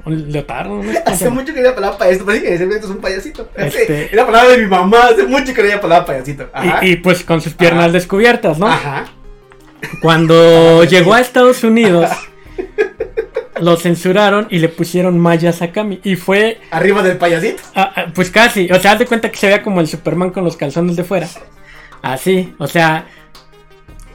un 0.05 0.31
leotardo, 0.33 0.77
¿no? 0.77 0.81
¿Cómo 0.83 0.93
se 0.93 0.99
Hace 1.07 1.31
mucho 1.31 1.53
que 1.55 1.61
no 1.61 1.75
palabra 1.75 1.99
payaso, 1.99 2.25
parece 2.25 2.45
que 2.45 2.55
ese 2.55 2.65
es 2.65 2.85
un 2.85 2.99
payasito. 2.99 3.49
Este- 3.57 4.07
Es 4.07 4.13
la 4.15 4.27
palabra 4.27 4.51
de 4.51 4.59
mi 4.59 4.67
mamá, 4.67 4.99
hace 5.13 5.25
mucho 5.25 5.47
que 5.55 5.63
no 5.63 5.69
había 5.69 5.81
palabra 5.81 6.07
payasito. 6.07 6.49
Ajá. 6.53 6.85
Y, 6.85 6.91
y, 6.93 6.97
pues 6.97 7.25
con 7.25 7.41
sus 7.41 7.55
piernas 7.55 7.85
Ajá. 7.85 7.93
descubiertas, 7.93 8.59
¿no? 8.59 8.67
Ajá. 8.69 9.07
Cuando 10.03 10.85
llegó 10.91 11.15
a 11.15 11.21
Estados 11.21 11.65
Unidos, 11.65 12.11
lo 13.61 13.77
censuraron 13.77 14.47
y 14.51 14.59
le 14.59 14.69
pusieron 14.69 15.19
mallas 15.19 15.61
a 15.63 15.71
Kami. 15.73 16.01
Y 16.03 16.17
fue, 16.17 16.59
Arriba 16.71 17.03
del 17.03 17.19
payasito. 17.19 17.63
ah, 17.75 17.93
ah, 17.95 18.07
pues 18.15 18.31
casi, 18.31 18.71
o 18.73 18.81
sea, 18.81 18.93
haz 18.93 18.99
de 19.01 19.07
cuenta 19.07 19.31
que 19.31 19.37
se 19.37 19.47
veía 19.49 19.63
como 19.63 19.81
el 19.81 19.87
Superman 19.87 20.31
con 20.31 20.45
los 20.45 20.57
calzones 20.57 20.97
de 20.97 21.05
fuera. 21.05 21.29
Así, 22.03 22.55
o 22.59 22.67
sea, 22.67 23.07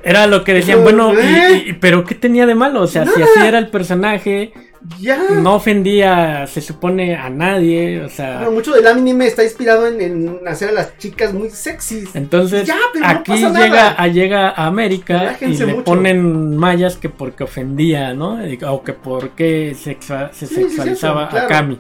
era 0.04 0.26
lo 0.28 0.44
que 0.44 0.54
decían, 0.54 0.82
bueno, 0.84 1.14
y- 1.14 1.70
y- 1.70 1.74
pero 1.74 2.04
¿qué 2.04 2.16
tenía 2.16 2.46
de 2.48 2.56
malo? 2.56 2.82
O 2.82 2.88
sea, 2.88 3.06
si 3.06 3.22
así 3.22 3.40
era 3.46 3.60
el 3.60 3.70
personaje, 3.70 4.54
Ya. 5.00 5.18
no 5.42 5.56
ofendía, 5.56 6.46
se 6.48 6.62
supone, 6.62 7.16
a 7.16 7.30
nadie, 7.30 8.02
o 8.04 8.10
sea... 8.10 8.38
Bueno, 8.38 8.52
mucho 8.52 8.74
del 8.74 8.86
anime 8.88 9.26
está 9.28 9.44
inspirado 9.44 9.88
en, 9.88 10.02
en 10.02 10.48
hacer 10.48 10.70
a 10.70 10.72
las 10.74 10.98
chicas 10.98 11.34
muy 11.34 11.50
sexys. 11.50 12.16
Entonces, 12.16 12.68
Ya, 12.68 12.76
pero 12.94 13.06
no 13.06 13.12
aquí 13.12 13.32
pasa 13.32 13.60
llega, 13.60 13.90
a, 13.92 14.08
llega 14.08 14.50
a 14.50 14.68
América 14.68 15.38
y 15.42 15.46
le 15.58 15.66
mucho. 15.68 15.84
ponen 15.84 16.56
mallas 16.58 16.98
que 16.98 17.10
porque 17.10 17.44
ofendía, 17.44 18.14
¿no? 18.14 18.40
O 18.68 18.84
que 18.84 18.94
porque 18.94 19.76
sexua- 19.76 20.32
se 20.32 20.46
Sí, 20.48 20.56
sí, 20.56 20.62
sexualizaba 20.64 21.26
a 21.26 21.30
claro. 21.30 21.48
Kami. 21.50 21.80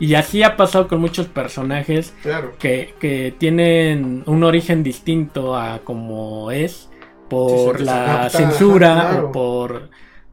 Y 0.00 0.14
así 0.14 0.42
ha 0.42 0.56
pasado 0.56 0.88
con 0.88 1.00
muchos 1.00 1.26
personajes 1.28 2.12
Claro. 2.22 2.52
que, 2.58 2.94
que 3.00 3.34
tienen 3.38 4.22
un 4.26 4.42
origen 4.44 4.82
distinto 4.82 5.56
a 5.56 5.78
como 5.84 6.50
es 6.50 6.88
por 7.30 7.80
la 7.80 8.28
censura 8.28 9.08
claro. 9.10 9.28
o 9.28 9.32
por, 9.32 9.90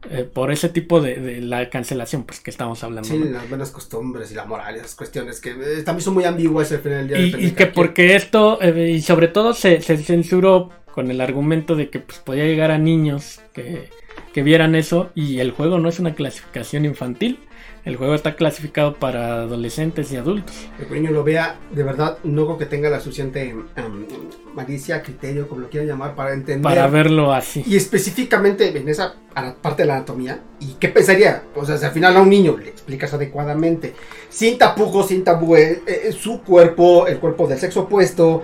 eh, 0.10 0.24
por 0.24 0.52
ese 0.52 0.70
tipo 0.70 1.00
de, 1.00 1.16
de 1.16 1.42
la 1.42 1.70
cancelación 1.70 2.24
pues 2.24 2.40
que 2.40 2.50
estamos 2.50 2.84
hablando. 2.84 3.08
Sí, 3.08 3.18
¿no? 3.18 3.26
las 3.26 3.48
buenas 3.48 3.70
costumbres 3.70 4.32
y 4.32 4.36
la 4.36 4.46
moral, 4.46 4.76
esas 4.76 4.96
cuestiones 4.96 5.40
que 5.40 5.52
eh, 5.52 5.84
también 5.84 6.02
son 6.04 6.16
muy 6.16 6.24
ambiguas 6.24 6.72
al 6.72 6.80
final 6.80 7.08
del 7.08 7.32
día. 7.32 7.40
Y, 7.40 7.52
que 7.52 7.56
quien. 7.56 7.72
porque 7.74 8.16
esto, 8.16 8.60
eh, 8.62 8.92
y 8.96 9.02
sobre 9.02 9.28
todo 9.28 9.54
se, 9.54 9.82
se 9.82 9.98
censuró 9.98 10.70
con 10.92 11.12
el 11.12 11.22
argumento 11.22 11.76
de 11.76 11.90
que 11.90 12.00
pues, 12.00 12.18
podía 12.20 12.46
llegar 12.46 12.72
a 12.72 12.80
niños 12.80 13.42
que, 13.54 13.90
que 14.34 14.42
vieran 14.42 14.74
eso 14.74 15.12
y 15.14 15.40
el 15.40 15.52
juego 15.52 15.78
no 15.78 15.88
es 15.88 16.00
una 16.00 16.16
clasificación 16.16 16.86
infantil, 16.86 17.40
el 17.86 17.96
juego 17.96 18.16
está 18.16 18.36
clasificado 18.36 18.96
para 18.96 19.42
adolescentes 19.42 20.12
y 20.12 20.18
adultos. 20.18 20.68
el 20.80 20.94
niño 20.94 21.12
lo 21.12 21.24
vea, 21.24 21.60
de 21.72 21.84
verdad, 21.84 22.18
no 22.24 22.46
creo 22.46 22.58
que 22.58 22.66
tenga 22.66 22.90
la 22.90 23.00
suficiente 23.00 23.50
em, 23.50 24.06
malicia, 24.54 25.02
criterio, 25.02 25.48
como 25.48 25.62
lo 25.62 25.70
quieran 25.70 25.88
llamar, 25.88 26.16
para 26.16 26.34
entender. 26.34 26.62
Para 26.62 26.88
verlo 26.88 27.34
así. 27.34 27.64
Y 27.66 27.76
específicamente 27.76 28.76
en 28.78 28.88
esa 28.88 29.16
parte 29.62 29.84
de 29.84 29.88
la 29.88 29.96
anatomía. 29.96 30.42
¿Y 30.60 30.74
qué 30.74 30.90
pensaría? 30.90 31.44
O 31.56 31.66
sea, 31.66 31.78
si 31.78 31.86
al 31.86 31.92
final 31.92 32.16
a 32.18 32.22
un 32.22 32.30
niño 32.30 32.58
le 32.58 32.70
explicas 32.70 33.14
adecuadamente, 33.14 33.94
sin 34.30 34.58
tapujos, 34.58 35.08
sin 35.08 35.24
tabú, 35.24 35.56
eh, 35.56 35.82
eh, 35.86 36.12
su 36.12 36.42
cuerpo, 36.42 37.08
el 37.08 37.20
cuerpo 37.20 37.48
del 37.48 37.60
sexo 37.60 37.82
opuesto, 37.82 38.44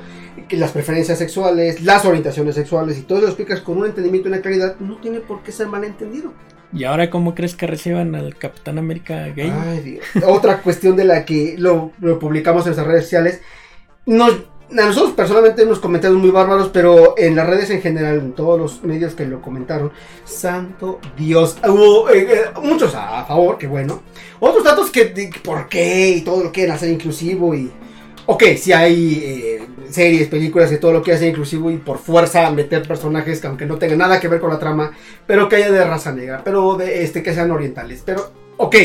las 0.52 0.72
preferencias 0.72 1.18
sexuales, 1.18 1.82
las 1.82 2.06
orientaciones 2.06 2.56
sexuales, 2.56 2.98
y 2.98 3.02
todo 3.02 3.22
lo 3.22 3.28
explicas 3.28 3.62
con 3.62 3.78
un 3.78 3.86
entendimiento 3.86 4.30
y 4.30 4.32
una 4.32 4.42
claridad, 4.42 4.78
no 4.80 4.98
tiene 4.98 5.20
por 5.20 5.44
qué 5.44 5.52
ser 5.52 5.68
malentendido. 5.68 6.34
¿Y 6.74 6.84
ahora 6.84 7.10
cómo 7.10 7.34
crees 7.34 7.56
que 7.56 7.66
reciban 7.66 8.14
al 8.16 8.36
Capitán 8.36 8.78
América 8.78 9.28
gay? 9.30 9.54
Ay, 9.56 9.80
Dios. 9.80 10.06
Otra 10.26 10.62
cuestión 10.62 10.96
de 10.96 11.06
la 11.06 11.26
que 11.26 11.56
lo, 11.58 11.92
lo 12.00 12.20
publicamos 12.20 12.66
en 12.66 12.70
nuestras 12.70 12.88
redes 12.88 13.04
sociales. 13.04 13.42
Nos, 14.06 14.44
a 14.72 14.86
nosotros 14.86 15.14
personalmente 15.14 15.64
unos 15.64 15.80
comentarios 15.80 16.20
muy 16.20 16.30
bárbaros, 16.30 16.70
pero 16.74 17.16
en 17.18 17.36
las 17.36 17.48
redes 17.48 17.70
en 17.70 17.82
general, 17.82 18.18
en 18.18 18.34
todos 18.34 18.60
los 18.60 18.84
medios 18.84 19.14
que 19.14 19.26
lo 19.26 19.42
comentaron, 19.42 19.92
santo 20.26 21.00
Dios, 21.18 21.58
hubo 21.66 22.10
eh, 22.10 22.28
eh, 22.30 22.46
muchos 22.62 22.94
a, 22.96 23.24
favor, 23.26 23.58
que 23.58 23.68
bueno. 23.68 24.02
Otros 24.40 24.64
datos 24.64 24.92
que, 24.92 25.32
por 25.44 25.70
qué 25.70 26.10
y 26.10 26.22
todo 26.22 26.44
lo 26.44 26.52
quieren 26.52 26.74
hacer 26.74 26.90
inclusivo 26.90 27.56
y... 27.56 27.72
Ok, 28.30 28.44
si 28.58 28.74
hay 28.74 29.22
eh, 29.24 29.68
series, 29.90 30.28
películas 30.28 30.70
y 30.74 30.78
todo 30.80 30.92
lo 30.92 31.02
que 31.02 31.14
hace 31.14 31.30
inclusivo 31.30 31.72
y 31.72 31.78
por 31.78 31.98
fuerza 31.98 32.52
meter 32.52 32.86
personajes 32.86 33.40
que 33.40 33.48
aunque 33.48 33.66
no 33.66 33.78
tengan 33.78 34.00
nada 34.00 34.20
que 34.20 34.28
ver 34.28 34.42
con 34.42 34.50
la 34.50 34.60
trama, 34.60 34.92
pero 35.26 35.48
que 35.48 35.56
haya 35.56 35.72
de 35.72 35.86
raza 35.86 36.12
negra, 36.12 36.42
pero 36.44 36.76
de 36.76 37.04
este 37.06 37.24
que 37.24 37.34
sean 37.34 37.52
orientales, 37.52 38.04
pero 38.06 38.30
ok. 38.58 38.76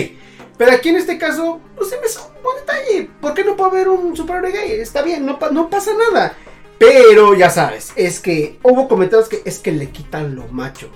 Pero 0.58 0.72
aquí 0.72 0.90
en 0.90 0.96
este 0.96 1.18
caso, 1.18 1.60
pues 1.76 1.90
se 1.90 1.98
me 2.00 2.06
hizo 2.06 2.30
un 2.36 2.42
buen 2.42 2.56
detalle. 2.58 3.10
¿Por 3.20 3.34
qué 3.34 3.44
no 3.44 3.56
puede 3.56 3.70
haber 3.70 3.88
un 3.88 4.16
superhéroe 4.16 4.52
gay? 4.52 4.72
Está 4.72 5.02
bien, 5.02 5.24
no, 5.26 5.38
pa- 5.38 5.50
no 5.50 5.68
pasa 5.70 5.90
nada. 6.12 6.34
Pero 6.78 7.34
ya 7.34 7.48
sabes, 7.50 7.92
es 7.96 8.20
que 8.20 8.58
hubo 8.62 8.88
comentarios 8.88 9.28
que 9.28 9.40
es 9.44 9.58
que 9.58 9.72
le 9.72 9.90
quitan 9.90 10.34
lo 10.34 10.46
macho. 10.48 10.88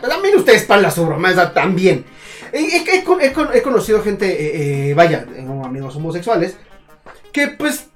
También 0.00 0.36
ustedes 0.36 0.64
para 0.64 0.82
las 0.82 0.98
bromas, 0.98 1.38
ah, 1.38 1.52
también. 1.52 2.04
He, 2.52 2.60
he- 2.76 2.84
he 2.98 3.04
con- 3.04 3.20
he 3.20 3.32
con- 3.32 3.50
he 3.54 3.62
conocido 3.62 4.02
gente, 4.02 4.26
eh, 4.26 4.90
eh, 4.90 4.94
vaya, 4.94 5.26
eh, 5.34 5.46
amigos 5.64 5.94
homosexuales, 5.96 6.56
que 7.32 7.48
pues 7.48 7.86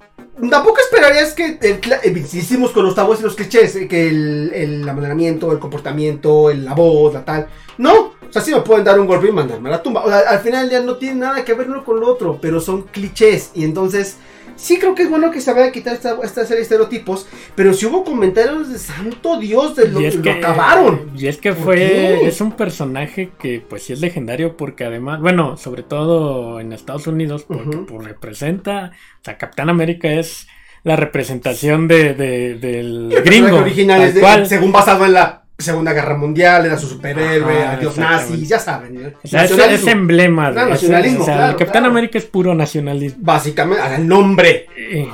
tampoco 0.49 0.79
esperarías 0.79 1.33
que 1.33 1.57
el 1.61 2.17
hicimos 2.17 2.71
con 2.71 2.85
los 2.85 2.95
tabúes 2.95 3.19
y 3.19 3.23
los 3.23 3.35
clichés, 3.35 3.73
que 3.89 4.07
el, 4.07 4.51
el 4.53 4.87
amaneramiento, 4.89 5.51
el 5.51 5.59
comportamiento, 5.59 6.49
el- 6.49 6.65
la 6.65 6.73
voz, 6.73 7.13
la 7.13 7.25
tal. 7.25 7.47
No, 7.77 8.10
o 8.31 8.33
sea, 8.33 8.41
sí 8.41 8.53
me 8.53 8.61
pueden 8.61 8.85
dar 8.85 8.97
un 8.97 9.05
golpe 9.07 9.27
y 9.27 9.31
mandarme 9.33 9.67
a 9.67 9.73
la 9.73 9.83
tumba. 9.83 10.03
O 10.05 10.07
sea, 10.09 10.19
al 10.19 10.39
final 10.39 10.69
ya 10.69 10.79
no 10.81 10.95
tiene 10.95 11.15
nada 11.19 11.43
que 11.43 11.53
ver 11.53 11.69
uno 11.69 11.83
con 11.83 11.99
lo 11.99 12.07
otro, 12.07 12.39
pero 12.41 12.61
son 12.61 12.83
clichés. 12.83 13.51
Y 13.53 13.65
entonces, 13.65 14.15
sí 14.55 14.79
creo 14.79 14.95
que 14.95 15.03
es 15.03 15.09
bueno 15.09 15.31
que 15.31 15.41
se 15.41 15.51
vaya 15.53 15.65
a 15.67 15.71
quitar 15.73 15.93
esta, 15.95 16.17
esta 16.23 16.41
serie 16.43 16.57
de 16.57 16.61
estereotipos, 16.61 17.27
pero 17.55 17.73
si 17.73 17.85
hubo 17.87 18.05
comentarios 18.05 18.71
de 18.71 18.79
santo 18.79 19.37
Dios, 19.37 19.75
de 19.75 19.89
lo, 19.89 19.99
y 19.99 20.05
es 20.05 20.15
lo 20.15 20.21
que 20.21 20.31
acabaron. 20.31 21.11
Y 21.17 21.27
es 21.27 21.37
que 21.37 21.51
¿Por 21.51 21.63
fue. 21.63 21.75
qué? 21.75 22.27
Es 22.27 22.39
un 22.39 22.53
personaje 22.53 23.31
que, 23.37 23.59
pues, 23.67 23.83
sí 23.83 23.91
es 23.93 23.99
legendario 23.99 24.55
porque 24.55 24.85
además. 24.85 25.19
Bueno, 25.19 25.57
sobre 25.57 25.83
todo 25.83 26.61
en 26.61 26.71
Estados 26.71 27.07
Unidos, 27.07 27.43
porque 27.45 27.75
Ujú. 27.75 27.85
pues, 27.87 28.07
representa. 28.07 28.91
O 29.19 29.23
sea, 29.25 29.37
Capitán 29.37 29.69
América 29.69 30.09
es 30.09 30.47
la 30.83 30.95
representación 30.95 31.87
de, 31.87 32.13
de- 32.15 32.55
del 32.55 33.11
El 33.11 33.23
gringo. 33.23 33.57
original 33.57 34.01
es 34.01 34.15
de- 34.15 34.45
según 34.47 34.71
basado 34.71 35.05
en 35.05 35.13
la 35.13 35.40
Segunda 35.61 35.93
Guerra 35.93 36.15
Mundial, 36.17 36.65
era 36.65 36.77
su 36.77 36.87
superhéroe, 36.87 37.63
Ajá, 37.63 37.71
adiós 37.73 37.97
nazis, 37.97 38.47
ya 38.49 38.59
saben. 38.59 38.97
¿eh? 38.97 39.13
O 39.23 39.27
sea, 39.27 39.43
es, 39.45 39.51
Nacionalismo. 39.51 39.87
es 39.87 39.93
emblema 39.93 40.47
de 40.47 40.53
Claro, 40.53 40.67
ese- 40.73 40.73
nacionalismo, 40.87 41.21
o 41.21 41.25
sea, 41.25 41.35
claro, 41.35 41.51
el 41.51 41.57
Capitán 41.57 41.81
claro. 41.83 41.91
América 41.91 42.17
es 42.17 42.25
puro 42.25 42.53
nacionalismo. 42.55 43.17
Básicamente, 43.21 43.81
al 43.83 44.07
nombre. 44.07 44.67
Eh, 44.77 45.07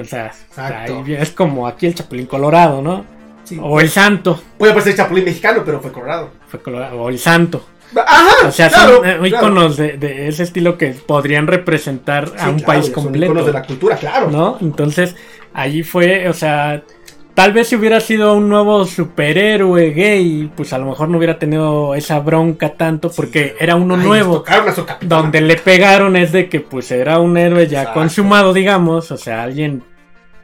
O 0.00 0.04
sea, 0.04 0.26
Exacto. 0.26 1.04
es 1.06 1.30
como 1.30 1.66
aquí 1.66 1.86
el 1.86 1.94
Chapulín 1.94 2.26
Colorado, 2.26 2.80
¿no? 2.82 3.04
Sí. 3.44 3.58
O 3.60 3.80
el 3.80 3.88
Santo. 3.88 4.40
Puede 4.58 4.72
parecer 4.72 4.94
Chapulín 4.96 5.24
mexicano, 5.24 5.62
pero 5.64 5.80
fue 5.80 5.90
colorado. 5.92 6.30
Fue 6.46 6.60
colorado, 6.60 7.00
o 7.02 7.08
el 7.08 7.18
Santo. 7.18 7.66
Ajá, 7.94 8.46
O 8.46 8.50
sea, 8.52 8.70
claro, 8.70 8.96
son 8.98 9.06
eh, 9.06 9.12
claro. 9.18 9.26
íconos 9.26 9.76
de, 9.76 9.98
de 9.98 10.28
ese 10.28 10.44
estilo 10.44 10.78
que 10.78 10.92
podrían 10.92 11.46
representar 11.46 12.28
Sí, 12.28 12.34
a 12.38 12.48
un 12.48 12.54
claro, 12.56 12.66
país 12.66 12.84
son 12.86 12.94
completo. 12.94 13.26
íconos 13.26 13.46
de 13.46 13.52
la 13.52 13.62
cultura, 13.64 13.96
claro. 13.96 14.30
¿no? 14.30 14.56
Entonces, 14.62 15.14
allí 15.52 15.82
fue, 15.82 16.26
o 16.26 16.32
sea, 16.32 16.82
tal 17.34 17.52
vez 17.52 17.68
si 17.68 17.76
hubiera 17.76 18.00
sido 18.00 18.34
un 18.34 18.48
nuevo 18.48 18.84
superhéroe 18.84 19.90
gay, 19.90 20.50
pues 20.54 20.72
a 20.72 20.78
lo 20.78 20.86
mejor 20.86 21.08
no 21.08 21.18
hubiera 21.18 21.38
tenido 21.38 21.94
esa 21.94 22.18
bronca 22.20 22.70
tanto 22.74 23.10
porque 23.10 23.54
era 23.58 23.76
uno 23.76 23.94
Ay, 23.96 24.04
nuevo. 24.06 24.32
les 24.34 24.38
tocaron 24.40 24.68
a 24.68 24.72
su 24.74 24.84
capitana. 24.84 25.22
Donde 25.22 25.40
le 25.40 25.56
pegaron 25.56 26.16
es 26.16 26.32
de 26.32 26.48
que 26.48 26.60
pues 26.60 26.90
era 26.90 27.18
un 27.20 27.36
héroe 27.36 27.66
ya 27.68 27.80
Exacto. 27.80 28.00
consumado, 28.00 28.52
digamos, 28.52 29.10
o 29.10 29.16
sea, 29.16 29.42
alguien 29.42 29.82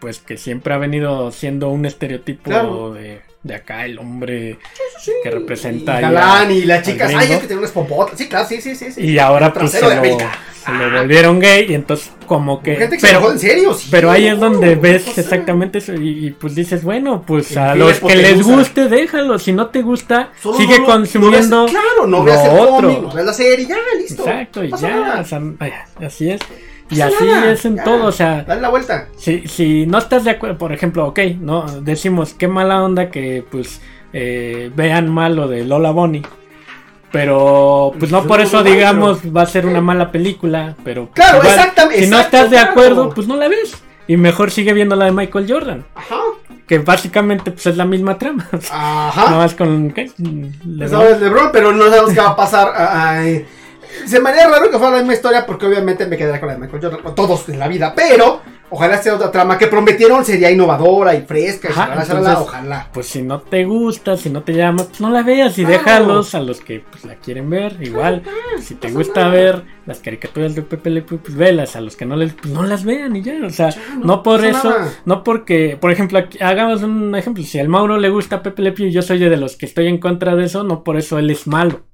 pues 0.00 0.20
que 0.20 0.36
siempre 0.36 0.72
ha 0.74 0.78
venido 0.78 1.30
siendo 1.32 1.70
un 1.70 1.84
estereotipo 1.84 2.44
Claro. 2.50 2.92
de, 2.92 3.20
de 3.42 3.54
acá, 3.54 3.84
el 3.86 3.98
hombre 3.98 4.58
Sí, 5.00 5.12
que 5.22 5.30
representa 5.30 5.98
y 5.98 6.02
galán 6.02 6.48
a- 6.48 6.52
y 6.52 6.62
las 6.64 6.84
chicas, 6.84 7.12
ay, 7.14 7.32
es 7.32 7.38
que 7.40 7.46
tiene 7.46 7.60
unas 7.60 7.70
pompotas. 7.70 8.18
Sí, 8.18 8.28
claro, 8.28 8.46
sí, 8.48 8.60
sí, 8.60 8.74
sí. 8.74 8.92
y 9.00 9.18
ahora 9.18 9.52
pues 9.52 9.70
se 9.70 9.80
lo, 9.80 9.88
se 9.90 10.72
lo 10.72 10.90
volvieron 10.98 11.38
gay 11.38 11.66
y 11.70 11.74
entonces 11.74 12.10
como 12.26 12.60
que... 12.62 12.74
Gente 12.76 12.96
que 12.96 13.00
se 13.00 13.06
pero, 13.06 13.18
enojó 13.20 13.32
en 13.32 13.38
serio, 13.38 13.74
sí, 13.74 13.88
Pero 13.90 14.10
ahí 14.10 14.26
no, 14.26 14.34
es 14.34 14.40
donde 14.40 14.74
no 14.76 14.82
ves 14.82 15.02
pasa. 15.04 15.20
exactamente 15.20 15.78
eso 15.78 15.94
y, 15.94 16.26
y, 16.26 16.30
pues 16.32 16.54
dices, 16.56 16.82
bueno, 16.82 17.22
pues 17.26 17.56
a 17.56 17.74
los 17.76 18.00
que 18.00 18.16
les 18.16 18.42
guste, 18.42 18.88
déjalo. 18.88 19.38
Si 19.38 19.52
no 19.52 19.68
te 19.68 19.82
gusta, 19.82 20.30
Solo 20.42 20.58
sigue 20.58 20.80
no 20.80 20.84
consumiendo. 20.86 21.62
no 21.64 21.66
claro, 21.68 22.06
no 22.06 22.24
veas 22.24 22.44
el 22.44 22.58
otro. 22.58 22.88
cómic, 22.88 23.02
no 23.02 23.12
veas 23.14 23.26
la 23.26 23.32
serie, 23.32 23.66
ya, 23.66 23.76
listo. 23.98 24.22
Exacto, 24.28 24.64
y 24.64 24.68
No 24.70 24.78
ya, 24.78 25.18
o 25.20 25.24
sea, 25.24 25.40
así 26.04 26.30
es. 26.32 26.40
Y 26.90 26.98
Pasa 27.00 27.16
así 27.16 27.24
nada, 27.26 27.52
es 27.52 27.64
en 27.64 27.76
ya. 27.76 27.84
todo, 27.84 28.06
o 28.06 28.12
sea, 28.12 28.44
Dale 28.44 28.60
la 28.62 28.68
vuelta. 28.70 29.08
si, 29.16 29.46
si 29.46 29.86
no 29.86 29.98
estás 29.98 30.24
de 30.24 30.30
acuerdo, 30.30 30.56
por 30.58 30.72
ejemplo, 30.72 31.06
ok, 31.06 31.18
no 31.40 31.66
decimos 31.82 32.32
qué 32.34 32.48
mala 32.48 32.82
onda 32.82 33.10
que 33.10 33.44
pues 33.50 33.80
eh, 34.12 34.70
vean 34.74 35.08
mal 35.10 35.36
lo 35.36 35.48
de 35.48 35.64
Lola 35.64 35.90
Bonnie. 35.90 36.22
Pero 37.10 37.92
pues 37.98 38.10
no 38.10 38.22
Yo 38.22 38.28
por 38.28 38.40
eso 38.40 38.62
digamos 38.62 39.20
va 39.34 39.42
a 39.42 39.46
ser 39.46 39.64
una 39.66 39.80
mala 39.80 40.12
película, 40.12 40.74
pero 40.84 41.06
pues, 41.06 41.14
Claro, 41.14 41.38
igual, 41.38 41.54
exactamente, 41.58 42.04
Si 42.04 42.10
no 42.10 42.16
exacto, 42.18 42.36
estás 42.36 42.50
de 42.50 42.56
claro. 42.58 42.70
acuerdo, 42.70 43.10
pues 43.10 43.26
no 43.26 43.36
la 43.36 43.48
ves. 43.48 43.82
Y 44.06 44.16
mejor 44.16 44.50
sigue 44.50 44.72
viendo 44.74 44.94
la 44.96 45.06
de 45.06 45.12
Michael 45.12 45.46
Jordan, 45.50 45.84
Ajá. 45.94 46.16
que 46.66 46.78
básicamente 46.78 47.50
pues 47.50 47.66
es 47.66 47.76
la 47.76 47.84
misma 47.86 48.18
trama. 48.18 48.46
Ajá. 48.72 49.24
Nada 49.26 49.38
más 49.38 49.54
con 49.54 49.90
¿qué? 49.90 50.10
No 50.18 50.88
sabes 50.88 51.20
LeBron, 51.20 51.50
pero 51.52 51.72
no 51.72 51.84
sabemos 51.88 52.12
qué 52.12 52.20
va 52.20 52.28
a 52.30 52.36
pasar. 52.36 52.72
Ay, 52.76 53.46
se 54.06 54.20
me 54.20 54.30
haría 54.30 54.48
raro 54.48 54.70
que 54.70 54.78
fuera 54.78 54.92
la 54.92 54.98
misma 54.98 55.14
historia 55.14 55.46
porque 55.46 55.66
obviamente 55.66 56.06
me 56.06 56.16
quedaría 56.16 56.40
con 56.40 56.48
la 56.48 56.54
de 56.54 56.60
Michael 56.60 56.82
Jordan, 56.82 57.14
todos 57.14 57.48
en 57.48 57.58
la 57.58 57.68
vida, 57.68 57.92
pero 57.96 58.40
ojalá 58.70 59.00
sea 59.02 59.14
otra 59.14 59.30
trama 59.30 59.56
que 59.56 59.66
prometieron 59.66 60.24
sería 60.24 60.50
innovadora 60.50 61.14
y 61.14 61.22
fresca. 61.22 61.68
y 61.68 61.72
Ajá, 61.72 61.86
shalala, 61.86 62.02
entonces- 62.02 62.36
ojalá. 62.38 62.88
Pues 62.92 63.06
si 63.06 63.22
no 63.22 63.40
te 63.40 63.64
gusta, 63.64 64.16
si 64.16 64.28
no 64.30 64.42
te 64.42 64.52
llama, 64.52 64.84
pues 64.84 65.00
no 65.00 65.08
la 65.10 65.22
veas 65.22 65.58
y 65.58 65.64
Claro. 65.64 65.78
déjalos 65.78 66.34
a 66.34 66.40
los 66.40 66.60
que 66.60 66.84
pues, 66.90 67.04
la 67.04 67.14
quieren 67.16 67.48
ver. 67.48 67.76
Igual, 67.80 68.22
si 68.60 68.74
te 68.74 68.90
gusta 68.90 69.20
nada. 69.22 69.32
ver 69.32 69.62
las 69.86 70.00
caricaturas 70.00 70.54
de 70.54 70.60
Pepe 70.62 70.90
Le 70.90 71.00
pues 71.02 71.34
velas. 71.34 71.76
A 71.76 71.80
los 71.80 71.96
que 71.96 72.04
no 72.04 72.14
les, 72.16 72.34
pues 72.34 72.52
no 72.52 72.62
las 72.64 72.84
vean 72.84 73.16
y 73.16 73.22
ya. 73.22 73.34
O 73.46 73.50
sea, 73.50 73.70
no 73.98 74.04
no, 74.04 74.22
por 74.22 74.44
eso, 74.44 74.68
nada. 74.68 74.92
no 75.06 75.24
porque, 75.24 75.78
por 75.80 75.90
ejemplo, 75.90 76.18
aquí- 76.18 76.38
hagamos 76.42 76.82
un 76.82 77.14
ejemplo. 77.16 77.42
Si 77.44 77.58
al 77.58 77.68
Mauro 77.68 77.96
le 77.96 78.10
gusta 78.10 78.42
Pepe 78.42 78.60
Le 78.62 78.72
Pew 78.72 78.86
y 78.86 78.92
yo 78.92 79.00
soy 79.00 79.18
de 79.18 79.36
los 79.38 79.56
que 79.56 79.64
estoy 79.64 79.86
en 79.86 79.96
contra 79.98 80.34
de 80.36 80.44
eso, 80.44 80.62
no 80.62 80.84
por 80.84 80.98
eso 80.98 81.18
él 81.18 81.30
es 81.30 81.46
malo. 81.46 81.86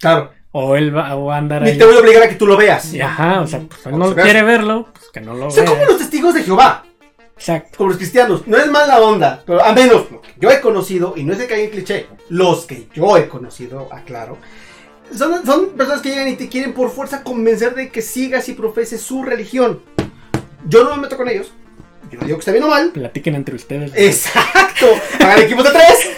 Claro. 0.00 0.30
O 0.52 0.74
él 0.76 0.94
va, 0.96 1.14
o 1.16 1.26
va 1.26 1.36
a 1.36 1.38
andar 1.38 1.62
Ni 1.62 1.70
ahí. 1.70 1.78
te 1.78 1.84
voy 1.84 1.96
a 1.96 2.00
obligar 2.00 2.22
a 2.24 2.28
que 2.28 2.34
tú 2.34 2.46
lo 2.46 2.56
veas. 2.56 2.92
Y 2.92 3.00
Ajá, 3.00 3.40
o 3.40 3.46
sea, 3.46 3.60
pues 3.60 3.86
él 3.86 3.94
O 3.94 3.98
no 3.98 4.14
sea, 4.14 4.22
quiere 4.24 4.42
verlo, 4.42 4.88
pues 4.92 5.06
que 5.12 5.20
no 5.20 5.34
lo 5.34 5.50
Son 5.50 5.64
como 5.64 5.78
vea. 5.78 5.86
los 5.88 5.98
testigos 5.98 6.34
de 6.34 6.42
Jehová, 6.42 6.84
Exacto. 7.36 7.78
como 7.78 7.90
los 7.90 7.98
cristianos. 7.98 8.46
No 8.46 8.56
es 8.58 8.66
mala 8.68 9.00
onda, 9.00 9.42
pero 9.46 9.64
a 9.64 9.72
menos 9.72 10.10
lo 10.10 10.20
que 10.20 10.30
yo 10.40 10.50
he 10.50 10.60
conocido, 10.60 11.14
y 11.16 11.22
no 11.24 11.32
es 11.34 11.38
de 11.38 11.46
que 11.46 11.54
haya 11.54 11.64
un 11.64 11.70
cliché, 11.70 12.06
los 12.30 12.66
que 12.66 12.88
yo 12.94 13.16
he 13.16 13.28
conocido, 13.28 13.88
aclaro, 13.92 14.38
son, 15.16 15.44
son 15.46 15.70
personas 15.70 16.02
que 16.02 16.10
llegan 16.10 16.28
y 16.28 16.34
te 16.36 16.48
quieren 16.48 16.72
por 16.74 16.90
fuerza 16.90 17.22
convencer 17.22 17.74
de 17.74 17.88
que 17.90 18.02
sigas 18.02 18.48
y 18.48 18.52
profeses 18.54 19.00
su 19.00 19.22
religión. 19.22 19.82
Yo 20.66 20.82
no 20.84 20.94
me 20.96 21.02
meto 21.02 21.16
con 21.16 21.28
ellos. 21.28 21.52
Yo 22.10 22.18
no 22.18 22.26
digo 22.26 22.38
que 22.38 22.40
está 22.40 22.50
bien 22.52 22.64
o 22.64 22.68
mal. 22.68 22.90
Platiquen 22.90 23.36
entre 23.36 23.54
ustedes. 23.54 23.92
Exacto. 23.94 24.86
Hagan 25.20 25.42
equipos 25.42 25.64
de 25.64 25.70
tres. 25.70 26.10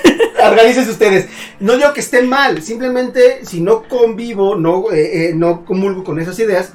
Organícense 0.49 0.91
ustedes. 0.91 1.29
No 1.61 1.77
digo 1.77 1.93
que 1.93 2.01
esté 2.01 2.23
mal. 2.23 2.63
Simplemente, 2.63 3.45
si 3.45 3.61
no 3.61 3.83
convivo, 3.85 4.57
no, 4.57 4.91
eh, 4.93 5.31
eh, 5.31 5.33
no 5.35 5.65
comulgo 5.65 6.05
con 6.05 6.21
esas 6.21 6.39
ideas, 6.39 6.73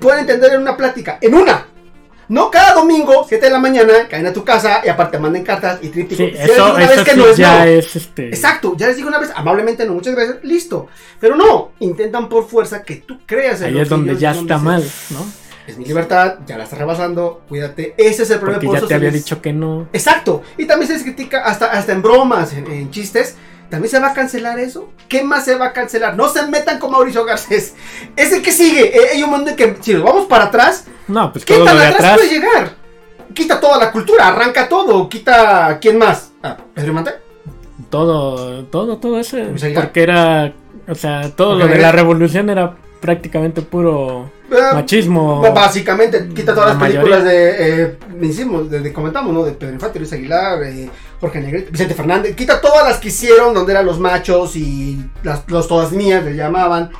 pueden 0.00 0.20
entender 0.20 0.52
en 0.54 0.62
una 0.62 0.76
plática. 0.76 1.18
En 1.20 1.34
una. 1.34 1.66
No 2.28 2.50
cada 2.50 2.74
domingo, 2.74 3.24
7 3.28 3.46
de 3.46 3.52
la 3.52 3.60
mañana, 3.60 4.08
caen 4.10 4.26
a 4.26 4.32
tu 4.32 4.44
casa 4.44 4.82
y 4.84 4.88
aparte 4.88 5.16
manden 5.18 5.44
cartas 5.44 5.78
y 5.80 5.88
tríptico. 5.90 6.24
Sí, 6.24 6.30
Si 6.30 6.36
les 6.36 6.42
digo 6.42 6.54
eso, 6.54 6.74
una 6.74 6.84
eso 6.84 6.94
vez 6.94 7.04
que 7.04 7.10
sí 7.12 7.16
no 7.16 7.26
es 7.28 7.36
ya 7.36 7.58
no. 7.64 7.70
es 7.70 7.96
este. 7.96 8.28
Exacto, 8.28 8.74
ya 8.76 8.88
les 8.88 8.96
digo 8.96 9.08
una 9.08 9.20
vez, 9.20 9.30
amablemente 9.34 9.86
no, 9.86 9.94
muchas 9.94 10.16
gracias, 10.16 10.38
listo. 10.42 10.88
Pero 11.20 11.36
no, 11.36 11.70
intentan 11.78 12.28
por 12.28 12.48
fuerza 12.48 12.82
que 12.82 12.96
tú 12.96 13.20
creas 13.24 13.60
en 13.60 13.68
Ahí 13.68 13.78
es 13.78 13.84
que 13.84 13.88
donde 13.90 14.16
ya 14.16 14.32
está 14.32 14.58
mal, 14.58 14.84
¿no? 15.10 15.24
Es 15.66 15.76
mi 15.78 15.84
libertad, 15.84 16.36
ya 16.46 16.56
la 16.56 16.64
estás 16.64 16.78
rebasando, 16.78 17.42
cuídate. 17.48 17.94
Ese 17.96 18.22
es 18.22 18.30
el 18.30 18.38
problema. 18.38 18.58
Porque 18.60 18.66
por 18.66 18.74
ya 18.74 18.78
eso 18.78 18.86
te 18.86 18.94
había 18.94 19.10
dicho 19.10 19.42
que 19.42 19.52
no. 19.52 19.88
Exacto. 19.92 20.42
Y 20.58 20.66
también 20.66 20.86
se 20.88 20.94
les 20.94 21.02
critica 21.02 21.42
hasta, 21.44 21.66
hasta 21.66 21.92
en 21.92 22.02
bromas, 22.02 22.52
en, 22.52 22.70
en 22.70 22.90
chistes. 22.90 23.36
¿También 23.68 23.90
se 23.90 23.98
va 23.98 24.08
a 24.08 24.14
cancelar 24.14 24.60
eso? 24.60 24.90
¿Qué 25.08 25.24
más 25.24 25.44
se 25.44 25.56
va 25.56 25.66
a 25.66 25.72
cancelar? 25.72 26.16
No 26.16 26.28
se 26.28 26.46
metan 26.46 26.78
con 26.78 26.92
Mauricio 26.92 27.24
Garcés. 27.24 27.74
Es 28.14 28.32
el 28.32 28.40
que 28.40 28.52
sigue. 28.52 28.96
Eh, 28.96 29.08
Hay 29.14 29.22
un 29.24 29.30
momento 29.30 29.50
en 29.50 29.56
que, 29.56 29.76
si 29.82 29.92
nos 29.92 30.04
vamos 30.04 30.26
para 30.26 30.44
atrás, 30.44 30.84
No, 31.08 31.32
pues 31.32 31.44
¿qué 31.44 31.54
tan 31.58 31.76
atrás, 31.76 31.94
atrás. 31.96 32.16
puede 32.18 32.30
llegar? 32.30 32.74
Quita 33.34 33.58
toda 33.60 33.76
la 33.78 33.90
cultura, 33.90 34.28
arranca 34.28 34.68
todo. 34.68 35.08
Quita. 35.08 35.78
¿Quién 35.80 35.98
más? 35.98 36.30
Ah, 36.44 36.56
Pedro 36.74 36.90
Infante. 36.90 37.10
Todo, 37.90 38.64
todo, 38.66 38.98
todo. 38.98 39.16
Luis 39.16 39.34
Aguilar. 39.34 39.84
Porque 39.84 40.02
era. 40.02 40.52
O 40.88 40.94
sea, 40.94 41.30
todo 41.34 41.58
Porque 41.58 41.64
lo 41.64 41.70
de 41.74 41.78
la 41.82 41.90
revolución 41.92 42.48
era 42.50 42.76
prácticamente 43.00 43.62
puro 43.62 44.30
machismo. 44.74 45.40
b- 45.42 45.50
Básicamente, 45.50 46.28
quita 46.34 46.54
todas 46.54 46.74
La 46.74 46.74
las 46.80 46.82
películas 46.90 47.24
de, 47.24 47.82
eh, 47.84 47.96
hicimos, 48.22 48.70
de, 48.70 48.80
de- 48.80 48.92
comentamos, 48.92 49.32
¿no? 49.32 49.44
De 49.44 49.52
Pedro 49.52 49.74
Infante, 49.74 49.98
Luis 49.98 50.12
Aguilar, 50.12 50.62
eh, 50.64 50.88
Jorge 51.20 51.40
Negrete, 51.40 51.70
Vicente 51.70 51.94
Fernández. 51.94 52.34
Quita 52.36 52.60
todas 52.60 52.86
las 52.88 52.98
que 52.98 53.08
hicieron 53.08 53.54
donde 53.54 53.72
eran 53.72 53.86
los 53.86 53.98
machos 53.98 54.56
y 54.56 54.98
las 55.22 55.44
los 55.48 55.66
todas 55.68 55.92
mías, 55.92 56.24
le 56.24 56.34
llamaban. 56.36 56.90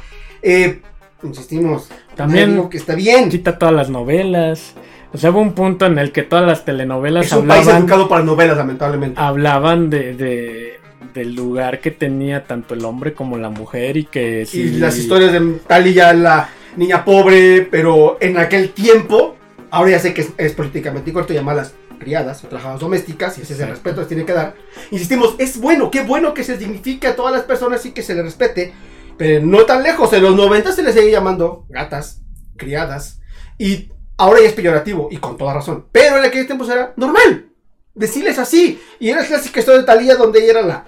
Eh, 0.43 0.81
insistimos. 1.23 1.89
También- 2.15 2.69
que 2.71 2.77
está 2.79 2.95
bien. 2.95 3.29
Quita 3.29 3.59
todas 3.59 3.75
las 3.75 3.91
novelas. 3.91 4.75
O 5.13 5.19
sea, 5.19 5.31
hubo 5.31 5.41
un 5.41 5.53
punto 5.55 5.87
en 5.87 5.99
el 5.99 6.13
que 6.13 6.23
todas 6.23 6.47
las 6.47 6.65
telenovelas 6.65 7.27
Es 7.27 7.33
un 7.33 7.47
país 7.47 7.61
hablaban, 7.63 7.83
educado 7.83 8.09
para 8.09 8.25
novelas, 8.25 8.57
lamentablemente. 8.57 9.21
hablaban 9.21 9.89
de, 9.91 10.15
de- 10.15 10.81
del 11.15 11.35
lugar 11.35 11.81
que 11.81 11.91
tenía 11.91 12.45
tanto 12.45 12.75
el 12.75 12.85
hombre 12.85 13.15
como 13.15 13.39
la 13.39 13.49
mujer 13.49 13.97
y 13.97 14.05
que 14.05 14.47
Y 14.53 14.65
las 14.73 14.99
historias 14.99 15.33
de 15.33 15.41
Talía, 15.67 16.13
la 16.13 16.49
niña 16.77 17.05
pobre, 17.05 17.63
pero 17.63 18.19
en 18.21 18.39
aquel 18.39 18.73
tiempo, 18.73 19.37
ahora 19.71 19.93
ya 19.93 19.99
sé 19.99 20.15
que 20.15 20.23
es, 20.23 20.29
es 20.37 20.53
políticamente 20.53 21.11
incorrecto 21.11 21.35
llamarlas 21.35 21.75
criadas 21.99 22.45
o 22.45 22.49
trabajadoras 22.49 22.81
domésticas, 22.81 23.39
y 23.39 23.43
ese 23.43 23.55
es 23.55 23.61
el 23.61 23.69
respeto 23.69 23.97
que 23.97 24.01
les 24.03 24.09
tiene 24.09 24.25
que 24.25 24.33
dar. 24.33 24.55
Insistimos, 24.91 25.35
es 25.39 25.59
bueno, 25.59 25.91
qué 25.91 26.03
bueno 26.03 26.35
que 26.35 26.45
se 26.45 26.57
dignifique 26.57 27.07
a 27.07 27.17
todas 27.17 27.33
las 27.33 27.43
personas 27.43 27.85
y 27.87 27.93
que 27.93 28.03
se 28.03 28.15
les 28.15 28.25
respete, 28.25 28.73
pero 29.17 29.45
no 29.45 29.65
tan 29.65 29.83
lejos, 29.83 30.13
en 30.13 30.23
los 30.23 30.37
90 30.37 30.73
se 30.73 30.83
les 30.83 30.95
sigue 30.95 31.11
llamando 31.11 31.65
gatas, 31.69 32.23
criadas, 32.57 33.21
y 33.59 33.91
ahora 34.19 34.41
ya 34.41 34.49
es 34.49 34.53
peyorativo, 34.53 35.09
y 35.11 35.17
con 35.17 35.37
toda 35.37 35.55
razón, 35.55 35.87
pero 35.91 36.19
en 36.19 36.25
aquellos 36.25 36.47
tiempos 36.47 36.69
era 36.69 36.93
normal, 36.97 37.49
decirles 37.95 38.39
así, 38.39 38.81
y 39.01 39.09
era 39.09 39.23
la 39.23 39.27
clásica 39.27 39.61
historia 39.61 39.81
de 39.81 39.87
Talía 39.87 40.17
donde 40.17 40.41
ella 40.41 40.51
era 40.51 40.63
la 40.63 40.87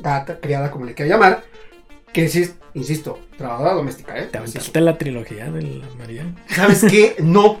gata, 0.00 0.40
criada, 0.40 0.70
como 0.70 0.86
le 0.86 0.94
quiera 0.94 1.14
llamar, 1.14 1.44
que 2.12 2.28
sí, 2.28 2.50
insisto, 2.74 3.18
trabajadora 3.36 3.74
doméstica, 3.74 4.18
¿eh? 4.18 4.28
¿Te 4.30 4.38
aventaste 4.38 4.80
la 4.80 4.98
trilogía 4.98 5.50
de 5.50 5.62
la 5.62 5.86
María? 5.98 6.24
¿Sabes 6.48 6.84
qué? 6.88 7.16
No. 7.20 7.60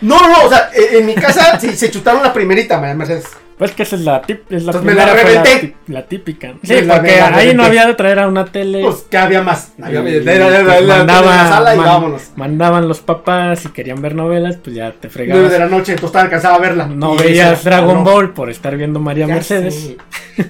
No, 0.00 0.18
no, 0.18 0.28
no, 0.28 0.44
o 0.44 0.48
sea, 0.48 0.70
en 0.74 1.04
mi 1.04 1.14
casa 1.14 1.60
sí, 1.60 1.76
se 1.76 1.90
chutaron 1.90 2.22
la 2.22 2.32
primerita, 2.32 2.78
María 2.78 2.94
Mercedes. 2.94 3.26
Pues 3.60 3.72
que 3.72 3.82
esa 3.82 3.94
es 3.96 4.02
la, 4.02 4.22
tip- 4.22 4.40
es 4.50 4.64
la 4.64 4.72
Entonces 4.72 4.82
me 4.82 4.94
la 4.94 5.04
la, 5.04 5.70
la 5.88 6.06
típica. 6.06 6.54
Sí, 6.62 6.80
la- 6.80 6.96
porque 6.96 7.16
la 7.18 7.36
ahí 7.36 7.54
no 7.54 7.62
había 7.64 7.86
de 7.86 7.92
traer 7.94 8.18
a 8.18 8.26
una 8.26 8.46
tele. 8.46 8.80
Pues, 8.82 9.04
¿qué 9.10 9.18
había 9.18 9.42
más? 9.42 9.72
Había, 9.82 10.00
Y, 10.00 10.24
la, 10.24 10.34
la- 10.34 10.48
la- 10.50 10.64
pues, 10.64 10.66
la- 10.66 10.80
la- 10.80 10.96
mandaba- 10.96 11.36
la 11.36 11.48
sala 11.48 11.74
y 11.74 11.76
man- 11.76 11.86
vámonos. 11.86 12.22
Mandaban 12.36 12.88
los 12.88 13.00
papás 13.00 13.58
si 13.60 13.68
querían 13.68 14.00
ver 14.00 14.14
novelas, 14.14 14.56
pues 14.64 14.74
ya 14.74 14.92
te 14.92 15.08
9 15.08 15.10
fregabas. 15.12 15.52
de 15.52 15.58
la 15.58 15.66
noche, 15.66 15.92
entonces 15.92 16.04
estaba 16.06 16.24
alcanzaba 16.24 16.56
a 16.56 16.58
verla. 16.58 16.86
No 16.86 17.14
Y 17.14 17.18
veías 17.18 17.60
esa- 17.60 17.68
Dragon 17.70 17.96
no. 17.98 18.04
Ball 18.04 18.32
por 18.32 18.48
estar 18.48 18.74
viendo 18.78 18.98
María 18.98 19.26
Ya 19.26 19.34
Mercedes. 19.34 19.90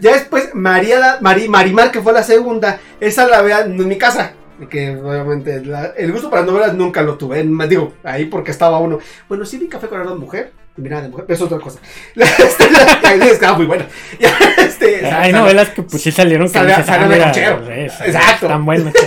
Ya 0.01 0.13
después, 0.13 0.51
María, 0.55 1.01
la- 1.01 1.19
Mari- 1.21 1.49
Marimar, 1.49 1.91
que 1.91 2.01
fue 2.01 2.13
la 2.13 2.23
segunda, 2.23 2.79
esa 3.01 3.27
la 3.27 3.43
vean 3.43 3.73
en 3.73 3.89
mi 3.89 3.99
casa. 3.99 4.35
Que 4.71 4.95
obviamente 4.95 5.65
la- 5.65 5.87
el 5.97 6.13
gusto 6.13 6.31
para 6.31 6.43
novelas 6.43 6.75
nunca 6.75 7.03
lo 7.03 7.17
tuve. 7.17 7.43
digo, 7.67 7.95
ahí 8.05 8.27
porque 8.27 8.53
estaba 8.53 8.79
uno. 8.79 8.99
Bueno, 9.29 9.45
sí 9.45 9.59
vi 9.59 9.67
Café 9.69 9.89
con 9.89 9.99
Arroz 10.01 10.19
Mujer. 10.19 10.53
Mirada 10.77 11.03
de 11.03 11.09
mujer, 11.09 11.25
pero 11.27 11.37
es 11.37 11.43
otra 11.43 11.59
cosa. 11.59 11.79
Este, 12.17 12.71
la- 12.71 13.17
la- 13.17 13.25
estaba 13.27 13.57
muy 13.57 13.67
buena. 13.67 13.87
Ya, 14.21 14.37
este, 14.59 15.05
Hay 15.07 15.33
sal- 15.33 15.41
novelas 15.41 15.69
que 15.71 15.83
pues 15.83 16.03
sí 16.03 16.11
salieron 16.13 16.51
que 16.51 16.61
dices, 16.61 16.87
sale 16.87 17.23
ah, 17.23 17.63
Exacto. 18.07 18.47
Están 18.47 18.65
buenas. 18.65 18.95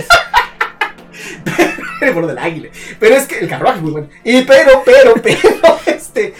el 2.00 2.26
del 2.26 2.38
águila. 2.38 2.68
Pero 2.98 3.16
es 3.16 3.26
que 3.26 3.38
el 3.38 3.48
carruaje 3.48 3.78
es 3.78 3.82
muy 3.82 3.92
bueno. 3.92 4.08
Y 4.24 4.42
pero, 4.42 4.82
pero, 4.84 5.14
pero, 5.22 5.78
este. 5.86 6.34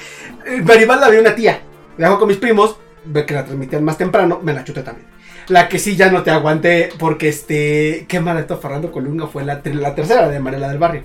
Maribel 0.63 1.01
la 1.01 1.09
vi 1.09 1.19
una 1.19 1.35
tía. 1.35 1.61
La 1.97 2.09
hago 2.09 2.19
con 2.19 2.29
mis 2.29 2.37
primos. 2.37 2.77
Ve 3.05 3.27
que 3.27 3.35
la 3.35 3.45
transmitían 3.45 3.85
más 3.85 3.99
temprano. 3.99 4.41
Me 4.43 4.53
la 4.53 4.65
chuté 4.65 4.83
también. 4.83 5.07
La 5.49 5.69
que 5.69 5.79
sí 5.79 5.97
ya 5.97 6.11
no 6.11 6.23
te 6.23 6.31
aguanté. 6.31 6.91
Porque 6.99 7.29
este. 7.29 8.07
Qué 8.09 8.21
maratón 8.21 8.61
Fernando 8.61 8.93
Colunga 8.93 9.27
fue 9.27 9.45
la, 9.45 9.61
la 9.65 9.95
tercera 9.95 10.29
de 10.29 10.39
Mariela 10.41 10.69
del 10.69 10.79
Barrio. 10.79 11.05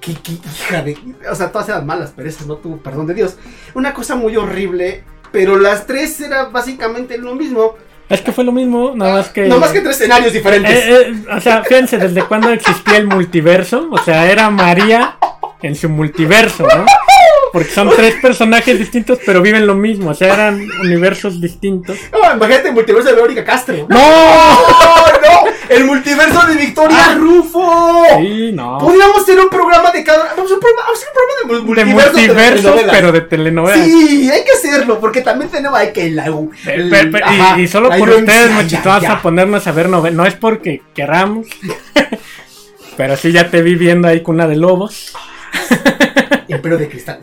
Qué, 0.00 0.14
qué 0.22 0.32
hija 0.32 0.82
de. 0.82 0.96
O 1.30 1.34
sea, 1.34 1.50
todas 1.50 1.68
eran 1.68 1.86
malas, 1.86 2.12
pero 2.14 2.28
esa 2.28 2.44
no 2.44 2.56
tuvo 2.56 2.78
perdón 2.78 3.06
de 3.06 3.14
Dios. 3.14 3.36
Una 3.74 3.94
cosa 3.94 4.14
muy 4.14 4.36
horrible. 4.36 5.04
Pero 5.30 5.58
las 5.58 5.86
tres 5.86 6.20
era 6.20 6.46
básicamente 6.46 7.18
lo 7.18 7.34
mismo. 7.34 7.74
Es 8.08 8.22
que 8.22 8.32
fue 8.32 8.44
lo 8.44 8.52
mismo, 8.52 8.92
nada 8.94 9.14
más 9.14 9.28
que. 9.28 9.46
No 9.46 9.58
más 9.58 9.70
que 9.70 9.80
tres 9.80 9.96
escenarios 9.96 10.32
diferentes. 10.32 10.72
Eh, 10.72 11.00
eh, 11.08 11.24
o 11.30 11.40
sea, 11.40 11.62
fíjense, 11.62 11.98
desde 11.98 12.22
cuándo 12.22 12.50
existía 12.50 12.96
el 12.96 13.06
multiverso. 13.06 13.88
O 13.90 13.98
sea, 13.98 14.30
era 14.30 14.48
María 14.48 15.18
en 15.60 15.74
su 15.74 15.88
multiverso, 15.88 16.62
¿no? 16.62 16.86
Porque 17.52 17.70
son 17.70 17.90
tres 17.94 18.14
personajes 18.20 18.78
distintos, 18.78 19.18
pero 19.24 19.40
viven 19.42 19.66
lo 19.66 19.74
mismo. 19.74 20.10
O 20.10 20.14
sea, 20.14 20.34
eran 20.34 20.66
universos 20.80 21.40
distintos. 21.40 21.96
No, 22.12 22.34
imagínate 22.34 22.68
el 22.68 22.74
multiverso 22.74 23.08
de 23.08 23.14
Verónica 23.14 23.44
Castro. 23.44 23.86
¡No! 23.88 23.98
no! 23.98 25.50
¡El 25.68 25.84
multiverso 25.84 26.46
de 26.46 26.54
Victoria 26.56 27.14
Rufo! 27.16 28.04
Sí, 28.18 28.52
no. 28.52 28.78
Podríamos 28.78 29.22
hacer 29.22 29.38
un 29.38 29.48
programa 29.48 29.90
de 29.90 30.04
cada. 30.04 30.34
Vamos 30.34 30.50
a, 30.50 30.54
un 30.54 30.60
programa, 30.60 30.82
vamos 30.86 30.98
a 30.98 31.02
hacer 31.02 31.08
un 31.08 31.14
programa 31.14 31.64
de 31.64 31.70
mul- 31.70 31.76
De 31.76 31.84
multiversos 31.84 32.76
de 32.76 32.84
pero 32.90 33.12
de 33.12 33.20
telenovelas. 33.22 33.84
Sí, 33.86 34.30
hay 34.30 34.44
que 34.44 34.52
hacerlo, 34.52 35.00
porque 35.00 35.20
también 35.20 35.50
tenemos 35.50 35.78
hay 35.78 35.92
que 35.92 36.06
el- 36.06 36.18
ajá, 36.18 37.60
y, 37.60 37.68
solo 37.68 37.90
por 37.90 38.08
ustedes, 38.08 38.50
muchachos, 38.52 39.04
a 39.08 39.22
ponernos 39.22 39.66
a 39.66 39.72
ver 39.72 39.88
novelas. 39.88 40.16
No 40.16 40.26
es 40.26 40.34
porque 40.34 40.82
queramos. 40.94 41.46
pero 42.96 43.16
sí, 43.16 43.32
ya 43.32 43.50
te 43.50 43.62
vi 43.62 43.74
viendo 43.74 44.08
ahí 44.08 44.22
Cuna 44.22 44.46
de 44.46 44.56
Lobos. 44.56 45.12
Imperio 46.48 46.78
de 46.78 46.88
Cristal. 46.88 47.20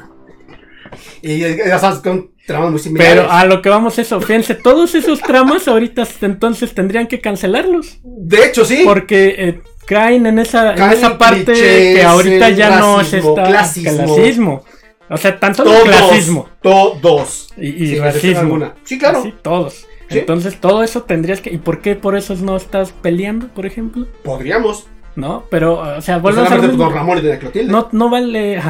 Y 1.28 1.40
ya 1.40 1.80
sabes, 1.80 2.00
con 2.00 2.30
tramas 2.46 2.70
muy 2.70 2.80
similares. 2.80 3.16
Pero 3.16 3.32
a 3.32 3.46
lo 3.46 3.62
que 3.64 3.70
vamos 3.70 3.98
eso, 3.98 4.22
fíjense, 4.22 4.54
todos 4.54 4.94
esos 4.94 5.20
tramas 5.22 5.68
ahorita 5.68 6.08
entonces 6.22 6.76
tendrían 6.76 7.08
que 7.08 7.20
cancelarlos. 7.20 7.98
De 8.04 8.46
hecho, 8.46 8.64
sí. 8.64 8.84
Porque 8.86 9.36
eh, 9.38 9.62
caen 9.88 10.28
en 10.28 10.38
esa, 10.38 10.76
en 10.76 10.92
esa 10.92 11.18
parte 11.18 11.46
clichés, 11.46 11.96
que 11.96 12.04
ahorita 12.04 12.50
ya 12.52 12.80
no 12.80 13.02
es 13.02 13.12
racismo, 13.12 13.30
esta 13.32 13.44
clasismo. 13.48 14.16
clasismo. 14.16 14.64
O 15.10 15.18
sea, 15.18 15.40
tan 15.40 15.56
solo 15.56 15.72
todos. 15.72 15.84
clasismo 15.84 16.50
Todos. 16.62 17.50
y, 17.58 17.96
excepción 17.96 18.36
racismo. 18.36 18.74
Sí, 18.84 19.00
claro. 19.00 19.24
Sí, 19.24 19.34
todos. 19.42 19.88
Sí. 20.10 20.20
Entonces 20.20 20.60
todo 20.62 20.84
eso 20.84 21.04
tendrías 21.04 21.42
que... 21.42 21.52
¿Y 21.52 21.58
por 21.58 21.82
qué 21.82 21.96
por 21.96 22.16
eso 22.16 22.36
no 22.36 22.56
estás 22.56 22.92
peleando, 22.92 23.48
por 23.48 23.66
ejemplo? 23.66 24.06
Podríamos. 24.24 24.86
¿No? 25.16 25.46
Pero, 25.50 25.80
o 25.80 26.02
sea, 26.02 26.22
Pues 26.22 26.36
volvemos 26.36 26.92
a 26.92 26.94
Ramón 26.94 27.18
y 27.20 27.38
Clotilde. 27.38 27.72
No, 27.72 27.90
no 27.92 28.10
vale. 28.10 28.62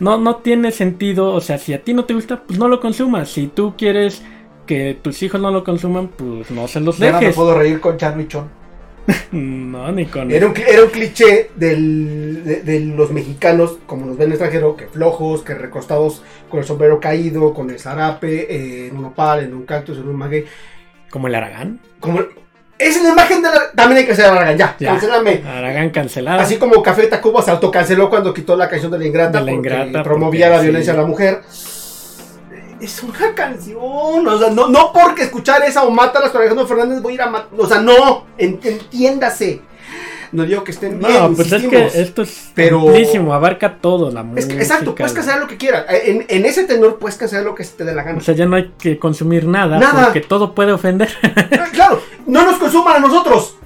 No, 0.00 0.18
no 0.18 0.36
tiene 0.36 0.70
sentido. 0.72 1.32
O 1.32 1.40
sea, 1.40 1.58
si 1.58 1.72
a 1.74 1.82
ti 1.82 1.94
no 1.94 2.04
te 2.04 2.14
gusta, 2.14 2.42
pues 2.44 2.58
no 2.58 2.68
lo 2.68 2.80
consumas. 2.80 3.30
Si 3.30 3.48
tú 3.48 3.74
quieres 3.76 4.22
que 4.66 4.96
tus 5.00 5.22
hijos 5.22 5.40
no 5.40 5.50
lo 5.50 5.64
consuman, 5.64 6.08
pues 6.08 6.50
no 6.50 6.68
se 6.68 6.80
los 6.80 6.98
Ya 6.98 7.06
no 7.06 7.12
me 7.14 7.20
dejes. 7.20 7.36
puedo 7.36 7.56
reír 7.58 7.80
con 7.80 7.96
Charlie 7.96 8.28
Chon. 8.28 8.48
No, 9.32 9.90
ni 9.90 10.04
con. 10.06 10.30
Era 10.30 10.46
un, 10.46 10.54
era 10.56 10.84
un 10.84 10.90
cliché 10.90 11.50
del- 11.56 12.44
de, 12.44 12.62
de 12.62 12.80
los 12.80 13.10
mexicanos, 13.10 13.78
como 13.86 14.04
nos 14.04 14.16
ven 14.18 14.26
en 14.26 14.32
el 14.32 14.32
extranjero, 14.34 14.76
que 14.76 14.86
flojos, 14.86 15.42
que 15.42 15.54
recostados 15.54 16.22
con 16.50 16.60
el 16.60 16.66
sombrero 16.66 17.00
caído, 17.00 17.54
con 17.54 17.70
el 17.70 17.78
zarape, 17.78 18.54
eh, 18.54 18.88
en 18.88 18.96
un 18.98 19.06
opal, 19.06 19.44
en 19.44 19.54
un 19.54 19.64
cactus, 19.64 19.96
en 19.98 20.08
un 20.08 20.16
maguey. 20.16 20.44
Como 21.10 21.26
el 21.28 21.34
Aragán. 21.34 21.80
Como, 22.00 22.18
esa 22.20 22.28
es 22.78 23.02
la 23.02 23.08
imagen 23.10 23.42
de 23.42 23.48
la... 23.48 23.70
También 23.74 23.98
hay 23.98 24.06
que 24.06 24.12
hacer 24.12 24.26
Aragán, 24.26 24.56
ya, 24.56 24.76
Ya. 24.78 24.90
cancélame. 24.90 25.42
Aragán 25.46 25.90
cancelado. 25.90 26.40
Así 26.40 26.56
como 26.56 26.82
Café 26.82 27.06
Tacuba 27.08 27.42
se 27.42 27.50
autocanceló 27.50 28.08
cuando 28.08 28.32
quitó 28.32 28.56
la 28.56 28.68
canción 28.68 28.90
de 28.92 28.98
la 28.98 29.06
ingrata, 29.06 29.38
De 29.40 29.44
la 29.44 29.52
porque 29.52 29.68
Ingrata, 29.68 30.02
promovía 30.04 30.46
porque 30.46 30.56
la 30.56 30.60
sí. 30.60 30.66
violencia 30.66 30.92
a 30.92 30.96
la 30.96 31.04
mujer. 31.06 31.40
Es 32.80 33.02
una 33.02 33.34
canción, 33.34 33.80
o 34.28 34.38
sea, 34.38 34.50
no, 34.50 34.68
no 34.68 34.92
porque 34.92 35.24
escuchar 35.24 35.62
esa 35.64 35.82
o 35.82 35.90
mátalas 35.90 36.30
con 36.30 36.40
Alejandro 36.40 36.64
Fernández 36.66 37.02
voy 37.02 37.12
a 37.12 37.14
ir 37.16 37.22
a 37.22 37.26
matar, 37.26 37.48
o 37.58 37.66
sea, 37.66 37.80
no, 37.80 38.26
en- 38.38 38.60
entiéndase. 38.62 39.62
No 40.30 40.44
digo 40.44 40.62
que 40.62 40.70
estén 40.72 40.98
bien, 40.98 41.12
no, 41.12 41.32
pues 41.32 41.50
es 41.50 41.64
que 41.66 41.86
esto 41.94 42.22
es 42.22 42.50
pero- 42.54 42.82
amplísimo, 42.82 43.32
abarca 43.34 43.78
todo. 43.80 44.10
La 44.12 44.20
Es 44.20 44.26
música. 44.26 44.54
que- 44.54 44.60
exacto, 44.62 44.94
puedes 44.94 45.12
cancelar 45.12 45.40
lo 45.40 45.48
que 45.48 45.56
quieras. 45.56 45.86
En, 46.04 46.24
en 46.28 46.44
ese 46.44 46.64
tenor 46.64 46.98
puedes 46.98 47.16
cancelar 47.16 47.44
lo 47.46 47.54
que 47.54 47.64
se 47.64 47.74
te 47.76 47.84
dé 47.84 47.94
la 47.94 48.02
gana. 48.04 48.18
O 48.18 48.20
sea, 48.20 48.34
ya 48.34 48.44
no 48.46 48.54
hay 48.54 48.72
que 48.78 48.98
consumir 48.98 49.46
nada, 49.46 49.78
Nada. 49.78 50.04
porque 50.04 50.20
todo 50.20 50.54
puede 50.54 50.70
ofender. 50.72 51.08
claro, 51.72 52.00
no 52.28 52.44
nos 52.44 52.58
consuman 52.58 52.96
a 52.96 53.00
nosotros. 53.00 53.56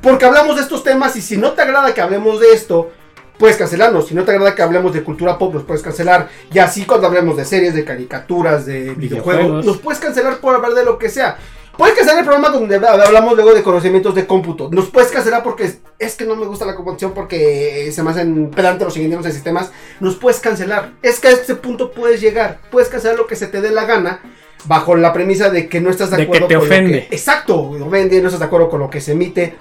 Porque 0.00 0.24
hablamos 0.24 0.56
de 0.56 0.62
estos 0.62 0.82
temas 0.82 1.14
y 1.16 1.22
si 1.22 1.36
no 1.36 1.52
te 1.52 1.62
agrada 1.62 1.92
que 1.92 2.00
hablemos 2.00 2.40
de 2.40 2.52
esto, 2.52 2.90
puedes 3.38 3.56
cancelarnos. 3.56 4.08
Si 4.08 4.14
no 4.14 4.24
te 4.24 4.30
agrada 4.32 4.54
que 4.54 4.62
hablemos 4.62 4.92
de 4.92 5.02
cultura 5.04 5.38
pop, 5.38 5.54
los 5.54 5.64
puedes 5.64 5.82
cancelar. 5.82 6.28
Y 6.52 6.58
así 6.58 6.84
cuando 6.84 7.06
hablemos 7.06 7.36
de 7.36 7.44
series, 7.44 7.74
de 7.74 7.84
caricaturas, 7.84 8.64
de 8.64 8.94
videojuegos, 8.94 8.96
Videojuegos. 8.96 9.66
los 9.66 9.78
puedes 9.78 10.00
cancelar 10.00 10.38
por 10.38 10.54
hablar 10.54 10.74
de 10.74 10.84
lo 10.84 10.98
que 10.98 11.08
sea. 11.08 11.36
Puedes 11.76 11.94
cancelar 11.94 12.20
el 12.20 12.24
programa 12.24 12.48
donde 12.48 12.74
hablamos 12.74 13.34
luego 13.34 13.54
de 13.54 13.62
conocimientos 13.62 14.14
de 14.14 14.26
cómputo. 14.26 14.68
Nos 14.72 14.88
puedes 14.90 15.10
cancelar 15.10 15.44
porque 15.44 15.64
es, 15.64 15.78
es 15.98 16.16
que 16.16 16.24
no 16.24 16.34
me 16.34 16.46
gusta 16.46 16.64
la 16.64 16.74
computación 16.74 17.12
porque 17.12 17.90
se 17.92 18.02
me 18.02 18.10
hacen 18.10 18.50
pedantes 18.50 18.84
los 18.84 18.96
ingenieros 18.96 19.24
de 19.24 19.32
sistemas. 19.32 19.70
Nos 20.00 20.16
puedes 20.16 20.40
cancelar. 20.40 20.92
Es 21.02 21.20
que 21.20 21.28
a 21.28 21.30
este 21.32 21.54
punto 21.54 21.92
puedes 21.92 22.20
llegar. 22.20 22.60
Puedes 22.72 22.88
cancelar 22.88 23.16
lo 23.16 23.26
que 23.28 23.36
se 23.36 23.46
te 23.46 23.60
dé 23.60 23.70
la 23.70 23.84
gana 23.84 24.20
bajo 24.66 24.96
la 24.96 25.12
premisa 25.12 25.50
de 25.50 25.68
que 25.68 25.80
no 25.80 25.90
estás 25.90 26.10
de 26.10 26.16
De 26.18 26.22
acuerdo 26.24 26.48
que 26.48 26.54
te 26.54 26.58
con 26.58 26.66
ofende. 26.66 27.00
lo 27.02 27.08
que 27.08 27.14
exacto 27.14 27.60
ofende 27.60 28.20
no 28.20 28.26
estás 28.28 28.40
de 28.40 28.46
acuerdo 28.46 28.68
con 28.68 28.80
lo 28.80 28.90
que 28.90 29.00
se 29.00 29.12
emite 29.12 29.54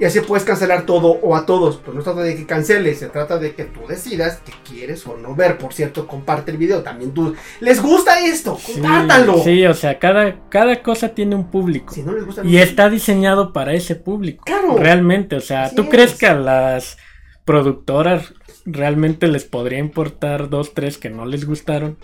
y 0.00 0.04
así 0.06 0.20
puedes 0.20 0.44
cancelar 0.44 0.86
todo 0.86 1.08
o 1.22 1.36
a 1.36 1.44
todos 1.44 1.76
pero 1.84 1.92
no 1.92 2.00
se 2.00 2.04
trata 2.06 2.22
de 2.22 2.34
que 2.34 2.46
canceles 2.46 2.98
se 2.98 3.08
trata 3.08 3.38
de 3.38 3.54
que 3.54 3.64
tú 3.64 3.80
decidas 3.86 4.38
que 4.44 4.52
quieres 4.68 5.06
o 5.06 5.16
no 5.16 5.34
ver 5.34 5.58
por 5.58 5.74
cierto 5.74 6.06
comparte 6.08 6.50
el 6.50 6.56
video 6.56 6.82
también 6.82 7.12
tú 7.12 7.34
les 7.60 7.82
gusta 7.82 8.18
esto 8.26 8.58
compártanlo 8.66 9.42
Sí, 9.44 9.64
o 9.66 9.74
sea, 9.74 9.98
cada, 9.98 10.48
cada 10.48 10.82
cosa 10.82 11.10
tiene 11.10 11.36
un 11.36 11.50
público. 11.50 11.92
si 11.94 12.02
no 12.02 12.12
les 12.12 12.24
gusta 12.24 12.42
Y 12.44 12.56
está 12.58 12.88
diseñado 12.90 13.52
para 13.52 13.74
ese 13.74 13.94
público. 13.94 14.42
Claro. 14.46 14.76
Realmente, 14.78 15.36
o 15.36 15.40
sea, 15.40 15.64
Así 15.64 15.76
¿tú 15.76 15.88
crees 15.90 16.12
es. 16.12 16.18
que 16.18 16.26
a 16.26 16.34
las 16.34 16.96
productoras 17.44 18.32
realmente 18.66 19.26
les 19.28 19.44
podría 19.44 19.78
importar 19.78 20.48
dos, 20.50 20.74
tres 20.74 20.98
que 20.98 21.10
no 21.10 21.24
les 21.26 21.44
gustaron? 21.46 21.96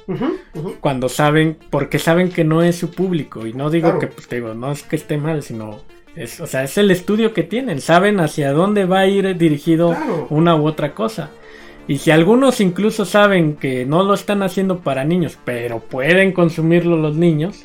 Cuando 0.80 1.09
saben, 1.09 1.57
porque 1.70 1.98
saben 1.98 2.30
que 2.30 2.44
no 2.44 2.62
es 2.62 2.76
su 2.76 2.90
público. 2.90 3.46
Y 3.46 3.52
no 3.52 3.70
digo 3.70 3.86
Claro. 3.88 3.98
que, 4.00 4.07
pues 4.09 4.28
te 4.28 4.36
digo, 4.36 4.54
no 4.54 4.72
es 4.72 4.82
que 4.82 4.96
esté 4.96 5.16
mal, 5.18 5.42
sino, 5.42 5.80
es, 6.14 6.40
o 6.40 6.46
sea, 6.46 6.64
es 6.64 6.78
el 6.78 6.90
estudio 6.90 7.32
que 7.34 7.42
tienen. 7.42 7.80
Saben 7.80 8.20
hacia 8.20 8.52
dónde 8.52 8.84
va 8.86 9.00
a 9.00 9.07
ir 9.07 9.36
dirigido 9.36 9.90
Claro. 9.90 10.26
una 10.30 10.57
u 10.57 10.66
otra 10.66 10.94
cosa. 10.94 11.30
Y 11.88 11.98
si 11.98 12.11
algunos 12.11 12.61
incluso 12.61 13.04
saben 13.04 13.54
que 13.54 13.84
no 13.86 14.02
lo 14.02 14.14
están 14.14 14.42
haciendo 14.42 14.80
para 14.80 15.04
niños, 15.04 15.38
pero 15.44 15.78
pueden 15.78 16.32
consumirlo 16.32 16.96
los 16.96 17.14
niños, 17.14 17.62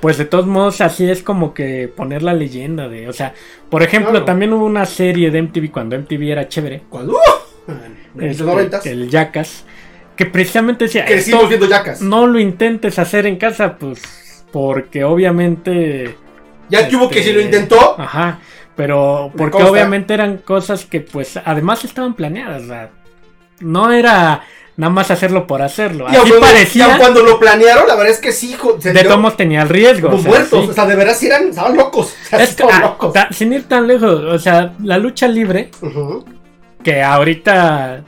pues 0.00 0.18
de 0.18 0.24
todos 0.24 0.46
modos 0.46 0.80
así 0.80 1.10
es 1.10 1.20
como 1.24 1.52
que 1.52 1.88
poner 1.88 2.22
la 2.22 2.32
leyenda 2.32 2.88
de, 2.88 3.08
o 3.08 3.12
sea, 3.12 3.34
por 3.68 3.82
ejemplo, 3.82 4.10
Claro. 4.12 4.24
también 4.24 4.52
hubo 4.52 4.64
una 4.66 4.84
serie 4.86 5.32
de 5.32 5.38
MTV 5.42 5.72
cuando 5.72 5.96
MTV 5.96 6.30
era 6.30 6.48
chévere, 6.48 6.82
¡uh! 6.92 7.10
En 7.68 7.96
los 8.14 8.24
este, 8.24 8.44
noventas 8.44 8.86
el 8.86 9.10
Jackass, 9.10 9.64
que 10.16 10.26
precisamente 10.26 10.84
decía, 10.84 11.04
crecimos 11.04 11.42
esto 11.42 11.48
viendo 11.48 11.66
yacas 11.68 12.00
no 12.00 12.26
lo 12.26 12.38
intentes 12.38 12.98
hacer 12.98 13.26
en 13.26 13.36
casa, 13.36 13.76
pues 13.76 14.44
porque 14.52 15.04
obviamente 15.04 16.16
ya 16.68 16.88
que 16.88 16.96
hubo 16.96 17.08
que 17.08 17.18
este, 17.20 17.30
si 17.30 17.36
lo 17.36 17.42
intentó 17.42 18.00
Ajá, 18.00 18.38
pero 18.74 19.30
porque 19.36 19.62
obviamente 19.62 20.14
eran 20.14 20.38
cosas 20.38 20.84
que 20.84 21.00
pues 21.00 21.38
además 21.44 21.84
estaban 21.84 22.14
planeadas, 22.14 22.90
no 23.60 23.92
era 23.92 24.42
nada 24.76 24.92
más 24.92 25.10
hacerlo 25.10 25.46
por 25.46 25.62
hacerlo. 25.62 26.04
y 26.04 26.08
Así 26.10 26.18
aun 26.18 26.28
cuando, 26.28 26.46
y 26.46 26.50
parecía, 26.50 26.84
aun 26.84 26.98
cuando 26.98 27.22
lo 27.22 27.38
planearon 27.38 27.86
la 27.88 27.94
verdad 27.94 28.12
es 28.12 28.18
que 28.18 28.32
sí 28.32 28.56
se 28.78 28.92
de 28.92 29.00
dio 29.00 29.10
tomos 29.10 29.36
tenía 29.36 29.62
el 29.62 29.68
riesgo. 29.68 30.10
o 30.10 30.18
sea, 30.18 30.28
muertos 30.30 30.64
sí. 30.64 30.70
o 30.70 30.72
sea 30.74 30.86
de 30.86 30.96
veras 30.96 31.22
eran 31.22 31.48
estaban 31.48 31.76
locos 31.76 32.14
o 32.22 32.28
sea, 32.28 32.42
Es 32.42 32.54
que, 32.54 32.62
estaban 32.62 32.82
ah, 32.84 33.10
ta- 33.12 33.28
sin 33.32 33.52
ir 33.52 33.64
tan 33.64 33.86
lejos, 33.86 34.22
o 34.24 34.38
sea, 34.38 34.74
la 34.82 34.98
lucha 34.98 35.28
libre. 35.28 35.70
Que 36.86 37.02
ahorita 37.02 38.04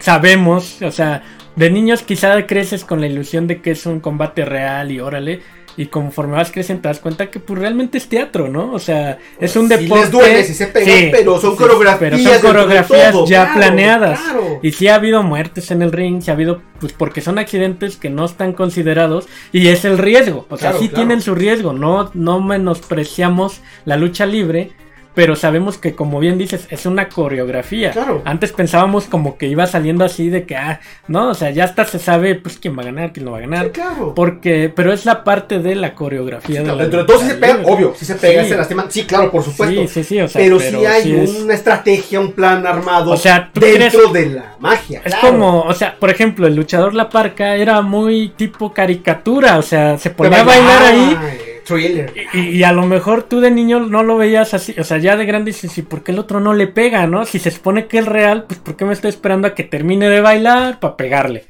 sabemos, 0.00 0.80
o 0.80 0.90
sea, 0.90 1.22
de 1.56 1.68
niños 1.70 2.02
quizá 2.02 2.46
creces 2.46 2.82
con 2.82 3.02
la 3.02 3.06
ilusión 3.06 3.46
de 3.46 3.60
que 3.60 3.72
es 3.72 3.84
un 3.84 4.00
combate 4.00 4.46
real 4.46 4.90
y 4.90 4.98
órale, 4.98 5.42
y 5.76 5.86
conforme 5.86 6.36
vas 6.38 6.50
creciendo 6.50 6.80
te 6.82 6.88
das 6.88 7.00
cuenta 7.00 7.30
que 7.30 7.38
pues 7.38 7.58
realmente 7.58 7.98
es 7.98 8.08
teatro, 8.08 8.48
¿no? 8.48 8.72
O 8.72 8.78
sea, 8.78 9.18
es 9.38 9.56
un 9.56 9.68
Sí 9.68 9.76
deporte. 9.76 10.04
les 10.04 10.10
duele, 10.10 10.42
sí 10.44 10.54
se 10.54 10.68
pegan, 10.68 11.10
pero 11.10 11.38
son 11.38 11.54
coreografías 11.54 12.12
Pero 12.12 12.32
son 12.32 12.40
coreografías 12.40 13.12
todo, 13.12 13.26
ya 13.26 13.44
claro, 13.44 13.58
planeadas. 13.58 14.20
claro. 14.20 14.60
Y 14.62 14.72
sí 14.72 14.88
ha 14.88 14.94
habido 14.94 15.22
muertes 15.22 15.70
en 15.70 15.82
el 15.82 15.92
ring, 15.92 16.22
sí 16.22 16.30
ha 16.30 16.34
habido, 16.34 16.62
pues 16.80 16.94
porque 16.94 17.20
son 17.20 17.38
accidentes 17.38 17.96
que 17.98 18.08
no 18.08 18.24
están 18.24 18.54
considerados 18.54 19.28
y 19.52 19.68
es 19.68 19.84
el 19.84 19.98
riesgo. 19.98 20.46
O 20.48 20.56
sea, 20.56 20.70
Claro, 20.70 20.82
sí 20.82 20.88
tienen 20.88 21.20
su 21.20 21.34
riesgo, 21.34 21.74
no, 21.74 22.10
no 22.14 22.40
menospreciamos 22.40 23.60
la 23.84 23.98
lucha 23.98 24.24
libre, 24.24 24.70
pero 25.14 25.36
sabemos 25.36 25.78
que 25.78 25.94
como 25.94 26.18
bien 26.20 26.38
dices, 26.38 26.66
es 26.70 26.86
una 26.86 27.08
coreografía. 27.08 27.92
Claro. 27.92 28.22
Antes 28.24 28.52
pensábamos 28.52 29.04
como 29.04 29.38
que 29.38 29.46
iba 29.46 29.66
saliendo 29.66 30.04
así 30.04 30.28
de 30.28 30.44
que, 30.44 30.56
ah, 30.56 30.80
no, 31.08 31.28
o 31.30 31.34
sea, 31.34 31.50
ya 31.50 31.64
hasta 31.64 31.84
se 31.84 31.98
sabe 31.98 32.34
pues 32.34 32.58
quién 32.58 32.76
va 32.76 32.82
a 32.82 32.86
ganar, 32.86 33.12
quién 33.12 33.24
no 33.26 33.32
va 33.32 33.38
a 33.38 33.42
ganar. 33.42 33.66
Sí, 33.66 33.70
claro. 33.72 34.12
Porque, 34.14 34.72
pero 34.74 34.92
es 34.92 35.04
la 35.04 35.24
parte 35.24 35.58
de 35.60 35.74
la 35.76 35.94
coreografía 35.94 36.62
de 36.62 36.66
la 36.66 36.84
sí 36.84 36.90
se 36.90 36.96
lucha 36.96 37.40
pega, 37.40 37.56
libre. 37.58 37.72
obvio, 37.72 37.94
sí 37.96 38.04
se 38.04 38.14
pega, 38.16 38.42
Sí. 38.42 38.48
se 38.50 38.56
lastiman. 38.56 38.90
Sí, 38.90 39.04
claro, 39.04 39.30
por 39.30 39.42
supuesto. 39.42 39.80
Sí, 39.82 39.88
sí, 39.88 40.04
sí, 40.04 40.20
o 40.20 40.28
sea, 40.28 40.40
pero, 40.42 40.58
pero 40.58 40.78
sí 40.80 40.86
hay 40.86 41.12
es- 41.20 41.30
una 41.42 41.54
estrategia, 41.54 42.20
un 42.20 42.32
plan 42.32 42.66
armado 42.66 43.12
O 43.12 43.16
sea, 43.16 43.50
¿tú 43.52 43.60
dentro 43.60 44.08
de 44.12 44.26
la 44.30 44.56
magia. 44.58 45.00
Es 45.04 45.14
claro. 45.14 45.28
como, 45.30 45.60
o 45.62 45.74
sea, 45.74 45.96
por 45.98 46.10
ejemplo, 46.10 46.46
el 46.46 46.56
luchador 46.56 46.94
La 46.94 47.08
Parca 47.08 47.54
era 47.56 47.80
muy 47.82 48.30
tipo 48.36 48.72
caricatura, 48.72 49.58
o 49.58 49.62
sea, 49.62 49.96
se 49.98 50.10
ponía 50.10 50.40
a 50.40 50.44
bailar 50.44 50.82
ahí 50.82 51.18
Thriller. 51.64 52.12
y, 52.32 52.40
y 52.50 52.62
a 52.64 52.72
lo 52.72 52.86
mejor 52.86 53.22
tú 53.24 53.40
de 53.40 53.50
niño 53.50 53.80
no 53.80 54.02
lo 54.02 54.16
veías 54.16 54.54
así, 54.54 54.74
o 54.78 54.84
sea, 54.84 54.98
ya 54.98 55.16
de 55.16 55.26
grande 55.26 55.50
dices, 55.52 55.76
¿y 55.78 55.82
por 55.82 56.02
qué 56.02 56.12
el 56.12 56.18
otro 56.18 56.40
no 56.40 56.52
le 56.54 56.66
pega, 56.66 57.06
no? 57.06 57.24
Si 57.26 57.38
se 57.38 57.50
supone 57.50 57.86
que 57.86 57.98
es 57.98 58.06
real, 58.06 58.44
pues 58.44 58.60
¿por 58.60 58.76
qué 58.76 58.84
me 58.84 58.92
estoy 58.92 59.10
esperando 59.10 59.48
a 59.48 59.54
que 59.54 59.64
termine 59.64 60.08
de 60.08 60.20
bailar 60.20 60.78
para 60.80 60.96
pegarle? 60.96 61.46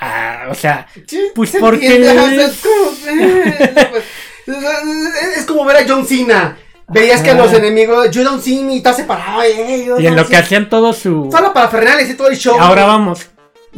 Ah, 0.00 0.46
o 0.50 0.54
sea, 0.54 0.86
Sí, 1.06 1.20
Pues 1.34 1.50
se 1.50 1.58
porque 1.58 1.86
entiende, 1.96 2.44
es- 2.44 2.52
es 5.36 5.46
como, 5.46 5.62
eh, 5.64 5.72
ver 5.72 5.76
a 5.76 5.84
John 5.88 6.06
Cena. 6.06 6.56
Veías 6.90 7.20
que 7.20 7.30
a 7.30 7.34
Ajá. 7.34 7.42
los 7.42 7.52
enemigos, 7.52 8.08
John 8.14 8.40
Cena 8.40 8.72
y 8.72 8.76
está 8.78 8.92
separado. 8.94 9.42
Eh, 9.42 9.88
y 9.98 10.06
en 10.06 10.16
lo 10.16 10.26
que 10.26 10.36
hacían 10.36 10.68
todo 10.70 10.92
su... 10.92 11.28
Solo 11.30 11.52
para 11.52 11.68
Fernales 11.68 12.08
y 12.08 12.14
todo 12.14 12.28
el 12.28 12.36
show. 12.36 12.56
Ahora 12.58 12.84
vamos. 12.86 13.28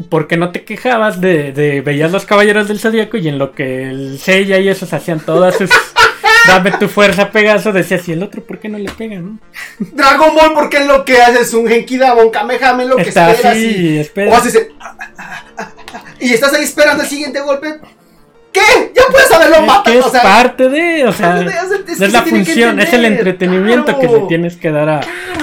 Porque 0.08 0.36
no 0.36 0.52
te 0.52 0.64
quejabas 0.64 1.20
de, 1.20 1.52
de 1.52 1.80
veías 1.80 2.12
los 2.12 2.24
caballeros 2.24 2.68
del 2.68 2.78
zodiaco 2.80 3.16
y 3.16 3.28
en 3.28 3.38
lo 3.38 3.52
que 3.52 3.88
el 3.90 4.18
Seiya 4.18 4.58
y 4.58 4.68
esos 4.68 4.92
hacían 4.92 5.20
todas 5.20 5.56
sus 5.56 5.68
dame 6.46 6.70
tu 6.72 6.88
fuerza 6.88 7.30
Pegaso 7.30 7.72
decías 7.72 8.08
y 8.08 8.12
el 8.12 8.22
otro 8.22 8.42
por 8.42 8.60
qué 8.60 8.68
no 8.68 8.78
le 8.78 8.90
pega 8.90 9.18
no? 9.18 9.38
Dragon 9.78 10.34
Ball, 10.34 10.54
porque 10.54 10.84
lo 10.84 11.04
que 11.04 11.20
hace 11.20 11.40
es 11.40 11.52
un 11.54 11.66
Genkidama, 11.66 12.22
un 12.22 12.30
Kamehame, 12.30 12.86
lo 12.86 12.96
que 12.96 13.02
Está 13.02 13.32
esperas. 13.32 13.52
así, 13.56 13.66
y, 13.76 13.98
espera. 13.98 14.32
o 14.32 14.36
haces 14.36 14.54
el- 14.54 14.68
y 16.20 16.32
estás 16.34 16.54
ahí 16.54 16.62
esperando 16.64 17.02
el 17.02 17.08
siguiente 17.08 17.40
golpe. 17.40 17.74
¿Qué? 18.52 18.92
Ya 18.96 19.02
puedes 19.10 19.28
saberlo, 19.28 19.56
Es 19.56 19.66
mata. 19.66 19.90
que 19.92 19.98
es 19.98 20.04
o 20.04 20.10
sea, 20.10 20.22
parte 20.22 20.68
de, 20.68 21.06
o 21.06 21.12
sea, 21.12 21.40
es 21.40 21.52
que 21.98 22.04
es, 22.04 22.12
la 22.12 22.22
función, 22.22 22.80
es 22.80 22.92
el 22.92 23.04
entretenimiento 23.04 23.96
que 23.98 24.08
le 24.08 24.20
tienes 24.22 24.56
que 24.56 24.70
dar 24.72 24.88
a- 24.88 25.00